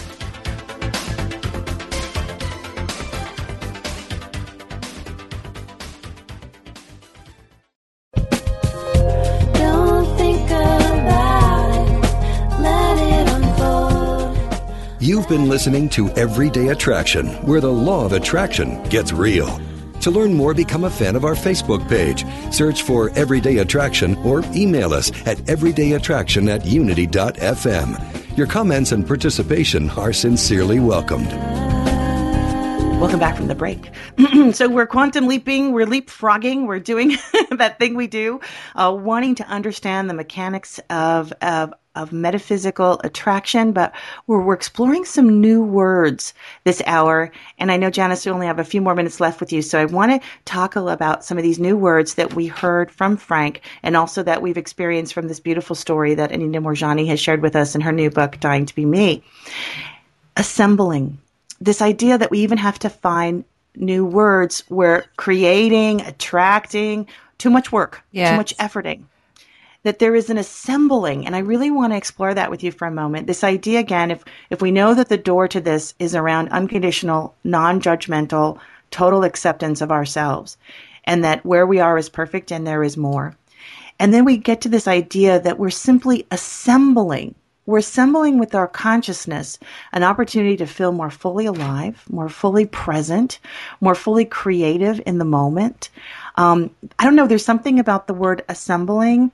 Been 15.29 15.47
listening 15.47 15.91
to 15.91 16.09
Everyday 16.13 16.69
Attraction, 16.69 17.27
where 17.45 17.61
the 17.61 17.71
law 17.71 18.07
of 18.07 18.15
attraction 18.15 18.83
gets 18.85 19.13
real. 19.13 19.61
To 20.01 20.11
learn 20.11 20.33
more, 20.33 20.55
become 20.55 20.85
a 20.85 20.91
fan 20.91 21.17
of 21.17 21.27
our 21.27 21.35
Facebook 21.35 21.87
page. 21.87 22.25
Search 22.51 22.81
for 22.81 23.11
Everyday 23.11 23.59
Attraction 23.59 24.17
or 24.25 24.43
email 24.55 24.95
us 24.95 25.11
at 25.27 25.37
everydayattraction 25.41 26.49
at 26.49 26.65
unity.fm. 26.65 28.39
Your 28.39 28.47
comments 28.47 28.93
and 28.93 29.07
participation 29.07 29.91
are 29.91 30.15
sincerely 30.15 30.81
welcomed. 30.81 31.31
Welcome 32.99 33.21
back 33.21 33.37
from 33.37 33.49
the 33.49 33.55
break. 33.55 33.91
so 34.53 34.67
we're 34.67 34.87
quantum 34.87 35.29
leaping, 35.29 35.73
we're 35.73 35.87
leapfrogging, 35.87 36.67
we're 36.67 36.81
doing 36.81 37.19
that 37.51 37.79
thing 37.79 37.95
we 37.95 38.07
do, 38.07 38.41
uh, 38.77 38.97
wanting 38.99 39.35
to 39.35 39.47
understand 39.47 40.09
the 40.09 40.15
mechanics 40.15 40.81
of 40.89 41.33
of 41.43 41.75
of 41.99 42.13
metaphysical 42.13 43.01
attraction, 43.05 43.73
but 43.73 43.93
we're, 44.27 44.41
we're 44.41 44.55
exploring 44.55 45.05
some 45.05 45.41
new 45.41 45.63
words 45.63 46.33
this 46.65 46.81
hour. 46.87 47.31
And 47.59 47.71
I 47.71 47.77
know, 47.77 47.91
Janice, 47.91 48.25
we 48.25 48.33
only 48.33 48.47
have 48.47 48.59
a 48.59 48.65
few 48.65 48.81
more 48.81 48.95
minutes 48.95 49.21
left 49.21 49.41
with 49.41 49.53
you. 49.53 49.61
So 49.61 49.79
I 49.79 49.85
want 49.85 50.13
to 50.13 50.29
talk 50.45 50.77
a 50.77 50.81
little 50.81 50.95
about 50.95 51.25
some 51.25 51.37
of 51.37 51.45
these 51.45 51.59
new 51.59 51.77
words 51.77 52.15
that 52.15 52.35
we 52.35 52.47
heard 52.47 52.91
from 52.91 53.17
Frank 53.17 53.61
and 53.83 53.97
also 53.97 54.23
that 54.23 54.41
we've 54.41 54.57
experienced 54.57 55.13
from 55.13 55.29
this 55.29 55.41
beautiful 55.41 55.77
story 55.77 56.15
that 56.15 56.33
Anita 56.33 56.61
Moorjani 56.61 57.07
has 57.09 57.21
shared 57.21 57.43
with 57.43 57.57
us 57.57 57.75
in 57.75 57.81
her 57.81 57.93
new 57.93 58.11
book, 58.11 58.39
Dying 58.41 58.65
to 58.67 58.75
Be 58.75 58.87
Me. 58.87 59.23
Assembling. 60.37 61.19
This 61.61 61.83
idea 61.83 62.17
that 62.17 62.31
we 62.31 62.39
even 62.39 62.59
have 62.59 62.79
to 62.79 62.89
find 62.89 63.45
new 63.75 64.05
words. 64.05 64.63
We're 64.69 65.05
creating, 65.17 66.03
attracting, 66.03 67.09
too 67.39 67.51
much 67.51 67.73
work, 67.73 68.03
Yes. 68.13 68.31
too 68.31 68.37
much 68.37 68.57
efforting. 68.59 69.03
That 69.85 70.01
there 70.01 70.15
is 70.15 70.29
an 70.29 70.39
assembling, 70.39 71.25
and 71.25 71.37
I 71.37 71.39
really 71.39 71.71
want 71.71 71.93
to 71.93 71.97
explore 71.97 72.35
that 72.35 72.51
with 72.51 72.63
you 72.65 72.73
for 72.73 72.87
a 72.87 72.91
moment. 72.91 73.27
This 73.27 73.45
idea 73.45 73.79
again, 73.79 74.11
if 74.11 74.25
if 74.51 74.61
we 74.61 74.71
know 74.71 74.93
that 74.95 75.09
the 75.09 75.17
door 75.17 75.47
to 75.49 75.61
this 75.61 75.95
is 75.99 76.15
around 76.15 76.49
unconditional, 76.49 77.35
non-judgmental, 77.45 78.59
total 78.91 79.23
acceptance 79.23 79.81
of 79.81 79.93
ourselves, 79.93 80.57
and 81.05 81.23
that 81.25 81.47
where 81.47 81.67
we 81.67 81.79
are 81.81 81.97
is 81.97 82.09
perfect 82.09 82.51
and 82.51 82.67
there 82.67 82.83
is 82.83 82.97
more. 82.97 83.37
And 84.01 84.13
then 84.13 84.25
we 84.25 84.37
get 84.37 84.61
to 84.63 84.69
this 84.69 84.89
idea 84.89 85.41
that 85.41 85.59
we're 85.59 85.71
simply 85.71 86.27
assembling. 86.31 87.35
We're 87.67 87.79
assembling 87.79 88.39
with 88.39 88.55
our 88.55 88.69
consciousness 88.69 89.59
an 89.93 90.03
opportunity 90.03 90.57
to 90.57 90.67
feel 90.67 90.91
more 90.91 91.11
fully 91.11 91.47
alive, 91.47 92.03
more 92.09 92.29
fully 92.29 92.67
present, 92.67 93.39
more 93.81 93.95
fully 93.95 94.25
creative 94.25 95.01
in 95.05 95.19
the 95.19 95.25
moment. 95.25 95.91
Um, 96.37 96.71
I 96.99 97.05
don't 97.05 97.17
know, 97.17 97.27
there's 97.27 97.45
something 97.45 97.79
about 97.79 98.07
the 98.07 98.15
word 98.15 98.45
assembling 98.49 99.33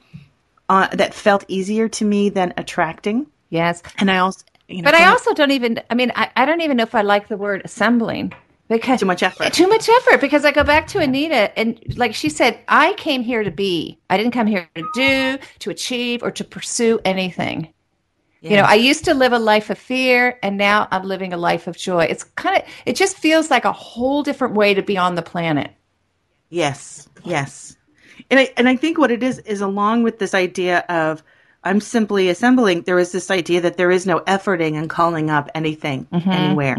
uh, 0.69 0.89
that 0.89 1.15
felt 1.15 1.45
easier 1.49 1.89
to 1.89 2.05
me 2.05 2.29
than 2.29 2.55
attracting. 2.57 3.27
Yes. 3.51 3.83
And 3.99 4.11
I 4.11 4.19
also, 4.19 4.45
you 4.69 4.83
know, 4.83 4.91
But 4.91 4.95
I 4.95 5.07
also 5.11 5.35
don't 5.35 5.51
even, 5.51 5.81
I 5.91 5.95
mean, 5.95 6.13
I, 6.17 6.31
I 6.37 6.45
don't 6.45 6.61
even 6.61 6.77
know 6.77 6.85
if 6.85 6.95
I 6.95 7.03
like 7.03 7.29
the 7.29 7.37
word 7.37 7.63
assembling 7.65 8.33
because 8.69 9.01
Too 9.01 9.07
much 9.07 9.23
effort. 9.23 9.53
Too 9.53 9.69
much 9.69 9.89
effort 9.89 10.21
because 10.21 10.45
I 10.45 10.51
go 10.51 10.65
back 10.65 10.87
to 10.89 10.99
Anita 10.99 11.57
and 11.59 11.79
like 11.99 12.15
she 12.15 12.31
said, 12.31 12.59
I 12.69 12.95
came 12.95 13.23
here 13.23 13.45
to 13.45 13.51
be. 13.51 13.99
I 14.09 14.17
didn't 14.17 14.33
come 14.33 14.47
here 14.47 14.69
to 14.75 14.85
do, 14.95 15.39
to 15.61 15.71
achieve, 15.71 16.23
or 16.23 16.31
to 16.31 16.45
pursue 16.45 16.99
anything. 17.05 17.69
You 18.41 18.57
know, 18.57 18.65
I 18.65 18.75
used 18.75 19.07
to 19.07 19.15
live 19.15 19.33
a 19.33 19.39
life 19.39 19.71
of 19.71 19.79
fear 19.79 20.39
and 20.43 20.59
now 20.59 20.87
I'm 20.91 21.05
living 21.05 21.33
a 21.33 21.37
life 21.39 21.67
of 21.67 21.79
joy. 21.79 22.05
It's 22.05 22.25
kind 22.25 22.59
of, 22.59 22.69
it 22.85 22.95
just 22.95 23.17
feels 23.17 23.51
like 23.51 23.65
a 23.65 23.73
whole 23.73 24.23
different 24.23 24.55
way 24.55 24.75
to 24.75 24.83
be 24.83 24.99
on 24.99 25.15
the 25.15 25.23
planet. 25.23 25.71
Yes, 26.51 27.09
yes. 27.25 27.75
And 28.31 28.41
I 28.41 28.51
and 28.57 28.69
I 28.69 28.77
think 28.77 28.99
what 28.99 29.11
it 29.11 29.23
is 29.23 29.39
is 29.41 29.61
along 29.61 30.03
with 30.03 30.19
this 30.19 30.35
idea 30.35 30.81
of 30.89 31.23
I'm 31.67 31.81
simply 31.81 32.29
assembling, 32.29 32.83
there 32.83 32.99
is 32.99 33.13
this 33.13 33.31
idea 33.31 33.61
that 33.63 33.79
there 33.79 33.91
is 33.91 34.07
no 34.07 34.21
efforting 34.21 34.77
and 34.77 34.91
calling 34.91 35.31
up 35.31 35.51
anything 35.55 36.07
anywhere, 36.31 36.77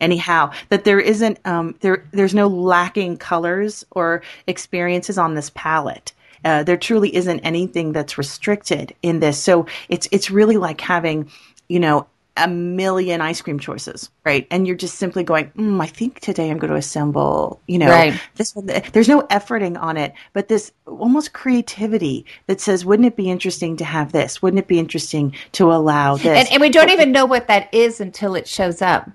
anyhow. 0.00 0.52
That 0.68 0.84
there 0.84 1.00
isn't 1.00 1.38
um 1.44 1.74
there 1.80 2.04
there's 2.12 2.34
no 2.34 2.46
lacking 2.46 3.16
colors 3.18 3.84
or 3.92 4.22
experiences 4.46 5.18
on 5.18 5.34
this 5.34 5.50
palette. 5.54 6.12
Uh, 6.44 6.62
there 6.62 6.76
truly 6.76 7.14
isn't 7.16 7.40
anything 7.40 7.92
that's 7.92 8.16
restricted 8.16 8.94
in 9.02 9.18
this. 9.20 9.38
So 9.38 9.66
it's 9.88 10.08
it's 10.12 10.30
really 10.30 10.56
like 10.56 10.80
having, 10.80 11.30
you 11.68 11.80
know, 11.80 12.06
a 12.38 12.48
million 12.48 13.20
ice 13.20 13.40
cream 13.42 13.58
choices, 13.58 14.10
right? 14.24 14.46
And 14.50 14.66
you're 14.66 14.76
just 14.76 14.96
simply 14.96 15.24
going, 15.24 15.50
mm, 15.52 15.82
I 15.82 15.86
think 15.86 16.20
today 16.20 16.50
I'm 16.50 16.58
going 16.58 16.70
to 16.72 16.76
assemble, 16.78 17.60
you 17.66 17.78
know, 17.78 17.90
Right. 17.90 18.20
this 18.36 18.54
one. 18.56 18.66
There's 18.92 19.08
no 19.08 19.22
efforting 19.22 19.80
on 19.80 19.96
it, 19.96 20.14
but 20.34 20.48
this 20.48 20.72
almost 20.86 21.32
creativity 21.34 22.26
that 22.46 22.60
says, 22.60 22.84
wouldn't 22.84 23.06
it 23.06 23.16
be 23.16 23.30
interesting 23.30 23.76
to 23.78 23.84
have 23.84 24.12
this? 24.12 24.42
Wouldn't 24.42 24.60
it 24.60 24.68
be 24.68 24.78
interesting 24.78 25.34
to 25.52 25.72
allow 25.72 26.16
this? 26.16 26.26
And, 26.38 26.48
and 26.52 26.60
we 26.60 26.70
don't 26.70 26.90
even 26.90 27.12
know 27.12 27.26
what 27.26 27.48
that 27.48 27.72
is 27.74 28.00
until 28.00 28.34
it 28.36 28.48
shows 28.48 28.82
up. 28.82 29.10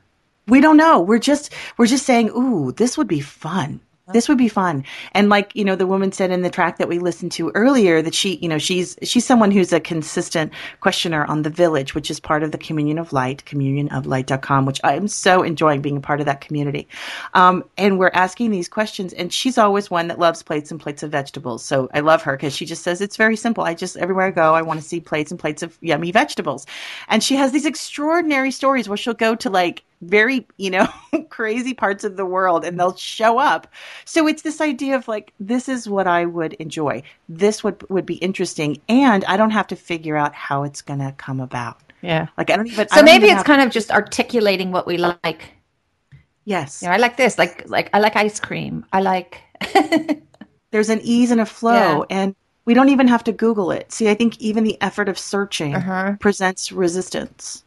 we 0.48 0.62
don't 0.62 0.78
know. 0.78 1.02
We're 1.02 1.20
just 1.20 1.54
we're 1.78 1.88
just 1.88 2.06
saying, 2.06 2.30
ooh, 2.32 2.72
this 2.74 2.98
would 2.98 3.08
be 3.08 3.22
fun. 3.22 3.82
This 4.12 4.28
would 4.28 4.38
be 4.38 4.50
fun. 4.50 4.84
And 5.14 5.30
like, 5.30 5.56
you 5.56 5.64
know, 5.64 5.78
the 5.78 5.88
woman 5.88 6.12
said 6.12 6.30
in 6.30 6.42
the 6.42 6.50
track 6.50 6.78
that 6.78 6.90
we 6.90 7.00
listened 7.00 7.32
to 7.34 7.52
earlier 7.52 8.02
that 8.02 8.14
she, 8.14 8.36
you 8.36 8.50
know, 8.50 8.58
she's 8.58 8.98
she's 9.02 9.26
someone 9.26 9.50
who's 9.50 9.72
a 9.72 9.80
consistent 9.80 10.52
questioner 10.82 11.24
on 11.24 11.44
the 11.44 11.50
village, 11.50 11.96
which 11.96 12.12
is 12.12 12.20
part 12.20 12.44
of 12.44 12.52
the 12.52 12.58
Communion 12.58 13.00
of 13.00 13.14
Light, 13.14 13.46
communionoflight.com, 13.46 14.66
which 14.66 14.82
I'm 14.84 15.08
so 15.08 15.42
enjoying 15.42 15.82
being 15.82 15.96
a 15.96 16.02
part 16.02 16.20
of 16.20 16.26
that 16.26 16.42
community. 16.42 16.86
Um, 17.34 17.64
and 17.78 17.98
we're 17.98 18.12
asking 18.14 18.52
these 18.52 18.68
questions 18.68 19.14
and 19.14 19.32
she's 19.32 19.58
always 19.58 19.90
one 19.90 20.10
that 20.10 20.20
loves 20.20 20.44
plates 20.44 20.70
and 20.70 20.82
plates 20.82 21.02
of 21.02 21.10
vegetables. 21.12 21.64
So 21.64 21.88
I 21.94 22.02
love 22.02 22.22
her 22.24 22.36
because 22.36 22.54
she 22.54 22.66
just 22.66 22.84
says 22.84 23.00
it's 23.00 23.16
very 23.16 23.38
simple. 23.38 23.64
I 23.64 23.74
just 23.74 23.96
everywhere 23.96 24.26
I 24.26 24.32
go, 24.32 24.54
I 24.54 24.64
want 24.64 24.82
to 24.82 24.86
see 24.86 25.00
plates 25.00 25.32
and 25.32 25.40
plates 25.40 25.64
of 25.64 25.78
yummy 25.80 26.12
vegetables. 26.12 26.66
And 27.08 27.24
she 27.24 27.38
has 27.38 27.54
these 27.54 27.66
extraordinary 27.66 28.52
stories 28.52 28.90
where 28.90 28.98
she'll 28.98 29.14
go 29.14 29.34
to 29.36 29.50
like 29.50 29.84
very, 30.10 30.48
you 30.58 30.70
know, 30.70 30.88
crazy 31.30 31.74
parts 31.74 32.04
of 32.04 32.18
the 32.18 32.26
world 32.26 32.64
and 32.66 32.80
they'll 32.80 32.96
show 32.96 33.38
up. 33.40 33.68
So 34.06 34.28
it's 34.28 34.42
this 34.44 34.62
idea 34.62 34.96
of 34.96 35.08
like, 35.08 35.34
this 35.40 35.68
is 35.70 35.88
what 35.90 36.08
I 36.08 36.26
would 36.26 36.54
enjoy. 36.54 37.04
This 37.30 37.64
would, 37.64 37.84
would 37.90 38.06
be 38.06 38.16
interesting. 38.16 38.80
And 38.90 39.24
I 39.26 39.38
don't 39.38 39.52
have 39.52 39.68
to 39.68 39.76
figure 39.76 40.16
out 40.18 40.34
how 40.34 40.64
it's 40.64 40.82
going 40.82 41.00
to 41.00 41.14
come 41.18 41.40
about. 41.40 41.78
Yeah. 42.02 42.28
Like, 42.38 42.50
I 42.50 42.58
don't 42.58 42.68
even, 42.68 42.88
So 42.90 42.96
don't 42.98 43.06
maybe 43.06 43.26
even 43.26 43.38
it's 43.38 43.46
kind 43.48 43.62
of 43.62 43.72
just 43.72 43.90
articulating 43.92 44.72
what 44.72 44.86
we 44.86 44.98
like. 44.98 45.54
yes. 46.46 46.82
You 46.82 46.90
know, 46.90 46.94
I 46.94 46.98
like 46.98 47.18
this. 47.18 47.38
Like, 47.38 47.70
like 47.70 47.90
I 47.94 48.00
like 48.00 48.16
ice 48.16 48.40
cream. 48.40 48.86
I 48.92 49.02
like. 49.02 49.42
There's 50.72 50.90
an 50.90 51.00
ease 51.04 51.32
and 51.32 51.40
a 51.42 51.46
flow. 51.46 52.06
Yeah. 52.10 52.18
And 52.18 52.36
we 52.66 52.74
don't 52.74 52.90
even 52.90 53.08
have 53.08 53.24
to 53.26 53.32
Google 53.32 53.72
it. 53.72 53.92
See, 53.92 54.10
I 54.10 54.16
think 54.16 54.40
even 54.40 54.64
the 54.64 54.82
effort 54.82 55.08
of 55.10 55.18
searching 55.20 55.76
Uh-huh. 55.76 56.16
presents 56.20 56.72
resistance. 56.72 57.64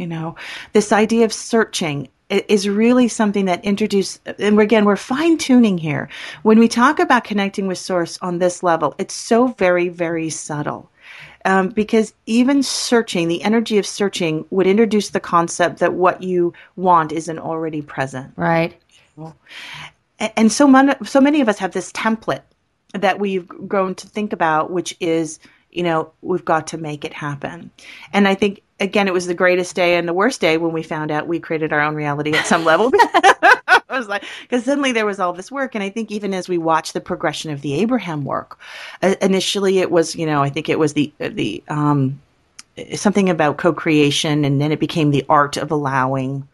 You 0.00 0.06
know, 0.06 0.34
this 0.72 0.92
idea 0.92 1.26
of 1.26 1.32
searching 1.32 2.08
is 2.30 2.68
really 2.68 3.06
something 3.08 3.44
that 3.46 3.64
introduce 3.64 4.20
and 4.38 4.58
again 4.60 4.84
we're 4.84 4.94
fine 4.96 5.36
tuning 5.36 5.76
here 5.76 6.08
when 6.42 6.60
we 6.60 6.68
talk 6.68 7.00
about 7.00 7.24
connecting 7.24 7.66
with 7.66 7.76
source 7.76 8.18
on 8.22 8.38
this 8.38 8.62
level 8.62 8.94
it's 8.98 9.14
so 9.14 9.48
very 9.48 9.88
very 9.88 10.30
subtle 10.30 10.88
um, 11.44 11.70
because 11.70 12.14
even 12.26 12.62
searching 12.62 13.26
the 13.26 13.42
energy 13.42 13.78
of 13.78 13.86
searching 13.86 14.44
would 14.50 14.68
introduce 14.68 15.10
the 15.10 15.18
concept 15.18 15.80
that 15.80 15.94
what 15.94 16.22
you 16.22 16.52
want 16.76 17.10
isn't 17.10 17.40
already 17.40 17.82
present 17.82 18.32
Right. 18.36 18.80
and, 20.20 20.32
and 20.36 20.52
so 20.52 20.68
many, 20.68 20.94
so 21.04 21.20
many 21.20 21.40
of 21.40 21.48
us 21.48 21.58
have 21.58 21.72
this 21.72 21.90
template 21.92 22.42
that 22.92 23.18
we've 23.18 23.48
grown 23.48 23.94
to 23.96 24.06
think 24.06 24.32
about, 24.32 24.70
which 24.70 24.96
is, 25.00 25.38
you 25.70 25.82
know, 25.82 26.12
we've 26.22 26.44
got 26.44 26.66
to 26.68 26.78
make 26.78 27.04
it 27.04 27.12
happen. 27.12 27.70
And 28.12 28.26
I 28.28 28.34
think 28.34 28.62
again, 28.80 29.06
it 29.06 29.14
was 29.14 29.26
the 29.26 29.34
greatest 29.34 29.76
day 29.76 29.96
and 29.96 30.08
the 30.08 30.14
worst 30.14 30.40
day 30.40 30.56
when 30.56 30.72
we 30.72 30.82
found 30.82 31.10
out 31.10 31.28
we 31.28 31.38
created 31.38 31.72
our 31.72 31.80
own 31.80 31.94
reality 31.94 32.32
at 32.32 32.46
some 32.46 32.64
level. 32.64 32.90
I 33.90 33.98
was 33.98 34.08
like, 34.08 34.24
because 34.42 34.64
suddenly 34.64 34.92
there 34.92 35.06
was 35.06 35.20
all 35.20 35.32
this 35.32 35.50
work, 35.50 35.74
and 35.74 35.84
I 35.84 35.90
think 35.90 36.10
even 36.10 36.32
as 36.32 36.48
we 36.48 36.58
watch 36.58 36.92
the 36.92 37.00
progression 37.00 37.50
of 37.50 37.60
the 37.60 37.74
Abraham 37.74 38.24
work, 38.24 38.58
uh, 39.02 39.16
initially 39.20 39.78
it 39.78 39.90
was, 39.90 40.14
you 40.16 40.26
know, 40.26 40.42
I 40.42 40.48
think 40.48 40.68
it 40.68 40.78
was 40.78 40.94
the 40.94 41.12
the 41.18 41.62
um, 41.68 42.20
something 42.94 43.28
about 43.28 43.58
co-creation, 43.58 44.44
and 44.44 44.60
then 44.60 44.72
it 44.72 44.80
became 44.80 45.10
the 45.10 45.26
art 45.28 45.56
of 45.56 45.70
allowing 45.70 46.46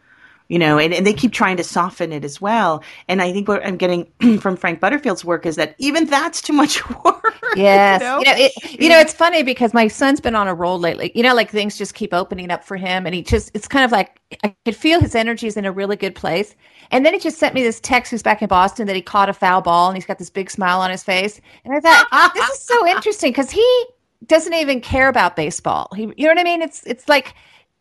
you 0.49 0.59
know, 0.59 0.78
and, 0.78 0.94
and 0.94 1.07
they 1.07 1.12
keep 1.12 1.32
trying 1.32 1.57
to 1.57 1.64
soften 1.64 2.12
it 2.12 2.24
as 2.24 2.40
well. 2.40 2.82
And 3.09 3.20
I 3.20 3.32
think 3.32 3.49
what 3.49 3.66
I'm 3.66 3.76
getting 3.76 4.07
from 4.40 4.57
Frank 4.57 4.80
Butterfield's 4.80 5.24
work 5.24 5.44
is 5.44 5.57
that 5.57 5.74
even 5.78 6.07
that's 6.07 6.40
too 6.40 6.53
much 6.53 6.88
work. 7.05 7.34
Yes. 7.57 8.01
You 8.01 8.07
know? 8.07 8.18
You 8.18 8.24
know, 8.24 8.34
it, 8.36 8.80
you 8.80 8.88
know, 8.88 8.99
it's 8.99 9.12
funny 9.12 9.42
because 9.42 9.74
my 9.74 9.88
son's 9.88 10.20
been 10.20 10.36
on 10.36 10.47
a 10.47 10.55
roll 10.55 10.78
lately. 10.78 11.11
You 11.14 11.22
know, 11.22 11.34
like 11.34 11.51
things 11.51 11.76
just 11.76 11.94
keep 11.94 12.14
opening 12.14 12.51
up 12.51 12.62
for 12.62 12.76
him. 12.76 13.07
And 13.07 13.14
he 13.14 13.22
just, 13.22 13.51
it's 13.55 13.66
kind 13.66 13.84
of 13.84 13.90
like, 13.90 14.20
I 14.44 14.55
could 14.64 14.76
feel 14.76 15.01
his 15.01 15.14
energy 15.14 15.49
is 15.49 15.57
in 15.57 15.64
a 15.64 15.72
really 15.72 15.97
good 15.97 16.14
place. 16.14 16.55
And 16.92 17.05
then 17.05 17.12
he 17.12 17.18
just 17.18 17.38
sent 17.38 17.55
me 17.55 17.62
this 17.62 17.80
text 17.80 18.12
who's 18.12 18.22
back 18.22 18.40
in 18.40 18.49
Boston 18.49 18.86
that 18.86 18.94
he 18.94 19.03
caught 19.03 19.28
a 19.28 19.32
foul 19.32 19.62
ball 19.62 19.88
and 19.88 19.97
he's 19.97 20.07
got 20.07 20.18
this 20.18 20.30
big 20.30 20.51
smile 20.51 20.80
on 20.80 20.90
his 20.90 21.03
face. 21.03 21.40
And 21.64 21.74
I 21.74 21.80
thought, 21.80 22.32
this 22.34 22.49
is 22.51 22.61
so 22.61 22.86
interesting 22.86 23.32
because 23.32 23.51
he 23.51 23.84
doesn't 24.26 24.55
even 24.55 24.80
care 24.80 25.09
about 25.09 25.34
baseball. 25.34 25.88
He, 25.97 26.03
you 26.16 26.26
know 26.26 26.28
what 26.28 26.38
I 26.38 26.44
mean? 26.44 26.62
It's, 26.62 26.84
it's 26.86 27.09
like, 27.09 27.34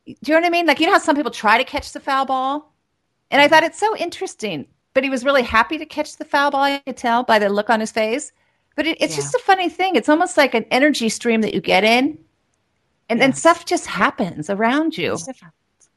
do 0.05 0.11
you 0.11 0.33
know 0.33 0.41
what 0.41 0.45
I 0.45 0.49
mean? 0.49 0.65
Like, 0.65 0.79
you 0.79 0.85
know 0.85 0.93
how 0.93 0.99
some 0.99 1.15
people 1.15 1.31
try 1.31 1.57
to 1.57 1.63
catch 1.63 1.91
the 1.91 1.99
foul 1.99 2.25
ball? 2.25 2.73
And 3.31 3.41
I 3.41 3.45
mm-hmm. 3.45 3.53
thought 3.53 3.63
it's 3.63 3.79
so 3.79 3.95
interesting. 3.97 4.67
But 4.93 5.03
he 5.03 5.09
was 5.09 5.25
really 5.25 5.43
happy 5.43 5.77
to 5.77 5.85
catch 5.85 6.15
the 6.15 6.25
foul 6.25 6.51
ball, 6.51 6.61
I 6.61 6.79
could 6.79 6.95
tell 6.95 7.23
by 7.23 7.37
the 7.37 7.49
look 7.49 7.69
on 7.69 7.81
his 7.81 7.91
face. 7.91 8.31
But 8.75 8.87
it, 8.87 8.97
it's 9.01 9.15
Yeah. 9.15 9.23
just 9.23 9.35
a 9.35 9.39
funny 9.39 9.69
thing. 9.69 9.95
It's 9.95 10.09
almost 10.09 10.37
like 10.37 10.53
an 10.53 10.65
energy 10.71 11.09
stream 11.09 11.41
that 11.41 11.53
you 11.53 11.61
get 11.61 11.83
in, 11.83 12.17
and 13.09 13.21
then 13.21 13.33
stuff 13.33 13.65
just 13.65 13.87
happens 13.87 14.49
around 14.49 14.97
you. 14.97 15.17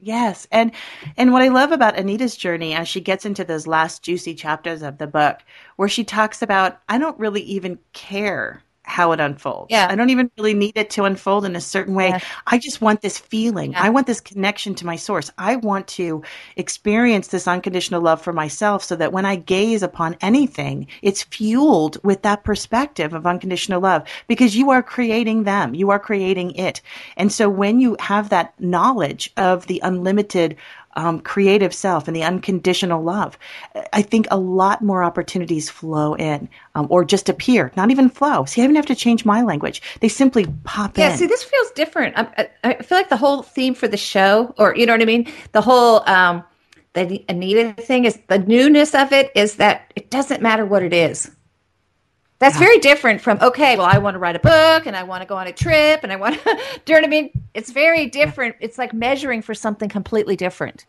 Yes, 0.00 0.46
and 0.52 0.72
and 1.16 1.32
what 1.32 1.42
I 1.42 1.48
love 1.48 1.72
about 1.72 1.96
Anita's 1.96 2.36
journey 2.36 2.74
as 2.74 2.88
she 2.88 3.00
gets 3.00 3.24
into 3.26 3.44
those 3.44 3.66
last 3.66 4.02
juicy 4.02 4.34
chapters 4.34 4.82
of 4.82 4.98
the 4.98 5.09
book, 5.09 5.38
where 5.76 5.88
she 5.88 6.04
talks 6.04 6.40
about 6.42 6.80
I 6.88 6.98
don't 6.98 7.18
really 7.18 7.42
even 7.42 7.78
care 7.92 8.62
how 8.89 9.12
it 9.12 9.20
unfolds. 9.20 9.70
Yeah. 9.70 9.86
I 9.91 9.95
don't 9.95 10.11
even 10.11 10.30
really 10.39 10.55
need 10.55 10.76
it 10.76 10.91
to 10.91 11.05
unfold 11.05 11.45
in 11.45 11.55
a 11.55 11.61
certain 11.61 11.95
way. 11.95 12.09
Yeah. 12.09 12.20
I 12.47 12.59
just 12.59 12.80
want 12.80 13.03
this 13.03 13.18
feeling. 13.18 13.72
Yeah. 13.72 13.82
I 13.82 13.91
want 13.91 14.07
this 14.07 14.20
connection 14.20 14.74
to 14.76 14.86
my 14.86 14.97
source. 14.97 15.30
I 15.39 15.57
want 15.57 15.86
to 15.89 16.22
experience 16.57 17.28
this 17.28 17.47
unconditional 17.47 18.01
love 18.01 18.22
for 18.22 18.32
myself 18.32 18.82
so 18.82 18.97
that 18.97 19.12
when 19.12 19.26
I 19.26 19.36
gaze 19.36 19.82
upon 19.82 20.16
anything, 20.20 20.86
it's 21.03 21.22
fueled 21.22 22.03
with 22.03 22.22
that 22.22 22.45
perspective 22.45 23.12
of 23.12 23.26
unconditional 23.26 23.80
love 23.80 24.09
because 24.26 24.57
you 24.57 24.70
are 24.70 24.82
creating 24.82 25.45
them. 25.45 25.74
You 25.74 25.91
are 25.91 25.99
creating 25.99 26.53
it. 26.53 26.80
And 27.16 27.30
so 27.30 27.49
when 27.49 27.80
you 27.80 27.97
have 28.01 28.30
that 28.30 28.59
knowledge 28.59 29.30
of 29.36 29.66
the 29.66 29.80
unlimited 29.84 30.57
um, 30.99 31.20
creative 31.20 31.72
self 31.72 32.09
and 32.09 32.16
the 32.16 32.24
unconditional 32.24 33.03
love, 33.03 33.38
I 33.92 34.03
think 34.03 34.26
a 34.30 34.36
lot 34.36 34.82
more 34.82 35.05
opportunities 35.05 35.70
flow 35.70 36.14
in 36.14 36.49
um, 36.74 36.88
or 36.90 37.05
just 37.05 37.28
appear, 37.28 37.72
not 37.76 37.92
even 37.92 38.11
flow. 38.11 38.44
See, 38.44 38.61
I 38.61 38.64
even 38.64 38.74
have 38.74 38.86
to 38.86 38.96
change 38.96 39.24
my 39.24 39.42
language. 39.42 39.80
They 40.01 40.09
simply 40.09 40.46
pop 40.64 40.99
Yeah, 40.99 41.05
in. 41.05 41.11
Yeah, 41.11 41.16
see, 41.16 41.26
this 41.26 41.44
feels 41.44 41.70
different. 41.70 42.18
I, 42.18 42.49
I, 42.64 42.74
I 42.74 42.82
feel 42.82 42.99
like 42.99 43.11
the 43.11 43.16
whole 43.16 43.42
theme 43.42 43.74
for 43.74 43.86
the 43.86 43.96
show, 43.96 44.53
or 44.59 44.74
you 44.76 44.86
know 44.86 44.92
what 44.92 45.01
I 45.03 45.05
mean, 45.05 45.30
the 45.53 45.61
whole 45.61 46.03
um, 46.09 46.42
the 46.94 47.24
Anita 47.28 47.74
thing 47.80 48.05
is 48.05 48.18
the 48.26 48.38
newness 48.38 48.92
of 48.94 49.12
it 49.12 49.30
is 49.36 49.57
that 49.57 49.92
it 49.94 50.11
doesn't 50.11 50.42
matter 50.42 50.66
what 50.66 50.82
it 50.82 50.92
is. 50.92 51.30
That's 52.41 52.57
very 52.59 52.78
different 52.78 53.20
from 53.20 53.39
okay. 53.41 53.76
Well, 53.76 53.86
I 53.86 53.99
want 53.99 54.14
to 54.14 54.18
write 54.18 54.36
a 54.36 54.41
book 54.41 54.86
and 54.86 54.95
I 54.97 55.03
want 55.03 55.22
to 55.22 55.26
go 55.28 55.36
on 55.36 55.47
a 55.49 55.53
trip 55.53 56.01
and 56.05 56.12
I 56.12 56.16
want 56.16 56.34
to. 56.45 56.45
do 56.84 56.93
you 56.93 56.95
know 56.95 57.01
what 57.01 57.05
I 57.05 57.09
mean? 57.09 57.30
It's 57.55 57.70
very 57.72 58.07
different. 58.07 58.57
It's 58.61 58.78
like 58.78 58.93
measuring 58.93 59.43
for 59.43 59.55
something 59.55 59.89
completely 59.89 60.36
different. 60.36 60.86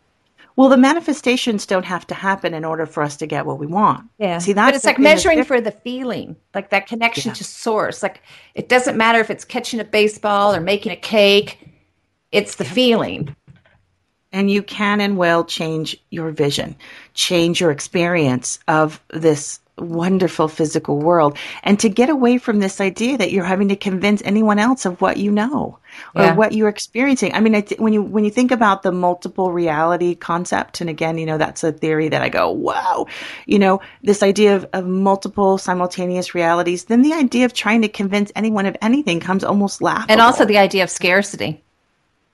well, 0.56 0.68
the 0.68 0.76
manifestations 0.76 1.66
don't 1.66 1.84
have 1.86 2.06
to 2.08 2.14
happen 2.14 2.54
in 2.54 2.64
order 2.64 2.86
for 2.86 3.02
us 3.02 3.16
to 3.18 3.26
get 3.26 3.46
what 3.46 3.58
we 3.58 3.66
want. 3.66 4.08
Yeah. 4.18 4.38
See, 4.38 4.52
that's 4.52 4.68
but 4.68 4.74
it's 4.76 4.84
like 4.84 4.98
measuring 4.98 5.42
for 5.44 5.60
the 5.60 5.70
feeling, 5.72 6.36
like 6.54 6.70
that 6.70 6.86
connection 6.86 7.30
Yeah. 7.30 7.34
to 7.34 7.44
source. 7.44 8.02
Like 8.02 8.22
it 8.54 8.68
doesn't 8.68 8.96
matter 8.96 9.18
if 9.20 9.30
it's 9.30 9.44
catching 9.44 9.80
a 9.80 9.84
baseball 9.84 10.54
or 10.54 10.60
making 10.60 10.92
a 10.92 10.96
cake. 10.96 11.58
It's 12.30 12.56
the 12.56 12.64
feeling. 12.64 13.34
And 14.32 14.48
you 14.48 14.62
can 14.62 15.00
and 15.00 15.18
will 15.18 15.44
change 15.44 15.96
your 16.10 16.30
vision, 16.30 16.76
change 17.14 17.60
your 17.60 17.72
experience 17.72 18.60
of 18.68 19.02
this 19.08 19.58
wonderful 19.80 20.48
physical 20.48 20.98
world, 20.98 21.36
and 21.64 21.78
to 21.80 21.88
get 21.88 22.10
away 22.10 22.38
from 22.38 22.60
this 22.60 22.80
idea 22.80 23.18
that 23.18 23.32
you're 23.32 23.44
having 23.44 23.68
to 23.68 23.76
convince 23.76 24.22
anyone 24.24 24.58
else 24.58 24.84
of 24.86 25.00
what 25.00 25.16
you 25.16 25.30
know 25.30 25.78
or 26.14 26.22
Yeah. 26.22 26.34
what 26.34 26.52
you're 26.52 26.68
experiencing. 26.68 27.34
I 27.34 27.40
mean, 27.40 27.54
I 27.54 27.62
th- 27.62 27.80
when 27.80 27.92
you 27.92 28.02
when 28.02 28.24
you 28.24 28.30
think 28.30 28.50
about 28.52 28.82
the 28.82 28.92
multiple 28.92 29.50
reality 29.52 30.14
concept, 30.14 30.80
and 30.80 30.88
again, 30.90 31.18
you 31.18 31.26
know, 31.26 31.38
that's 31.38 31.64
a 31.64 31.72
theory 31.72 32.08
that 32.10 32.22
I 32.22 32.28
go, 32.28 32.50
wow, 32.50 33.06
you 33.46 33.58
know, 33.58 33.80
this 34.02 34.22
idea 34.22 34.56
of, 34.56 34.66
of 34.72 34.86
multiple 34.86 35.58
simultaneous 35.58 36.34
realities. 36.34 36.84
Then 36.84 37.02
the 37.02 37.12
idea 37.12 37.44
of 37.44 37.52
trying 37.52 37.82
to 37.82 37.88
convince 37.88 38.30
anyone 38.36 38.66
of 38.66 38.76
anything 38.80 39.18
comes 39.20 39.42
almost 39.44 39.82
laughable. 39.82 40.12
And 40.12 40.20
also 40.20 40.44
the 40.44 40.58
idea 40.58 40.84
of 40.84 40.90
scarcity. 40.90 41.62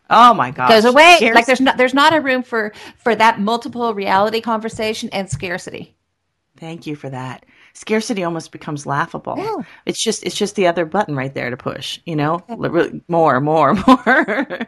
oh 0.08 0.32
my 0.34 0.52
God! 0.52 0.68
goes 0.68 0.84
away. 0.84 1.16
Scarce- 1.16 1.34
Like 1.34 1.46
there's 1.46 1.60
not 1.60 1.76
there's 1.78 1.94
not 1.94 2.14
a 2.14 2.20
room 2.20 2.42
for 2.44 2.72
for 2.98 3.14
that 3.16 3.40
multiple 3.40 3.92
reality 3.94 4.40
conversation 4.40 5.08
and 5.12 5.28
scarcity. 5.28 5.95
Thank 6.58 6.86
you 6.86 6.96
for 6.96 7.10
that. 7.10 7.44
Scarcity 7.74 8.24
almost 8.24 8.52
becomes 8.52 8.86
laughable. 8.86 9.34
Yeah. 9.36 9.62
It's 9.84 10.02
just 10.02 10.24
it's 10.24 10.34
just 10.36 10.54
the 10.56 10.66
other 10.66 10.84
button 10.86 11.14
right 11.14 11.34
there 11.34 11.50
to 11.50 11.56
push. 11.56 12.00
You 12.06 12.16
know, 12.16 12.42
more, 13.08 13.40
more, 13.40 13.74
more. 13.86 14.58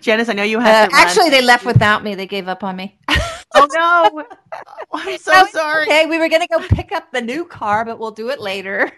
Janice, 0.00 0.28
I 0.28 0.32
know 0.34 0.42
you 0.44 0.58
Uh, 0.58 0.62
have 0.62 0.88
to 0.90 0.94
run. 0.96 1.06
actually, 1.06 1.30
they 1.30 1.42
left 1.42 1.64
without 1.66 2.04
me. 2.04 2.14
They 2.14 2.26
gave 2.26 2.46
up 2.48 2.62
on 2.62 2.76
me. 2.76 2.96
oh 3.54 3.66
no, 3.72 4.22
Oh, 4.22 4.84
I'm 4.92 5.18
so 5.18 5.44
sorry. 5.46 5.84
Okay, 5.86 6.06
we 6.06 6.18
were 6.18 6.28
gonna 6.28 6.46
go 6.46 6.60
pick 6.68 6.92
up 6.92 7.10
the 7.12 7.20
new 7.20 7.44
car, 7.44 7.84
but 7.84 7.98
we'll 7.98 8.12
do 8.12 8.30
it 8.30 8.40
later. 8.40 8.90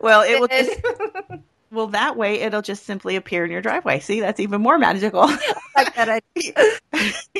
well, 0.00 0.22
it 0.22 0.40
will 0.40 0.48
just 0.48 0.80
well 1.70 1.88
that 1.88 2.16
way 2.16 2.40
it'll 2.40 2.62
just 2.62 2.84
simply 2.84 3.16
appear 3.16 3.44
in 3.44 3.50
your 3.50 3.62
driveway. 3.62 4.00
See, 4.00 4.20
that's 4.20 4.40
even 4.40 4.60
more 4.60 4.78
magical. 4.78 5.22
like 5.76 5.94
that. 5.94 6.08
I, 6.08 6.20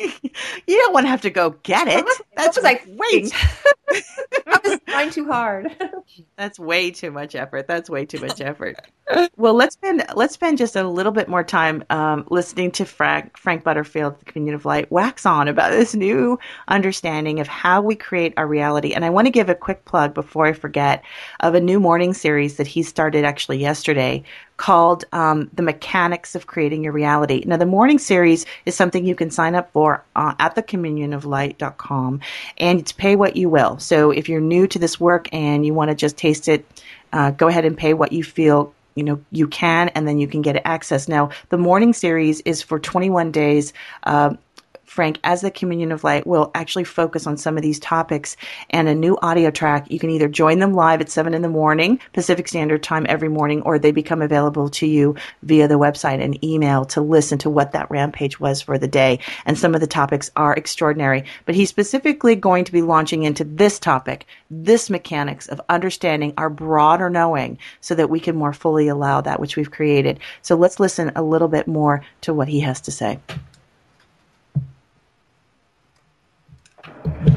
you 0.66 0.76
don't 0.76 0.92
want 0.92 1.04
to 1.04 1.10
have 1.10 1.22
to 1.22 1.30
go 1.30 1.50
get 1.62 1.88
it. 1.88 2.04
That's 2.36 2.56
was 2.56 2.64
like, 2.64 2.86
wait. 2.88 3.32
I 4.46 4.60
was 4.64 4.80
trying 4.86 5.10
too 5.10 5.26
hard. 5.26 5.76
That's 6.36 6.58
way 6.58 6.90
too 6.90 7.10
much 7.10 7.34
effort. 7.34 7.66
That's 7.66 7.90
way 7.90 8.06
too 8.06 8.20
much 8.20 8.40
effort. 8.40 8.76
well, 9.36 9.54
let's 9.54 9.74
spend 9.74 10.04
let's 10.14 10.34
spend 10.34 10.58
just 10.58 10.76
a 10.76 10.88
little 10.88 11.12
bit 11.12 11.28
more 11.28 11.42
time 11.42 11.84
um, 11.90 12.24
listening 12.30 12.70
to 12.72 12.84
Frank 12.84 13.36
Frank 13.36 13.64
Butterfield, 13.64 14.18
the 14.20 14.24
Communion 14.24 14.54
of 14.54 14.64
Light, 14.64 14.90
wax 14.92 15.26
on 15.26 15.48
about 15.48 15.70
this 15.70 15.94
new 15.94 16.38
understanding 16.68 17.40
of 17.40 17.48
how 17.48 17.82
we 17.82 17.96
create 17.96 18.32
our 18.36 18.46
reality. 18.46 18.92
And 18.92 19.04
I 19.04 19.10
want 19.10 19.26
to 19.26 19.32
give 19.32 19.48
a 19.48 19.54
quick 19.54 19.84
plug 19.84 20.14
before 20.14 20.46
I 20.46 20.52
forget 20.52 21.02
of 21.40 21.54
a 21.54 21.60
new 21.60 21.80
morning 21.80 22.14
series 22.14 22.56
that 22.56 22.68
he 22.68 22.82
started 22.82 23.24
actually 23.24 23.58
yesterday 23.58 24.19
called 24.56 25.04
um, 25.12 25.50
The 25.54 25.62
Mechanics 25.62 26.34
of 26.34 26.46
Creating 26.46 26.84
Your 26.84 26.92
Reality. 26.92 27.42
Now, 27.46 27.56
the 27.56 27.66
morning 27.66 27.98
series 27.98 28.46
is 28.66 28.74
something 28.74 29.04
you 29.04 29.14
can 29.14 29.30
sign 29.30 29.54
up 29.54 29.72
for 29.72 30.04
uh, 30.16 30.34
at 30.38 30.54
thecommunionoflight.com 30.54 32.20
and 32.58 32.80
it's 32.80 32.92
pay 32.92 33.16
what 33.16 33.36
you 33.36 33.48
will. 33.48 33.78
So 33.78 34.10
if 34.10 34.28
you're 34.28 34.40
new 34.40 34.66
to 34.66 34.78
this 34.78 35.00
work 35.00 35.28
and 35.32 35.64
you 35.64 35.74
want 35.74 35.90
to 35.90 35.94
just 35.94 36.16
taste 36.16 36.48
it, 36.48 36.66
uh, 37.12 37.30
go 37.30 37.48
ahead 37.48 37.64
and 37.64 37.76
pay 37.76 37.94
what 37.94 38.12
you 38.12 38.22
feel 38.22 38.74
you 38.94 39.04
know 39.04 39.20
you 39.30 39.46
can 39.46 39.88
and 39.90 40.06
then 40.06 40.18
you 40.18 40.26
can 40.26 40.42
get 40.42 40.60
access 40.66 41.08
now 41.08 41.30
the 41.50 41.56
morning 41.56 41.92
series 41.92 42.40
is 42.40 42.60
for 42.60 42.78
21 42.78 43.30
days 43.30 43.72
uh, 44.02 44.34
Frank, 44.90 45.20
as 45.22 45.40
the 45.40 45.52
Communion 45.52 45.92
of 45.92 46.02
Light, 46.02 46.26
will 46.26 46.50
actually 46.52 46.82
focus 46.82 47.24
on 47.24 47.36
some 47.36 47.56
of 47.56 47.62
these 47.62 47.78
topics 47.78 48.36
and 48.70 48.88
a 48.88 48.94
new 48.94 49.16
audio 49.22 49.48
track. 49.48 49.88
You 49.88 50.00
can 50.00 50.10
either 50.10 50.26
join 50.26 50.58
them 50.58 50.74
live 50.74 51.00
at 51.00 51.08
7 51.08 51.32
in 51.32 51.42
the 51.42 51.48
morning, 51.48 52.00
Pacific 52.12 52.48
Standard 52.48 52.82
Time 52.82 53.06
every 53.08 53.28
morning, 53.28 53.62
or 53.62 53.78
they 53.78 53.92
become 53.92 54.20
available 54.20 54.68
to 54.70 54.88
you 54.88 55.14
via 55.44 55.68
the 55.68 55.78
website 55.78 56.20
and 56.20 56.44
email 56.44 56.84
to 56.86 57.02
listen 57.02 57.38
to 57.38 57.48
what 57.48 57.70
that 57.70 57.88
rampage 57.88 58.40
was 58.40 58.62
for 58.62 58.78
the 58.78 58.88
day. 58.88 59.20
And 59.46 59.56
some 59.56 59.76
of 59.76 59.80
the 59.80 59.86
topics 59.86 60.32
are 60.34 60.54
extraordinary. 60.54 61.22
But 61.46 61.54
he's 61.54 61.68
specifically 61.68 62.34
going 62.34 62.64
to 62.64 62.72
be 62.72 62.82
launching 62.82 63.22
into 63.22 63.44
this 63.44 63.78
topic, 63.78 64.26
this 64.50 64.90
mechanics 64.90 65.46
of 65.46 65.60
understanding 65.68 66.34
our 66.36 66.50
broader 66.50 67.08
knowing 67.08 67.58
so 67.80 67.94
that 67.94 68.10
we 68.10 68.18
can 68.18 68.34
more 68.34 68.52
fully 68.52 68.88
allow 68.88 69.20
that 69.20 69.38
which 69.38 69.54
we've 69.54 69.70
created. 69.70 70.18
So 70.42 70.56
let's 70.56 70.80
listen 70.80 71.12
a 71.14 71.22
little 71.22 71.46
bit 71.46 71.68
more 71.68 72.04
to 72.22 72.34
what 72.34 72.48
he 72.48 72.58
has 72.58 72.80
to 72.80 72.90
say. 72.90 73.20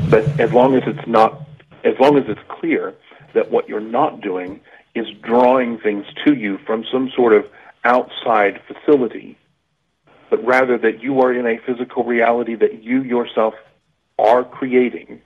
But 0.10 0.40
as 0.40 0.52
long 0.52 0.76
as 0.76 0.84
it's 0.86 1.08
not, 1.08 1.42
as 1.84 1.96
long 2.00 2.18
as 2.18 2.26
it's 2.28 2.42
clear 2.48 2.94
that 3.34 3.52
what 3.52 3.68
you're 3.68 3.80
not 3.80 4.22
doing 4.22 4.60
is 4.96 5.08
drawing 5.22 5.80
things 5.80 6.06
to 6.26 6.34
you 6.36 6.60
from 6.66 6.86
some 6.92 7.12
sort 7.16 7.34
of 7.34 7.46
outside 7.84 8.62
facility, 8.68 9.38
but 10.30 10.44
rather 10.46 10.78
that 10.78 11.02
you 11.02 11.22
are 11.22 11.34
in 11.34 11.46
a 11.46 11.58
physical 11.66 12.04
reality 12.04 12.56
that 12.56 12.84
you 12.84 13.02
yourself 13.02 13.56
are 14.20 14.44
creating 14.44 15.22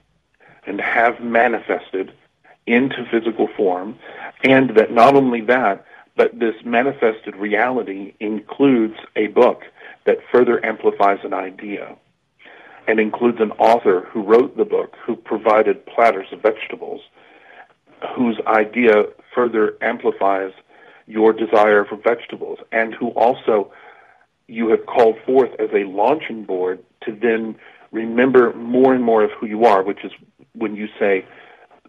and 0.65 0.79
have 0.81 1.19
manifested 1.19 2.13
into 2.65 3.05
physical 3.09 3.47
form, 3.55 3.97
and 4.43 4.71
that 4.71 4.91
not 4.91 5.15
only 5.15 5.41
that, 5.41 5.85
but 6.15 6.38
this 6.39 6.55
manifested 6.65 7.35
reality 7.35 8.13
includes 8.19 8.97
a 9.15 9.27
book 9.27 9.63
that 10.05 10.17
further 10.31 10.63
amplifies 10.65 11.19
an 11.23 11.33
idea 11.33 11.95
and 12.88 12.99
includes 12.99 13.39
an 13.41 13.51
author 13.51 14.07
who 14.11 14.23
wrote 14.23 14.55
the 14.55 14.65
book, 14.65 14.95
who 15.05 15.15
provided 15.15 15.85
platters 15.85 16.27
of 16.31 16.41
vegetables, 16.41 17.01
whose 18.15 18.39
idea 18.47 19.03
further 19.35 19.77
amplifies 19.81 20.51
your 21.05 21.33
desire 21.33 21.85
for 21.85 21.97
vegetables, 21.97 22.59
and 22.71 22.93
who 22.93 23.09
also 23.09 23.71
you 24.47 24.69
have 24.69 24.85
called 24.85 25.15
forth 25.25 25.51
as 25.59 25.69
a 25.73 25.83
launching 25.83 26.45
board 26.45 26.79
to 27.03 27.11
then 27.11 27.55
remember 27.91 28.53
more 28.53 28.93
and 28.93 29.03
more 29.03 29.23
of 29.23 29.31
who 29.39 29.45
you 29.45 29.65
are, 29.65 29.83
which 29.83 30.03
is 30.05 30.11
when 30.53 30.75
you 30.75 30.88
say, 30.97 31.25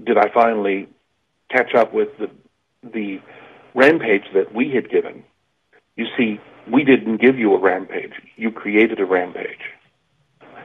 Did 0.04 0.18
I 0.18 0.28
finally 0.34 0.88
catch 1.50 1.74
up 1.74 1.94
with 1.94 2.08
the, 2.18 2.28
the 2.82 3.20
rampage 3.74 4.24
that 4.34 4.52
we 4.52 4.72
had 4.74 4.90
given? 4.90 5.22
You 5.96 6.06
see, 6.16 6.40
we 6.70 6.84
didn't 6.84 7.20
give 7.20 7.38
you 7.38 7.54
a 7.54 7.60
rampage, 7.60 8.14
you 8.36 8.50
created 8.50 8.98
a 8.98 9.04
rampage 9.04 9.67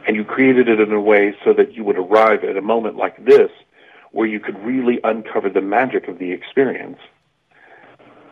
and 0.06 0.16
you 0.16 0.24
created 0.24 0.68
it 0.68 0.80
in 0.80 0.92
a 0.92 1.00
way 1.00 1.36
so 1.44 1.54
that 1.54 1.74
you 1.74 1.84
would 1.84 1.98
arrive 1.98 2.44
at 2.44 2.58
a 2.58 2.62
moment 2.62 2.96
like 2.96 3.24
this 3.26 3.52
where 4.12 4.28
you 4.28 4.40
could 4.40 4.58
really 4.64 5.00
uncover 5.04 5.50
the 5.50 5.62
magic 5.62 6.08
of 6.08 6.20
the 6.20 6.32
experience 6.32 7.00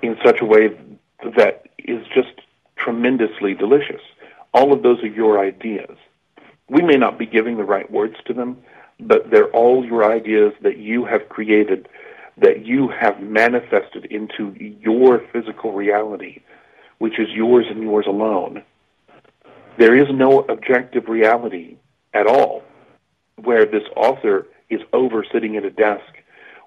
in 0.01 0.17
such 0.23 0.41
a 0.41 0.45
way 0.45 0.69
that 1.35 1.67
is 1.79 2.05
just 2.13 2.41
tremendously 2.75 3.53
delicious. 3.53 4.01
All 4.53 4.73
of 4.73 4.83
those 4.83 5.01
are 5.03 5.07
your 5.07 5.39
ideas. 5.39 5.97
We 6.69 6.81
may 6.81 6.97
not 6.97 7.17
be 7.17 7.25
giving 7.25 7.57
the 7.57 7.63
right 7.63 7.89
words 7.89 8.15
to 8.25 8.33
them, 8.33 8.57
but 8.99 9.31
they're 9.31 9.49
all 9.49 9.85
your 9.85 10.11
ideas 10.11 10.53
that 10.61 10.77
you 10.77 11.05
have 11.05 11.29
created, 11.29 11.87
that 12.37 12.65
you 12.65 12.87
have 12.89 13.21
manifested 13.21 14.05
into 14.05 14.53
your 14.57 15.19
physical 15.31 15.73
reality, 15.73 16.41
which 16.99 17.19
is 17.19 17.29
yours 17.29 17.65
and 17.69 17.81
yours 17.81 18.05
alone 18.07 18.63
there 19.77 19.95
is 19.95 20.07
no 20.11 20.41
objective 20.41 21.07
reality 21.07 21.77
at 22.13 22.27
all 22.27 22.63
where 23.37 23.65
this 23.65 23.83
author 23.95 24.47
is 24.69 24.81
over 24.93 25.25
sitting 25.31 25.57
at 25.57 25.65
a 25.65 25.71
desk 25.71 26.13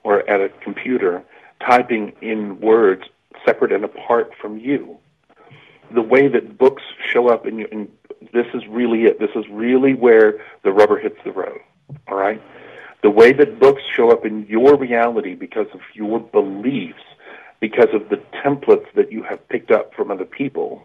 or 0.03 0.29
at 0.29 0.41
a 0.41 0.49
computer 0.63 1.23
typing 1.61 2.13
in 2.21 2.61
words 2.61 3.05
separate 3.45 3.73
and 3.73 3.85
apart 3.85 4.33
from 4.41 4.59
you. 4.59 4.99
The 5.93 6.03
way 6.03 6.29
that 6.29 6.59
books 6.59 6.83
show 7.13 7.29
up 7.29 7.47
in 7.47 7.59
you, 7.59 7.69
and 7.71 7.89
this 8.33 8.47
is 8.55 8.63
really 8.69 9.05
it. 9.05 9.19
This 9.19 9.31
is 9.35 9.45
really 9.51 9.95
where 9.95 10.41
the 10.63 10.73
rubber 10.73 10.99
hits 10.99 11.19
the 11.25 11.33
road. 11.33 11.61
All 12.09 12.17
right? 12.17 12.43
The 13.03 13.11
way 13.11 13.33
that 13.35 13.61
books 13.61 13.83
show 13.95 14.11
up 14.11 14.25
in 14.25 14.47
your 14.47 14.77
reality 14.77 15.35
because 15.35 15.67
of 15.75 15.81
your 15.93 16.21
beliefs, 16.21 17.03
because 17.61 17.89
of 17.93 18.09
the 18.09 18.17
templates 18.45 18.87
that 18.95 19.13
you 19.13 19.23
have 19.23 19.47
picked 19.49 19.71
up 19.71 19.95
from 19.95 20.11
other 20.11 20.25
people, 20.25 20.83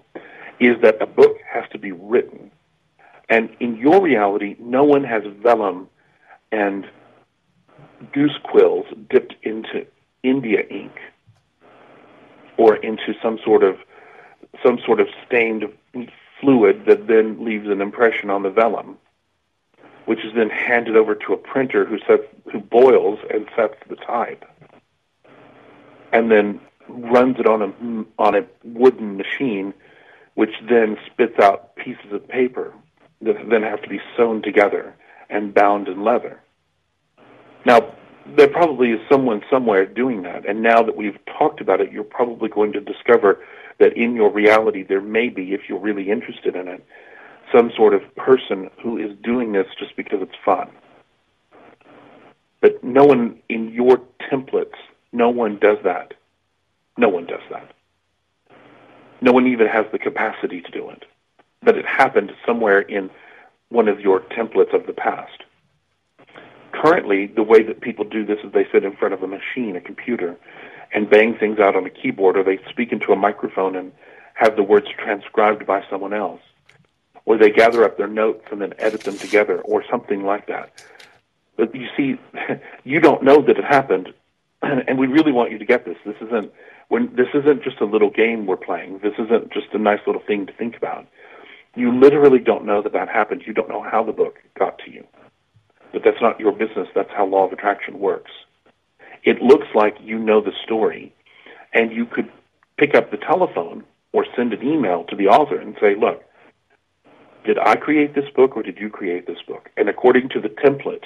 is 0.60 0.82
that 0.82 1.02
a 1.02 1.06
book 1.06 1.38
has 1.52 1.64
to 1.72 1.78
be 1.78 1.92
written. 1.92 2.52
And 3.30 3.50
in 3.60 3.76
your 3.78 4.02
reality, 4.02 4.56
no 4.60 4.84
one 4.84 5.04
has 5.04 5.24
vellum 5.42 5.88
and 6.52 6.86
goose 8.12 8.38
quills 8.44 8.86
dipped 9.10 9.36
into 9.44 9.86
India 10.24 10.64
ink 10.70 10.92
or 12.58 12.76
into 12.78 13.14
some 13.22 13.40
sort 13.44 13.64
of 13.64 13.78
some 14.64 14.80
sort 14.86 15.00
of 15.00 15.08
stained 15.26 15.66
fluid 16.42 16.86
that 16.86 17.08
then 17.08 17.44
leaves 17.44 17.68
an 17.68 17.82
impression 17.82 18.30
on 18.30 18.44
the 18.44 18.50
vellum, 18.50 18.98
which 20.06 20.26
is 20.26 20.34
then 20.34 20.50
handed 20.50 20.96
over 20.96 21.16
to 21.16 21.34
a 21.34 21.38
printer 21.38 21.86
who 21.86 21.98
sets 22.00 22.24
who 22.52 22.60
boils 22.60 23.20
and 23.34 23.48
sets 23.56 23.76
the 23.88 23.96
type, 23.96 24.44
and 26.12 26.32
then 26.32 26.60
runs 26.88 27.40
it 27.40 27.46
on 27.46 27.62
a 27.62 28.22
on 28.22 28.36
a 28.36 28.46
wooden 28.64 29.18
machine, 29.18 29.74
which 30.40 30.56
then 30.70 30.96
spits 31.06 31.38
out 31.42 31.76
pieces 31.76 32.14
of 32.14 32.26
paper 32.30 32.74
that 33.20 33.36
then 33.50 33.62
have 33.62 33.82
to 33.82 33.90
be 33.90 34.00
sewn 34.16 34.42
together 34.42 34.96
and 35.30 35.54
bound 35.54 35.90
in 35.90 36.02
leather. 36.02 36.40
Now, 37.66 37.94
there 38.38 38.48
probably 38.48 38.92
is 38.92 39.02
someone 39.12 39.42
somewhere 39.52 39.86
doing 39.86 40.22
that, 40.22 40.48
and 40.48 40.64
now 40.64 40.82
that 40.82 40.96
we've 40.96 41.18
talked 41.38 41.60
about 41.60 41.82
it, 41.82 41.92
you're 41.92 42.06
probably 42.06 42.48
going 42.48 42.72
to 42.72 42.80
discover 42.80 43.44
that 43.80 43.98
in 43.98 44.16
your 44.16 44.32
reality 44.32 44.82
there 44.82 45.02
may 45.02 45.28
be, 45.28 45.54
if 45.54 45.68
you're 45.68 45.78
really 45.78 46.10
interested 46.10 46.56
in 46.56 46.70
it, 46.70 46.86
some 47.54 47.70
sort 47.76 47.94
of 47.94 48.00
person 48.16 48.70
who 48.82 48.98
is 48.98 49.12
doing 49.22 49.52
this 49.52 49.68
just 49.78 49.94
because 49.98 50.20
it's 50.22 50.40
fun. 50.46 50.70
But 52.62 52.82
no 52.82 53.04
one 53.04 53.42
in 53.50 53.74
your 53.74 54.00
templates, 54.32 54.80
no 55.12 55.28
one 55.28 55.60
does 55.60 55.80
that. 55.84 56.14
No 56.98 57.10
one 57.10 57.26
does 57.26 57.44
that. 57.52 57.74
No 59.22 59.32
one 59.32 59.48
even 59.48 59.68
has 59.68 59.86
the 59.92 60.00
capacity 60.00 60.62
to 60.62 60.72
do 60.72 60.90
it. 60.90 61.06
But 61.62 61.78
it 61.78 61.86
happened 61.86 62.32
somewhere 62.46 62.80
in 62.80 63.10
one 63.70 63.88
of 63.88 64.00
your 64.00 64.22
templates 64.22 64.74
of 64.74 64.88
the 64.88 64.94
past. 64.94 65.44
Currently, 66.72 67.28
the 67.28 67.44
way 67.44 67.64
that 67.64 67.82
people 67.82 68.06
do 68.06 68.26
this 68.26 68.40
is 68.44 68.52
they 68.52 68.68
sit 68.72 68.84
in 68.84 68.96
front 68.96 69.14
of 69.14 69.24
a 69.24 69.28
machine, 69.28 69.76
a 69.76 69.82
computer, 69.82 70.38
and 70.94 71.10
bang 71.10 71.36
things 71.38 71.60
out 71.60 71.76
on 71.76 71.86
a 71.86 71.90
keyboard, 71.90 72.38
or 72.38 72.44
they 72.44 72.60
speak 72.70 72.92
into 72.92 73.12
a 73.12 73.16
microphone 73.16 73.76
and 73.76 73.92
have 74.36 74.56
the 74.56 74.64
words 74.64 74.88
transcribed 74.98 75.66
by 75.66 75.84
someone 75.90 76.14
else, 76.14 76.42
or 77.26 77.38
they 77.38 77.50
gather 77.50 77.84
up 77.84 77.98
their 77.98 78.08
notes 78.08 78.46
and 78.52 78.62
then 78.62 78.74
edit 78.80 79.02
them 79.02 79.18
together, 79.18 79.60
or 79.62 79.84
something 79.90 80.24
like 80.24 80.48
that. 80.48 80.72
But 81.58 81.76
you 81.76 81.88
see, 81.98 82.18
you 82.84 83.00
don't 83.00 83.24
know 83.24 83.42
that 83.42 83.58
it 83.58 83.66
happened, 83.66 84.14
and 84.62 84.98
we 84.98 85.08
really 85.08 85.32
want 85.32 85.52
you 85.52 85.58
to 85.58 85.66
get 85.66 85.86
this. 85.86 85.98
This 86.06 86.16
isn't 86.22 86.52
when 86.90 87.16
this 87.16 87.28
isn't 87.34 87.64
just 87.64 87.80
a 87.82 87.86
little 87.86 88.10
game 88.10 88.46
we're 88.46 88.58
playing. 88.58 89.00
This 89.02 89.14
isn't 89.18 89.54
just 89.54 89.68
a 89.74 89.78
nice 89.78 90.00
little 90.06 90.22
thing 90.26 90.46
to 90.48 90.54
think 90.54 90.76
about. 90.76 91.08
You 91.76 91.98
literally 91.98 92.40
don't 92.40 92.66
know 92.66 92.82
that 92.82 92.94
that 92.94 93.10
happened. 93.10 93.44
You 93.46 93.54
don't 93.54 93.70
know 93.70 93.84
how 93.84 94.04
the 94.04 94.12
book 94.12 94.38
got 94.58 94.80
to 94.80 94.92
you. 94.92 95.06
But 95.94 96.02
that's 96.04 96.22
not 96.22 96.40
your 96.40 96.52
business. 96.52 96.88
That's 96.94 97.10
how 97.16 97.26
law 97.26 97.46
of 97.46 97.54
attraction 97.54 98.00
works. 98.00 98.32
It 99.24 99.42
looks 99.42 99.68
like 99.74 99.96
you 100.02 100.18
know 100.18 100.42
the 100.42 100.52
story, 100.64 101.14
and 101.74 101.92
you 101.92 102.06
could 102.06 102.32
pick 102.78 102.96
up 102.96 103.12
the 103.12 103.18
telephone 103.18 103.84
or 104.12 104.26
send 104.36 104.54
an 104.54 104.64
email 104.64 105.04
to 105.06 105.16
the 105.16 105.28
author 105.28 105.60
and 105.60 105.76
say, 105.80 105.96
look, 105.96 106.24
did 107.46 107.58
I 107.60 107.76
create 107.76 108.16
this 108.16 108.30
book 108.36 108.56
or 108.56 108.64
did 108.64 108.78
you 108.78 108.90
create 108.90 109.28
this 109.28 109.42
book? 109.48 109.70
And 109.78 109.90
according 109.90 110.30
to 110.30 110.42
the 110.42 110.50
template, 110.50 111.04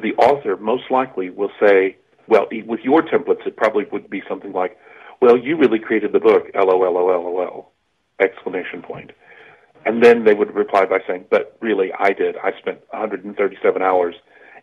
the 0.00 0.14
author 0.14 0.56
most 0.56 0.90
likely 0.90 1.30
will 1.30 1.50
say, 1.60 1.96
well, 2.32 2.46
with 2.64 2.80
your 2.80 3.02
templates, 3.02 3.46
it 3.46 3.58
probably 3.58 3.84
would 3.92 4.08
be 4.08 4.22
something 4.26 4.54
like, 4.54 4.78
well, 5.20 5.36
you 5.36 5.54
really 5.54 5.78
created 5.78 6.12
the 6.12 6.18
book, 6.18 6.50
LOLOLOL, 6.54 7.66
exclamation 8.18 8.80
point. 8.80 9.12
And 9.84 10.02
then 10.02 10.24
they 10.24 10.32
would 10.32 10.54
reply 10.54 10.86
by 10.86 11.00
saying, 11.06 11.26
but 11.30 11.58
really, 11.60 11.92
I 11.92 12.14
did. 12.14 12.38
I 12.38 12.58
spent 12.58 12.80
137 12.88 13.82
hours 13.82 14.14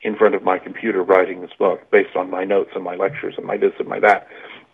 in 0.01 0.15
front 0.15 0.33
of 0.33 0.41
my 0.41 0.57
computer 0.57 1.03
writing 1.03 1.41
this 1.41 1.51
book 1.59 1.91
based 1.91 2.15
on 2.15 2.31
my 2.31 2.43
notes 2.43 2.71
and 2.73 2.83
my 2.83 2.95
lectures 2.95 3.35
and 3.37 3.45
my 3.45 3.55
this 3.55 3.73
and 3.77 3.87
my 3.87 3.99
that. 3.99 4.27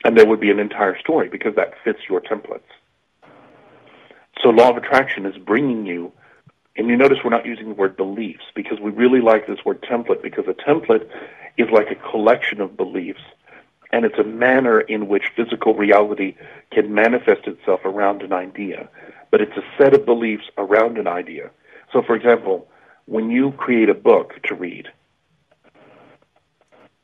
And 0.06 0.18
there 0.18 0.26
would 0.26 0.40
be 0.40 0.50
an 0.50 0.60
entire 0.60 0.98
story 0.98 1.28
because 1.28 1.54
that 1.58 1.74
fits 1.84 2.00
your 2.10 2.22
templates. 2.22 2.62
So 4.42 4.52
law 4.52 4.70
of 4.70 4.78
attraction 4.78 5.26
is 5.26 5.36
bringing 5.38 5.86
you, 5.86 6.14
and 6.78 6.88
you 6.88 6.96
notice 6.96 7.18
we're 7.26 7.30
not 7.32 7.46
using 7.46 7.68
the 7.68 7.76
word 7.76 7.98
beliefs 7.98 8.46
because 8.56 8.80
we 8.80 8.92
really 8.92 9.20
like 9.20 9.48
this 9.48 9.66
word 9.66 9.82
template 9.82 10.24
because 10.24 10.46
a 10.48 10.54
template 10.54 11.10
is 11.58 11.70
like 11.72 11.92
a 11.92 12.10
collection 12.12 12.62
of 12.62 12.78
beliefs 12.78 13.22
and 13.96 14.04
it's 14.04 14.20
a 14.20 14.24
manner 14.24 14.82
in 14.82 15.08
which 15.08 15.32
physical 15.38 15.74
reality 15.74 16.36
can 16.72 16.94
manifest 16.94 17.48
itself 17.48 17.80
around 17.86 18.22
an 18.24 18.34
idea. 18.34 18.90
But 19.32 19.40
it's 19.40 19.56
a 19.56 19.64
set 19.78 19.94
of 19.94 20.06
beliefs 20.06 20.44
around 20.58 20.98
an 20.98 21.08
idea. 21.08 21.52
So, 21.94 22.02
for 22.02 22.14
example, 22.14 22.68
when 23.06 23.30
you 23.30 23.54
create 23.54 23.88
a 23.88 23.94
book 23.94 24.34
to 24.44 24.56
read, 24.56 24.90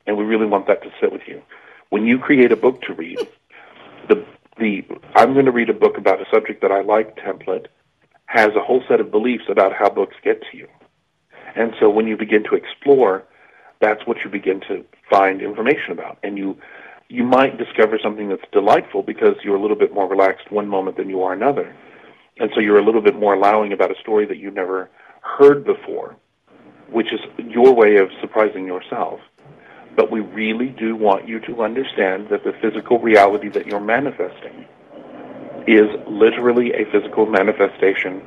and 0.06 0.18
we 0.18 0.26
really 0.26 0.48
want 0.48 0.68
that 0.68 0.84
to 0.84 0.92
sit 1.00 1.14
with 1.14 1.22
you, 1.28 1.42
when 1.90 2.06
you 2.06 2.20
create 2.20 2.52
a 2.52 2.58
book 2.58 2.82
to 2.82 2.94
read, 2.94 3.20
the 4.10 4.26
the 4.58 4.84
I'm 5.16 5.34
going 5.34 5.46
to 5.46 5.52
read 5.52 5.70
a 5.70 5.74
book 5.74 5.98
about 5.98 6.20
a 6.20 6.26
subject 6.30 6.62
that 6.62 6.74
I 6.74 6.82
like 6.82 7.16
template 7.16 7.68
has 8.26 8.50
a 8.56 8.62
whole 8.62 8.84
set 8.90 9.00
of 9.00 9.12
beliefs 9.12 9.46
about 9.48 9.74
how 9.74 9.90
books 9.90 10.18
get 10.24 10.42
to 10.52 10.58
you. 10.58 10.68
And 11.56 11.74
so 11.80 11.90
when 11.90 12.08
you 12.08 12.18
begin 12.18 12.44
to 12.44 12.56
explore, 12.56 13.24
that's 13.82 14.06
what 14.06 14.18
you 14.24 14.30
begin 14.30 14.62
to 14.62 14.86
find 15.10 15.42
information 15.42 15.92
about. 15.92 16.18
And 16.24 16.38
you 16.38 16.58
you 17.10 17.26
might 17.26 17.58
discover 17.58 18.00
something 18.02 18.30
that's 18.30 18.44
delightful 18.54 19.04
because 19.04 19.36
you're 19.44 19.58
a 19.58 19.62
little 19.62 19.76
bit 19.76 19.94
more 19.94 20.08
relaxed 20.08 20.50
one 20.50 20.70
moment 20.70 20.96
than 20.96 21.10
you 21.10 21.22
are 21.24 21.34
another. 21.34 21.76
And 22.38 22.50
so 22.56 22.62
you're 22.62 22.80
a 22.80 22.86
little 22.86 23.02
bit 23.02 23.16
more 23.16 23.34
allowing 23.34 23.74
about 23.74 23.92
a 23.92 24.00
story 24.00 24.26
that 24.28 24.38
you've 24.38 24.54
never 24.54 24.90
heard 25.22 25.66
before, 25.66 26.16
which 26.90 27.12
is 27.12 27.20
your 27.38 27.76
way 27.76 27.98
of 27.98 28.10
surprising 28.22 28.66
yourself. 28.66 29.20
But 29.94 30.10
we 30.10 30.22
really 30.22 30.70
do 30.70 30.96
want 30.96 31.28
you 31.28 31.42
to 31.42 31.64
understand 31.64 32.30
that 32.30 32.46
the 32.46 32.54
physical 32.62 32.98
reality 33.00 33.50
that 33.50 33.68
you're 33.68 33.82
manifesting 33.82 34.66
is 35.68 35.90
literally 36.08 36.72
a 36.72 36.86
physical 36.94 37.26
manifestation 37.26 38.22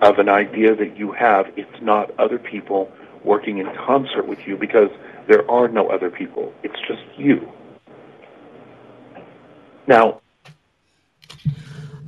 of 0.00 0.20
an 0.20 0.28
idea 0.28 0.76
that 0.76 0.96
you 0.96 1.10
have. 1.10 1.46
It's 1.56 1.82
not 1.82 2.16
other 2.20 2.38
people 2.38 2.92
working 3.24 3.58
in 3.58 3.66
concert 3.86 4.26
with 4.26 4.46
you 4.46 4.56
because 4.56 4.90
there 5.26 5.48
are 5.50 5.68
no 5.68 5.88
other 5.88 6.10
people. 6.10 6.52
It's 6.62 6.78
just 6.86 7.02
you. 7.16 7.50
Now, 9.86 10.20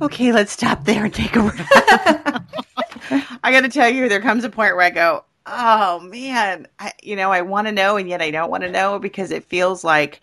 Okay, 0.01 0.31
let's 0.31 0.51
stop 0.51 0.83
there 0.85 1.05
and 1.05 1.13
take 1.13 1.35
a 1.35 1.43
breath. 1.43 1.67
I 3.43 3.51
got 3.51 3.61
to 3.61 3.69
tell 3.69 3.87
you, 3.87 4.09
there 4.09 4.21
comes 4.21 4.43
a 4.43 4.49
point 4.49 4.75
where 4.75 4.85
I 4.85 4.89
go, 4.89 5.23
"Oh 5.45 5.99
man, 5.99 6.67
I, 6.79 6.91
you 7.03 7.15
know, 7.15 7.31
I 7.31 7.43
want 7.43 7.67
to 7.67 7.71
know, 7.71 7.97
and 7.97 8.09
yet 8.09 8.19
I 8.19 8.31
don't 8.31 8.49
want 8.49 8.63
to 8.63 8.71
know 8.71 8.97
because 8.97 9.29
it 9.29 9.43
feels 9.43 9.83
like 9.83 10.19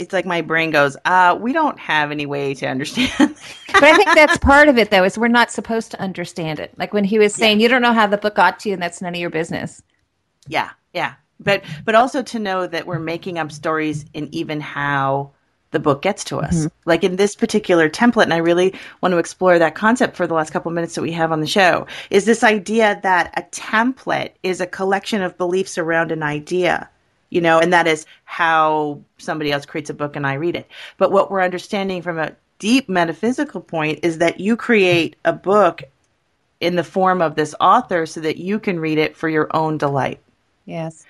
it's 0.00 0.12
like 0.12 0.26
my 0.26 0.40
brain 0.40 0.70
goes, 0.70 0.96
uh, 1.04 1.38
we 1.40 1.52
don't 1.52 1.78
have 1.78 2.10
any 2.10 2.26
way 2.26 2.54
to 2.54 2.66
understand." 2.66 3.10
but 3.72 3.84
I 3.84 3.96
think 3.96 4.08
that's 4.14 4.38
part 4.38 4.68
of 4.68 4.78
it, 4.78 4.90
though, 4.90 5.04
is 5.04 5.18
we're 5.18 5.28
not 5.28 5.50
supposed 5.50 5.90
to 5.92 6.00
understand 6.00 6.58
it. 6.58 6.72
Like 6.76 6.92
when 6.92 7.04
he 7.04 7.18
was 7.18 7.34
saying, 7.34 7.60
you 7.60 7.68
don't 7.68 7.82
know 7.82 7.92
how 7.92 8.06
the 8.06 8.18
book 8.18 8.34
got 8.34 8.58
to 8.60 8.68
you, 8.68 8.72
and 8.74 8.82
that's 8.82 9.00
none 9.00 9.14
of 9.14 9.20
your 9.20 9.30
business. 9.30 9.82
yeah, 10.48 10.70
yeah, 10.92 11.14
but 11.38 11.62
but 11.84 11.94
also 11.94 12.22
to 12.22 12.38
know 12.38 12.66
that 12.66 12.86
we're 12.86 12.98
making 12.98 13.38
up 13.38 13.52
stories 13.52 14.04
in 14.14 14.28
even 14.34 14.60
how 14.60 15.30
the 15.70 15.78
book 15.78 16.02
gets 16.02 16.24
to 16.24 16.38
us. 16.38 16.66
Like 16.84 17.04
in 17.04 17.16
this 17.16 17.36
particular 17.36 17.88
template, 17.88 18.24
and 18.24 18.34
I 18.34 18.38
really 18.38 18.74
want 19.00 19.12
to 19.12 19.18
explore 19.18 19.58
that 19.58 19.74
concept 19.74 20.16
for 20.16 20.26
the 20.26 20.34
last 20.34 20.50
couple 20.50 20.68
of 20.68 20.74
minutes 20.74 20.94
that 20.96 21.02
we 21.02 21.12
have 21.12 21.32
on 21.32 21.40
the 21.40 21.46
show, 21.46 21.86
is 22.10 22.24
this 22.24 22.42
idea 22.42 22.98
that 23.02 23.32
a 23.36 23.42
template 23.54 24.32
is 24.42 24.60
a 24.60 24.66
collection 24.66 25.22
of 25.22 25.38
beliefs 25.38 25.78
around 25.78 26.10
an 26.10 26.22
idea, 26.22 26.88
you 27.30 27.40
know, 27.40 27.58
and 27.58 27.72
that 27.72 27.86
is 27.86 28.06
how 28.24 29.00
somebody 29.18 29.52
else 29.52 29.64
creates 29.64 29.90
a 29.90 29.94
book 29.94 30.16
and 30.16 30.26
I 30.26 30.34
read 30.34 30.56
it. 30.56 30.68
But 30.98 31.12
what 31.12 31.30
we're 31.30 31.42
understanding 31.42 32.02
from 32.02 32.18
a 32.18 32.34
deep 32.58 32.88
metaphysical 32.88 33.60
point 33.60 34.00
is 34.02 34.18
that 34.18 34.40
you 34.40 34.56
create 34.56 35.16
a 35.24 35.32
book 35.32 35.82
in 36.60 36.76
the 36.76 36.84
form 36.84 37.22
of 37.22 37.34
this 37.36 37.54
author 37.60 38.04
so 38.04 38.20
that 38.20 38.36
you 38.36 38.58
can 38.58 38.78
read 38.78 38.98
it 38.98 39.16
for 39.16 39.28
your 39.28 39.48
own 39.56 39.78
delight. 39.78 40.20
Yes. 40.66 41.06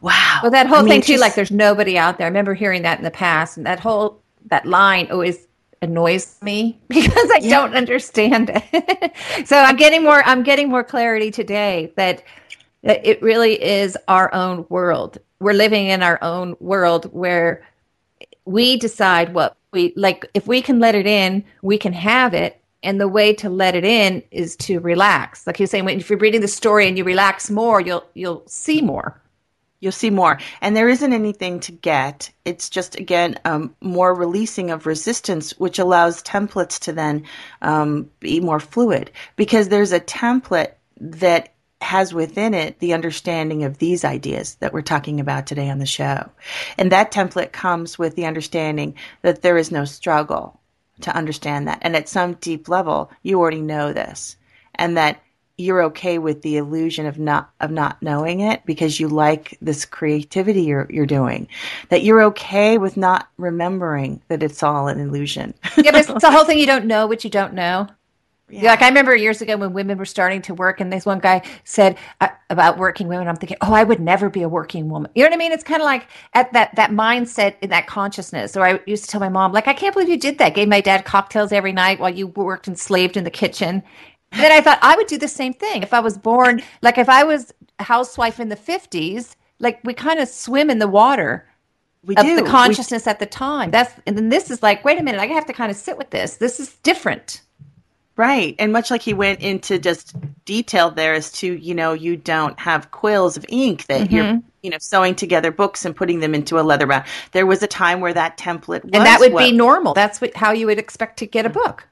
Wow. 0.00 0.40
Well, 0.42 0.52
that 0.52 0.66
whole 0.66 0.78
I 0.78 0.82
mean, 0.82 0.90
thing 0.90 1.00
too, 1.02 1.12
just- 1.14 1.22
like 1.22 1.34
there's 1.34 1.50
nobody 1.50 1.96
out 1.98 2.18
there. 2.18 2.26
I 2.26 2.28
remember 2.28 2.54
hearing 2.54 2.82
that 2.82 2.98
in 2.98 3.04
the 3.04 3.10
past, 3.10 3.56
and 3.56 3.66
that 3.66 3.80
whole 3.80 4.20
that 4.50 4.66
line 4.66 5.08
always 5.10 5.46
annoys 5.82 6.36
me 6.42 6.78
because 6.88 7.30
I 7.32 7.40
don't 7.40 7.74
understand 7.74 8.50
it. 8.52 9.12
so 9.46 9.56
I'm 9.56 9.76
getting 9.76 10.02
more. 10.02 10.22
I'm 10.24 10.42
getting 10.42 10.68
more 10.68 10.84
clarity 10.84 11.30
today 11.30 11.92
that 11.96 12.22
that 12.84 13.04
it 13.04 13.20
really 13.22 13.60
is 13.60 13.96
our 14.06 14.32
own 14.32 14.66
world. 14.68 15.18
We're 15.40 15.52
living 15.52 15.86
in 15.86 16.02
our 16.02 16.18
own 16.22 16.56
world 16.60 17.06
where 17.12 17.62
we 18.44 18.76
decide 18.76 19.34
what 19.34 19.56
we 19.72 19.92
like. 19.96 20.28
If 20.34 20.46
we 20.46 20.62
can 20.62 20.80
let 20.80 20.94
it 20.94 21.06
in, 21.06 21.44
we 21.62 21.78
can 21.78 21.92
have 21.92 22.34
it. 22.34 22.60
And 22.82 23.00
the 23.00 23.08
way 23.08 23.34
to 23.34 23.50
let 23.50 23.74
it 23.74 23.84
in 23.84 24.22
is 24.30 24.56
to 24.56 24.78
relax. 24.78 25.46
Like 25.46 25.58
you're 25.58 25.66
saying, 25.66 25.88
if 25.88 26.08
you're 26.08 26.18
reading 26.18 26.40
the 26.40 26.48
story 26.48 26.86
and 26.86 26.96
you 26.96 27.04
relax 27.04 27.50
more, 27.50 27.80
you'll 27.80 28.04
you'll 28.14 28.44
see 28.46 28.80
more. 28.82 29.20
You'll 29.80 29.92
see 29.92 30.10
more. 30.10 30.38
And 30.60 30.76
there 30.76 30.88
isn't 30.88 31.12
anything 31.12 31.60
to 31.60 31.72
get. 31.72 32.30
It's 32.44 32.68
just, 32.68 32.96
again, 32.96 33.38
um, 33.44 33.74
more 33.80 34.12
releasing 34.12 34.70
of 34.72 34.86
resistance, 34.86 35.56
which 35.58 35.78
allows 35.78 36.22
templates 36.24 36.80
to 36.80 36.92
then 36.92 37.24
um, 37.62 38.10
be 38.18 38.40
more 38.40 38.58
fluid 38.58 39.12
because 39.36 39.68
there's 39.68 39.92
a 39.92 40.00
template 40.00 40.72
that 41.00 41.54
has 41.80 42.12
within 42.12 42.54
it 42.54 42.78
the 42.80 42.92
understanding 42.92 43.64
of 43.64 43.78
these 43.78 44.04
ideas 44.04 44.56
that 44.56 44.72
we're 44.72 44.82
talking 44.82 45.20
about 45.20 45.46
today 45.46 45.70
on 45.70 45.78
the 45.78 45.86
show. 45.86 46.28
And 46.76 46.92
that 46.92 47.12
template 47.12 47.52
comes 47.52 47.98
with 47.98 48.16
the 48.16 48.26
understanding 48.26 48.94
that 49.22 49.42
there 49.42 49.56
is 49.56 49.70
no 49.70 49.84
struggle 49.84 50.58
to 51.02 51.14
understand 51.14 51.68
that. 51.68 51.78
And 51.82 51.94
at 51.94 52.08
some 52.08 52.34
deep 52.34 52.68
level, 52.68 53.10
you 53.22 53.38
already 53.38 53.60
know 53.60 53.92
this. 53.92 54.36
And 54.74 54.96
that 54.96 55.22
you're 55.56 55.82
okay 55.82 56.18
with 56.18 56.42
the 56.42 56.56
illusion 56.56 57.06
of 57.06 57.18
not 57.18 57.50
of 57.60 57.70
not 57.70 58.00
knowing 58.00 58.40
it 58.40 58.64
because 58.64 59.00
you 59.00 59.08
like 59.08 59.58
this 59.60 59.84
creativity 59.84 60.62
you're 60.62 60.86
you're 60.88 61.04
doing 61.04 61.48
that 61.88 62.04
you're 62.04 62.22
okay 62.22 62.78
with 62.78 62.96
not 62.96 63.28
remembering 63.38 64.22
that 64.28 64.40
it's 64.40 64.62
all 64.62 64.86
an 64.86 65.00
illusion 65.00 65.52
yeah, 65.76 65.90
but 65.90 66.08
it's 66.08 66.22
the 66.22 66.30
whole 66.30 66.44
thing 66.44 66.58
you 66.58 66.66
don't 66.66 66.86
know 66.86 67.08
what 67.08 67.24
you 67.24 67.30
don't 67.30 67.54
know. 67.54 67.88
Yeah. 68.50 68.70
Like 68.70 68.82
I 68.82 68.88
remember 68.88 69.14
years 69.14 69.42
ago 69.42 69.56
when 69.56 69.72
women 69.74 69.98
were 69.98 70.06
starting 70.06 70.40
to 70.42 70.54
work, 70.54 70.80
and 70.80 70.92
this 70.92 71.04
one 71.04 71.18
guy 71.18 71.42
said 71.64 71.98
uh, 72.20 72.28
about 72.50 72.78
working 72.78 73.06
women. 73.08 73.28
I'm 73.28 73.36
thinking, 73.36 73.58
oh, 73.60 73.74
I 73.74 73.84
would 73.84 74.00
never 74.00 74.30
be 74.30 74.42
a 74.42 74.48
working 74.48 74.88
woman. 74.88 75.10
You 75.14 75.22
know 75.22 75.28
what 75.28 75.34
I 75.34 75.38
mean? 75.38 75.52
It's 75.52 75.64
kind 75.64 75.82
of 75.82 75.86
like 75.86 76.06
at 76.34 76.52
that 76.54 76.74
that 76.76 76.90
mindset 76.90 77.56
in 77.60 77.70
that 77.70 77.86
consciousness. 77.86 78.56
Or 78.56 78.64
I 78.64 78.80
used 78.86 79.04
to 79.04 79.10
tell 79.10 79.20
my 79.20 79.28
mom, 79.28 79.52
like, 79.52 79.68
I 79.68 79.74
can't 79.74 79.94
believe 79.94 80.08
you 80.08 80.18
did 80.18 80.38
that. 80.38 80.54
Gave 80.54 80.68
my 80.68 80.80
dad 80.80 81.04
cocktails 81.04 81.52
every 81.52 81.72
night 81.72 82.00
while 82.00 82.10
you 82.14 82.28
worked 82.28 82.68
enslaved 82.68 83.16
in 83.16 83.24
the 83.24 83.30
kitchen. 83.30 83.82
And 84.32 84.42
then 84.42 84.52
I 84.52 84.60
thought 84.60 84.78
I 84.82 84.96
would 84.96 85.06
do 85.06 85.18
the 85.18 85.28
same 85.28 85.52
thing 85.54 85.82
if 85.82 85.92
I 85.94 86.00
was 86.00 86.18
born, 86.18 86.62
like 86.82 86.98
if 86.98 87.08
I 87.08 87.24
was 87.24 87.52
a 87.78 87.84
housewife 87.84 88.40
in 88.40 88.48
the 88.48 88.56
50s. 88.56 89.34
Like 89.60 89.80
we 89.84 89.92
kind 89.92 90.20
of 90.20 90.28
swim 90.28 90.70
in 90.70 90.78
the 90.78 90.88
water 90.88 91.46
we 92.04 92.16
of 92.16 92.24
do 92.24 92.36
the 92.36 92.42
We- 92.42 92.48
consciousness 92.48 93.06
at 93.06 93.18
the 93.18 93.26
time. 93.26 93.70
That's 93.70 93.92
and 94.06 94.16
then 94.16 94.28
this 94.28 94.50
is 94.50 94.62
like, 94.62 94.84
wait 94.84 94.98
a 94.98 95.02
minute, 95.02 95.20
I 95.20 95.26
have 95.26 95.46
to 95.46 95.52
kind 95.52 95.70
of 95.70 95.76
sit 95.76 95.98
with 95.98 96.10
this. 96.10 96.36
This 96.36 96.60
is 96.60 96.76
different. 96.76 97.42
Right. 98.18 98.56
And 98.58 98.72
much 98.72 98.90
like 98.90 99.00
he 99.00 99.14
went 99.14 99.40
into 99.42 99.78
just 99.78 100.16
detail 100.44 100.90
there 100.90 101.14
as 101.14 101.30
to, 101.34 101.54
you 101.54 101.72
know, 101.72 101.92
you 101.92 102.16
don't 102.16 102.58
have 102.58 102.90
quills 102.90 103.36
of 103.36 103.46
ink 103.48 103.86
that 103.86 104.10
you're, 104.10 104.24
mm-hmm. 104.24 104.46
you 104.60 104.70
know, 104.70 104.78
sewing 104.80 105.14
together 105.14 105.52
books 105.52 105.84
and 105.84 105.94
putting 105.94 106.18
them 106.18 106.34
into 106.34 106.58
a 106.58 106.62
leather 106.62 106.88
bound. 106.88 107.04
There 107.30 107.46
was 107.46 107.62
a 107.62 107.68
time 107.68 108.00
where 108.00 108.12
that 108.12 108.36
template 108.36 108.82
was 108.82 108.90
and 108.92 109.06
that 109.06 109.20
would 109.20 109.32
what- 109.32 109.44
be 109.44 109.52
normal. 109.52 109.94
That's 109.94 110.20
what, 110.20 110.34
how 110.34 110.50
you 110.50 110.66
would 110.66 110.80
expect 110.80 111.20
to 111.20 111.26
get 111.26 111.46
a 111.46 111.48
book. 111.48 111.86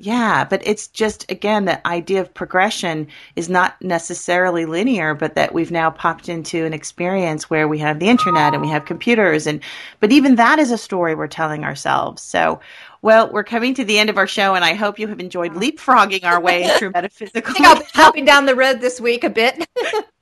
Yeah, 0.00 0.44
but 0.44 0.62
it's 0.64 0.86
just 0.86 1.28
again 1.28 1.64
the 1.64 1.84
idea 1.84 2.20
of 2.20 2.32
progression 2.32 3.08
is 3.34 3.48
not 3.48 3.82
necessarily 3.82 4.64
linear, 4.64 5.12
but 5.12 5.34
that 5.34 5.52
we've 5.52 5.72
now 5.72 5.90
popped 5.90 6.28
into 6.28 6.64
an 6.64 6.72
experience 6.72 7.50
where 7.50 7.66
we 7.66 7.78
have 7.78 7.98
the 7.98 8.08
internet 8.08 8.54
and 8.54 8.62
we 8.62 8.68
have 8.68 8.84
computers 8.84 9.48
and 9.48 9.60
but 9.98 10.12
even 10.12 10.36
that 10.36 10.60
is 10.60 10.70
a 10.70 10.78
story 10.78 11.16
we're 11.16 11.26
telling 11.26 11.64
ourselves. 11.64 12.22
So, 12.22 12.60
well, 13.02 13.32
we're 13.32 13.42
coming 13.42 13.74
to 13.74 13.84
the 13.84 13.98
end 13.98 14.08
of 14.08 14.18
our 14.18 14.28
show 14.28 14.54
and 14.54 14.64
I 14.64 14.74
hope 14.74 15.00
you 15.00 15.08
have 15.08 15.18
enjoyed 15.18 15.56
oh. 15.56 15.58
leapfrogging 15.58 16.24
our 16.24 16.40
way 16.40 16.68
through 16.78 16.92
metaphysical 16.92 17.50
I 17.50 17.54
think 17.54 17.66
I'll 17.66 17.80
be 17.80 17.86
helping 17.92 18.24
down 18.24 18.46
the 18.46 18.54
road 18.54 18.80
this 18.80 19.00
week 19.00 19.24
a 19.24 19.30
bit. 19.30 19.66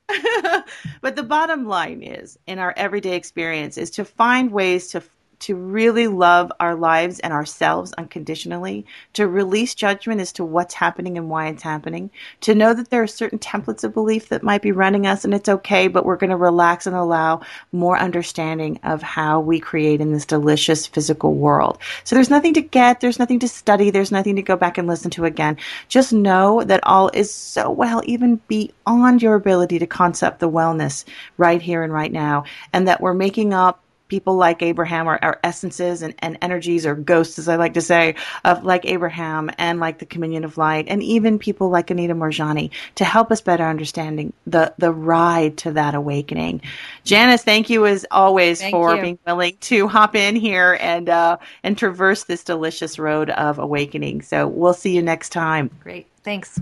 but 1.01 1.15
the 1.15 1.23
bottom 1.23 1.67
line 1.67 2.01
is 2.01 2.39
in 2.47 2.57
our 2.57 2.73
everyday 2.75 3.15
experience 3.15 3.77
is 3.77 3.91
to 3.91 4.05
find 4.05 4.51
ways 4.51 4.87
to 4.87 5.03
to 5.39 5.55
really 5.55 6.07
love 6.07 6.51
our 6.59 6.75
lives 6.75 7.19
and 7.19 7.31
ourselves 7.31 7.93
unconditionally, 7.93 8.85
to 9.13 9.27
release 9.27 9.75
judgment 9.75 10.19
as 10.19 10.31
to 10.33 10.43
what's 10.43 10.73
happening 10.73 11.17
and 11.17 11.29
why 11.29 11.47
it's 11.47 11.63
happening, 11.63 12.09
to 12.41 12.55
know 12.55 12.73
that 12.73 12.89
there 12.89 13.03
are 13.03 13.07
certain 13.07 13.39
templates 13.39 13.83
of 13.83 13.93
belief 13.93 14.29
that 14.29 14.43
might 14.43 14.61
be 14.61 14.71
running 14.71 15.05
us 15.05 15.23
and 15.23 15.33
it's 15.33 15.49
okay, 15.49 15.87
but 15.87 16.05
we're 16.05 16.17
going 16.17 16.29
to 16.29 16.35
relax 16.35 16.87
and 16.87 16.95
allow 16.95 17.41
more 17.71 17.97
understanding 17.97 18.79
of 18.83 19.01
how 19.01 19.39
we 19.39 19.59
create 19.59 20.01
in 20.01 20.11
this 20.11 20.25
delicious 20.25 20.87
physical 20.87 21.33
world. 21.33 21.77
So 22.03 22.15
there's 22.15 22.29
nothing 22.29 22.53
to 22.55 22.61
get, 22.61 22.99
there's 22.99 23.19
nothing 23.19 23.39
to 23.39 23.47
study, 23.47 23.89
there's 23.89 24.11
nothing 24.11 24.35
to 24.37 24.41
go 24.41 24.55
back 24.55 24.77
and 24.77 24.87
listen 24.87 25.11
to 25.11 25.25
again. 25.25 25.57
Just 25.87 26.13
know 26.13 26.63
that 26.63 26.83
all 26.83 27.09
is 27.13 27.33
so 27.33 27.69
well, 27.69 28.01
even 28.05 28.41
beyond 28.47 29.21
your 29.21 29.35
ability 29.35 29.79
to 29.79 29.87
concept 29.87 30.39
the 30.39 30.49
wellness 30.49 31.05
right 31.37 31.61
here 31.61 31.83
and 31.83 31.93
right 31.93 32.11
now, 32.11 32.43
and 32.73 32.87
that 32.87 33.01
we're 33.01 33.13
making 33.13 33.53
up 33.53 33.81
people 34.07 34.35
like 34.35 34.61
Abraham 34.61 35.07
are, 35.07 35.19
are 35.21 35.39
essences 35.43 36.01
and, 36.01 36.15
and 36.19 36.37
energies 36.41 36.85
or 36.85 36.95
ghosts, 36.95 37.39
as 37.39 37.47
I 37.47 37.55
like 37.55 37.73
to 37.75 37.81
say, 37.81 38.15
of 38.43 38.63
like 38.63 38.85
Abraham 38.85 39.49
and 39.57 39.79
like 39.79 39.99
the 39.99 40.05
Communion 40.05 40.43
of 40.43 40.57
Light, 40.57 40.85
and 40.87 41.03
even 41.03 41.39
people 41.39 41.69
like 41.69 41.89
Anita 41.89 42.15
Moorjani 42.15 42.71
to 42.95 43.05
help 43.05 43.31
us 43.31 43.41
better 43.41 43.65
understanding 43.65 44.33
the 44.45 44.73
the 44.77 44.91
ride 44.91 45.57
to 45.57 45.71
that 45.73 45.95
awakening. 45.95 46.61
Janice, 47.03 47.43
thank 47.43 47.69
you 47.69 47.85
as 47.85 48.05
always 48.11 48.59
Thank 48.59 48.73
for 48.73 48.95
you. 48.95 49.01
being 49.01 49.19
willing 49.25 49.57
to 49.61 49.87
hop 49.87 50.15
in 50.15 50.35
here 50.35 50.77
and 50.79 51.09
uh, 51.09 51.37
and 51.63 51.77
traverse 51.77 52.23
this 52.25 52.43
delicious 52.43 52.99
road 52.99 53.29
of 53.29 53.59
awakening. 53.59 54.21
So 54.21 54.47
we'll 54.47 54.73
see 54.73 54.95
you 54.95 55.01
next 55.01 55.29
time. 55.29 55.69
Great. 55.81 56.07
Thanks. 56.23 56.59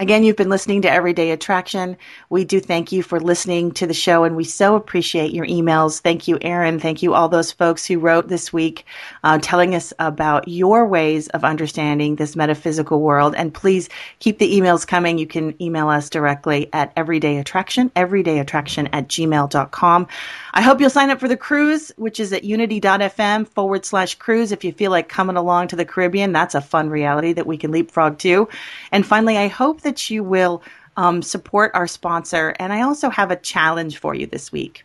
Again, 0.00 0.24
you've 0.24 0.34
been 0.34 0.48
listening 0.48 0.82
to 0.82 0.90
Everyday 0.90 1.30
Attraction. 1.30 1.96
We 2.28 2.44
do 2.44 2.58
thank 2.58 2.90
you 2.90 3.04
for 3.04 3.20
listening 3.20 3.70
to 3.74 3.86
the 3.86 3.94
show, 3.94 4.24
and 4.24 4.34
we 4.34 4.42
so 4.42 4.74
appreciate 4.74 5.32
your 5.32 5.46
emails. 5.46 6.00
Thank 6.00 6.26
you, 6.26 6.36
Aaron. 6.42 6.80
Thank 6.80 7.00
you, 7.00 7.14
all 7.14 7.28
those 7.28 7.52
folks 7.52 7.86
who 7.86 8.00
wrote 8.00 8.26
this 8.26 8.52
week 8.52 8.86
uh, 9.22 9.38
telling 9.40 9.72
us 9.72 9.92
about 10.00 10.48
your 10.48 10.84
ways 10.84 11.28
of 11.28 11.44
understanding 11.44 12.16
this 12.16 12.34
metaphysical 12.34 13.02
world. 13.02 13.36
And 13.36 13.54
please 13.54 13.88
keep 14.18 14.40
the 14.40 14.52
emails 14.52 14.84
coming. 14.84 15.16
You 15.16 15.28
can 15.28 15.54
email 15.62 15.88
us 15.88 16.10
directly 16.10 16.68
at 16.72 16.92
Everyday 16.96 17.36
Attraction, 17.36 17.90
everydayattraction 17.90 18.88
at 18.92 19.06
gmail.com. 19.06 20.08
I 20.54 20.60
hope 20.60 20.80
you'll 20.80 20.90
sign 20.90 21.10
up 21.10 21.20
for 21.20 21.28
the 21.28 21.36
cruise, 21.36 21.92
which 21.98 22.18
is 22.18 22.32
at 22.32 22.42
unity.fm 22.42 23.46
forward 23.46 23.84
slash 23.84 24.16
cruise. 24.16 24.50
If 24.50 24.64
you 24.64 24.72
feel 24.72 24.90
like 24.90 25.08
coming 25.08 25.36
along 25.36 25.68
to 25.68 25.76
the 25.76 25.84
Caribbean, 25.84 26.32
that's 26.32 26.56
a 26.56 26.60
fun 26.60 26.90
reality 26.90 27.32
that 27.32 27.46
we 27.46 27.56
can 27.56 27.70
leapfrog 27.70 28.18
to. 28.18 28.48
And 28.90 29.06
finally, 29.06 29.38
I 29.38 29.46
hope 29.46 29.83
that 29.84 30.10
you 30.10 30.24
will 30.24 30.62
um, 30.96 31.22
support 31.22 31.70
our 31.74 31.86
sponsor. 31.86 32.54
And 32.58 32.72
I 32.72 32.82
also 32.82 33.10
have 33.10 33.30
a 33.30 33.36
challenge 33.36 33.98
for 33.98 34.14
you 34.14 34.26
this 34.26 34.50
week. 34.52 34.84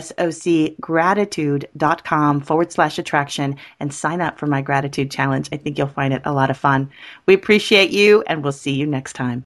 socgratitude.com 0.00 2.40
forward 2.40 2.72
slash 2.72 2.98
attraction 2.98 3.56
and 3.80 3.92
sign 3.94 4.20
up 4.20 4.38
for 4.38 4.46
my 4.46 4.62
gratitude 4.62 5.10
challenge. 5.10 5.48
I 5.52 5.56
think 5.56 5.76
you'll 5.78 5.88
find 5.88 6.14
it 6.14 6.22
a 6.24 6.32
lot 6.32 6.50
of 6.50 6.56
fun. 6.56 6.90
We 7.26 7.34
appreciate 7.34 7.90
you 7.90 8.22
and 8.26 8.42
we'll 8.42 8.52
see 8.52 8.72
you 8.72 8.86
next 8.86 9.12
time. 9.14 9.44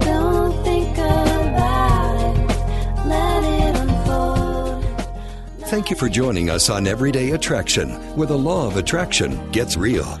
Don't 0.00 0.64
think 0.64 0.96
about 0.96 2.20
it. 2.20 3.06
Let 3.06 3.44
it 3.44 3.76
unfold. 3.76 4.84
Thank 5.68 5.90
you 5.90 5.96
for 5.96 6.08
joining 6.08 6.48
us 6.50 6.70
on 6.70 6.86
Everyday 6.86 7.30
Attraction, 7.30 7.90
where 8.16 8.26
the 8.26 8.38
law 8.38 8.66
of 8.66 8.76
attraction 8.76 9.50
gets 9.52 9.76
real. 9.76 10.20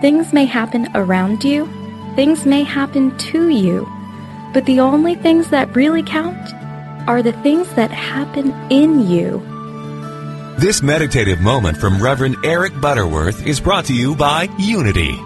Things 0.00 0.32
may 0.32 0.44
happen 0.44 0.88
around 0.94 1.42
you, 1.42 1.66
things 2.14 2.46
may 2.46 2.62
happen 2.62 3.16
to 3.18 3.48
you, 3.48 3.86
but 4.52 4.64
the 4.64 4.80
only 4.80 5.14
things 5.14 5.50
that 5.50 5.74
really 5.74 6.02
count 6.02 6.54
are 7.08 7.22
the 7.22 7.32
things 7.32 7.68
that 7.74 7.90
happen 7.90 8.52
in 8.70 9.08
you. 9.08 9.40
This 10.58 10.82
meditative 10.82 11.40
moment 11.40 11.78
from 11.78 12.02
Reverend 12.02 12.36
Eric 12.44 12.80
Butterworth 12.80 13.46
is 13.46 13.60
brought 13.60 13.86
to 13.86 13.94
you 13.94 14.14
by 14.14 14.48
Unity 14.58 15.18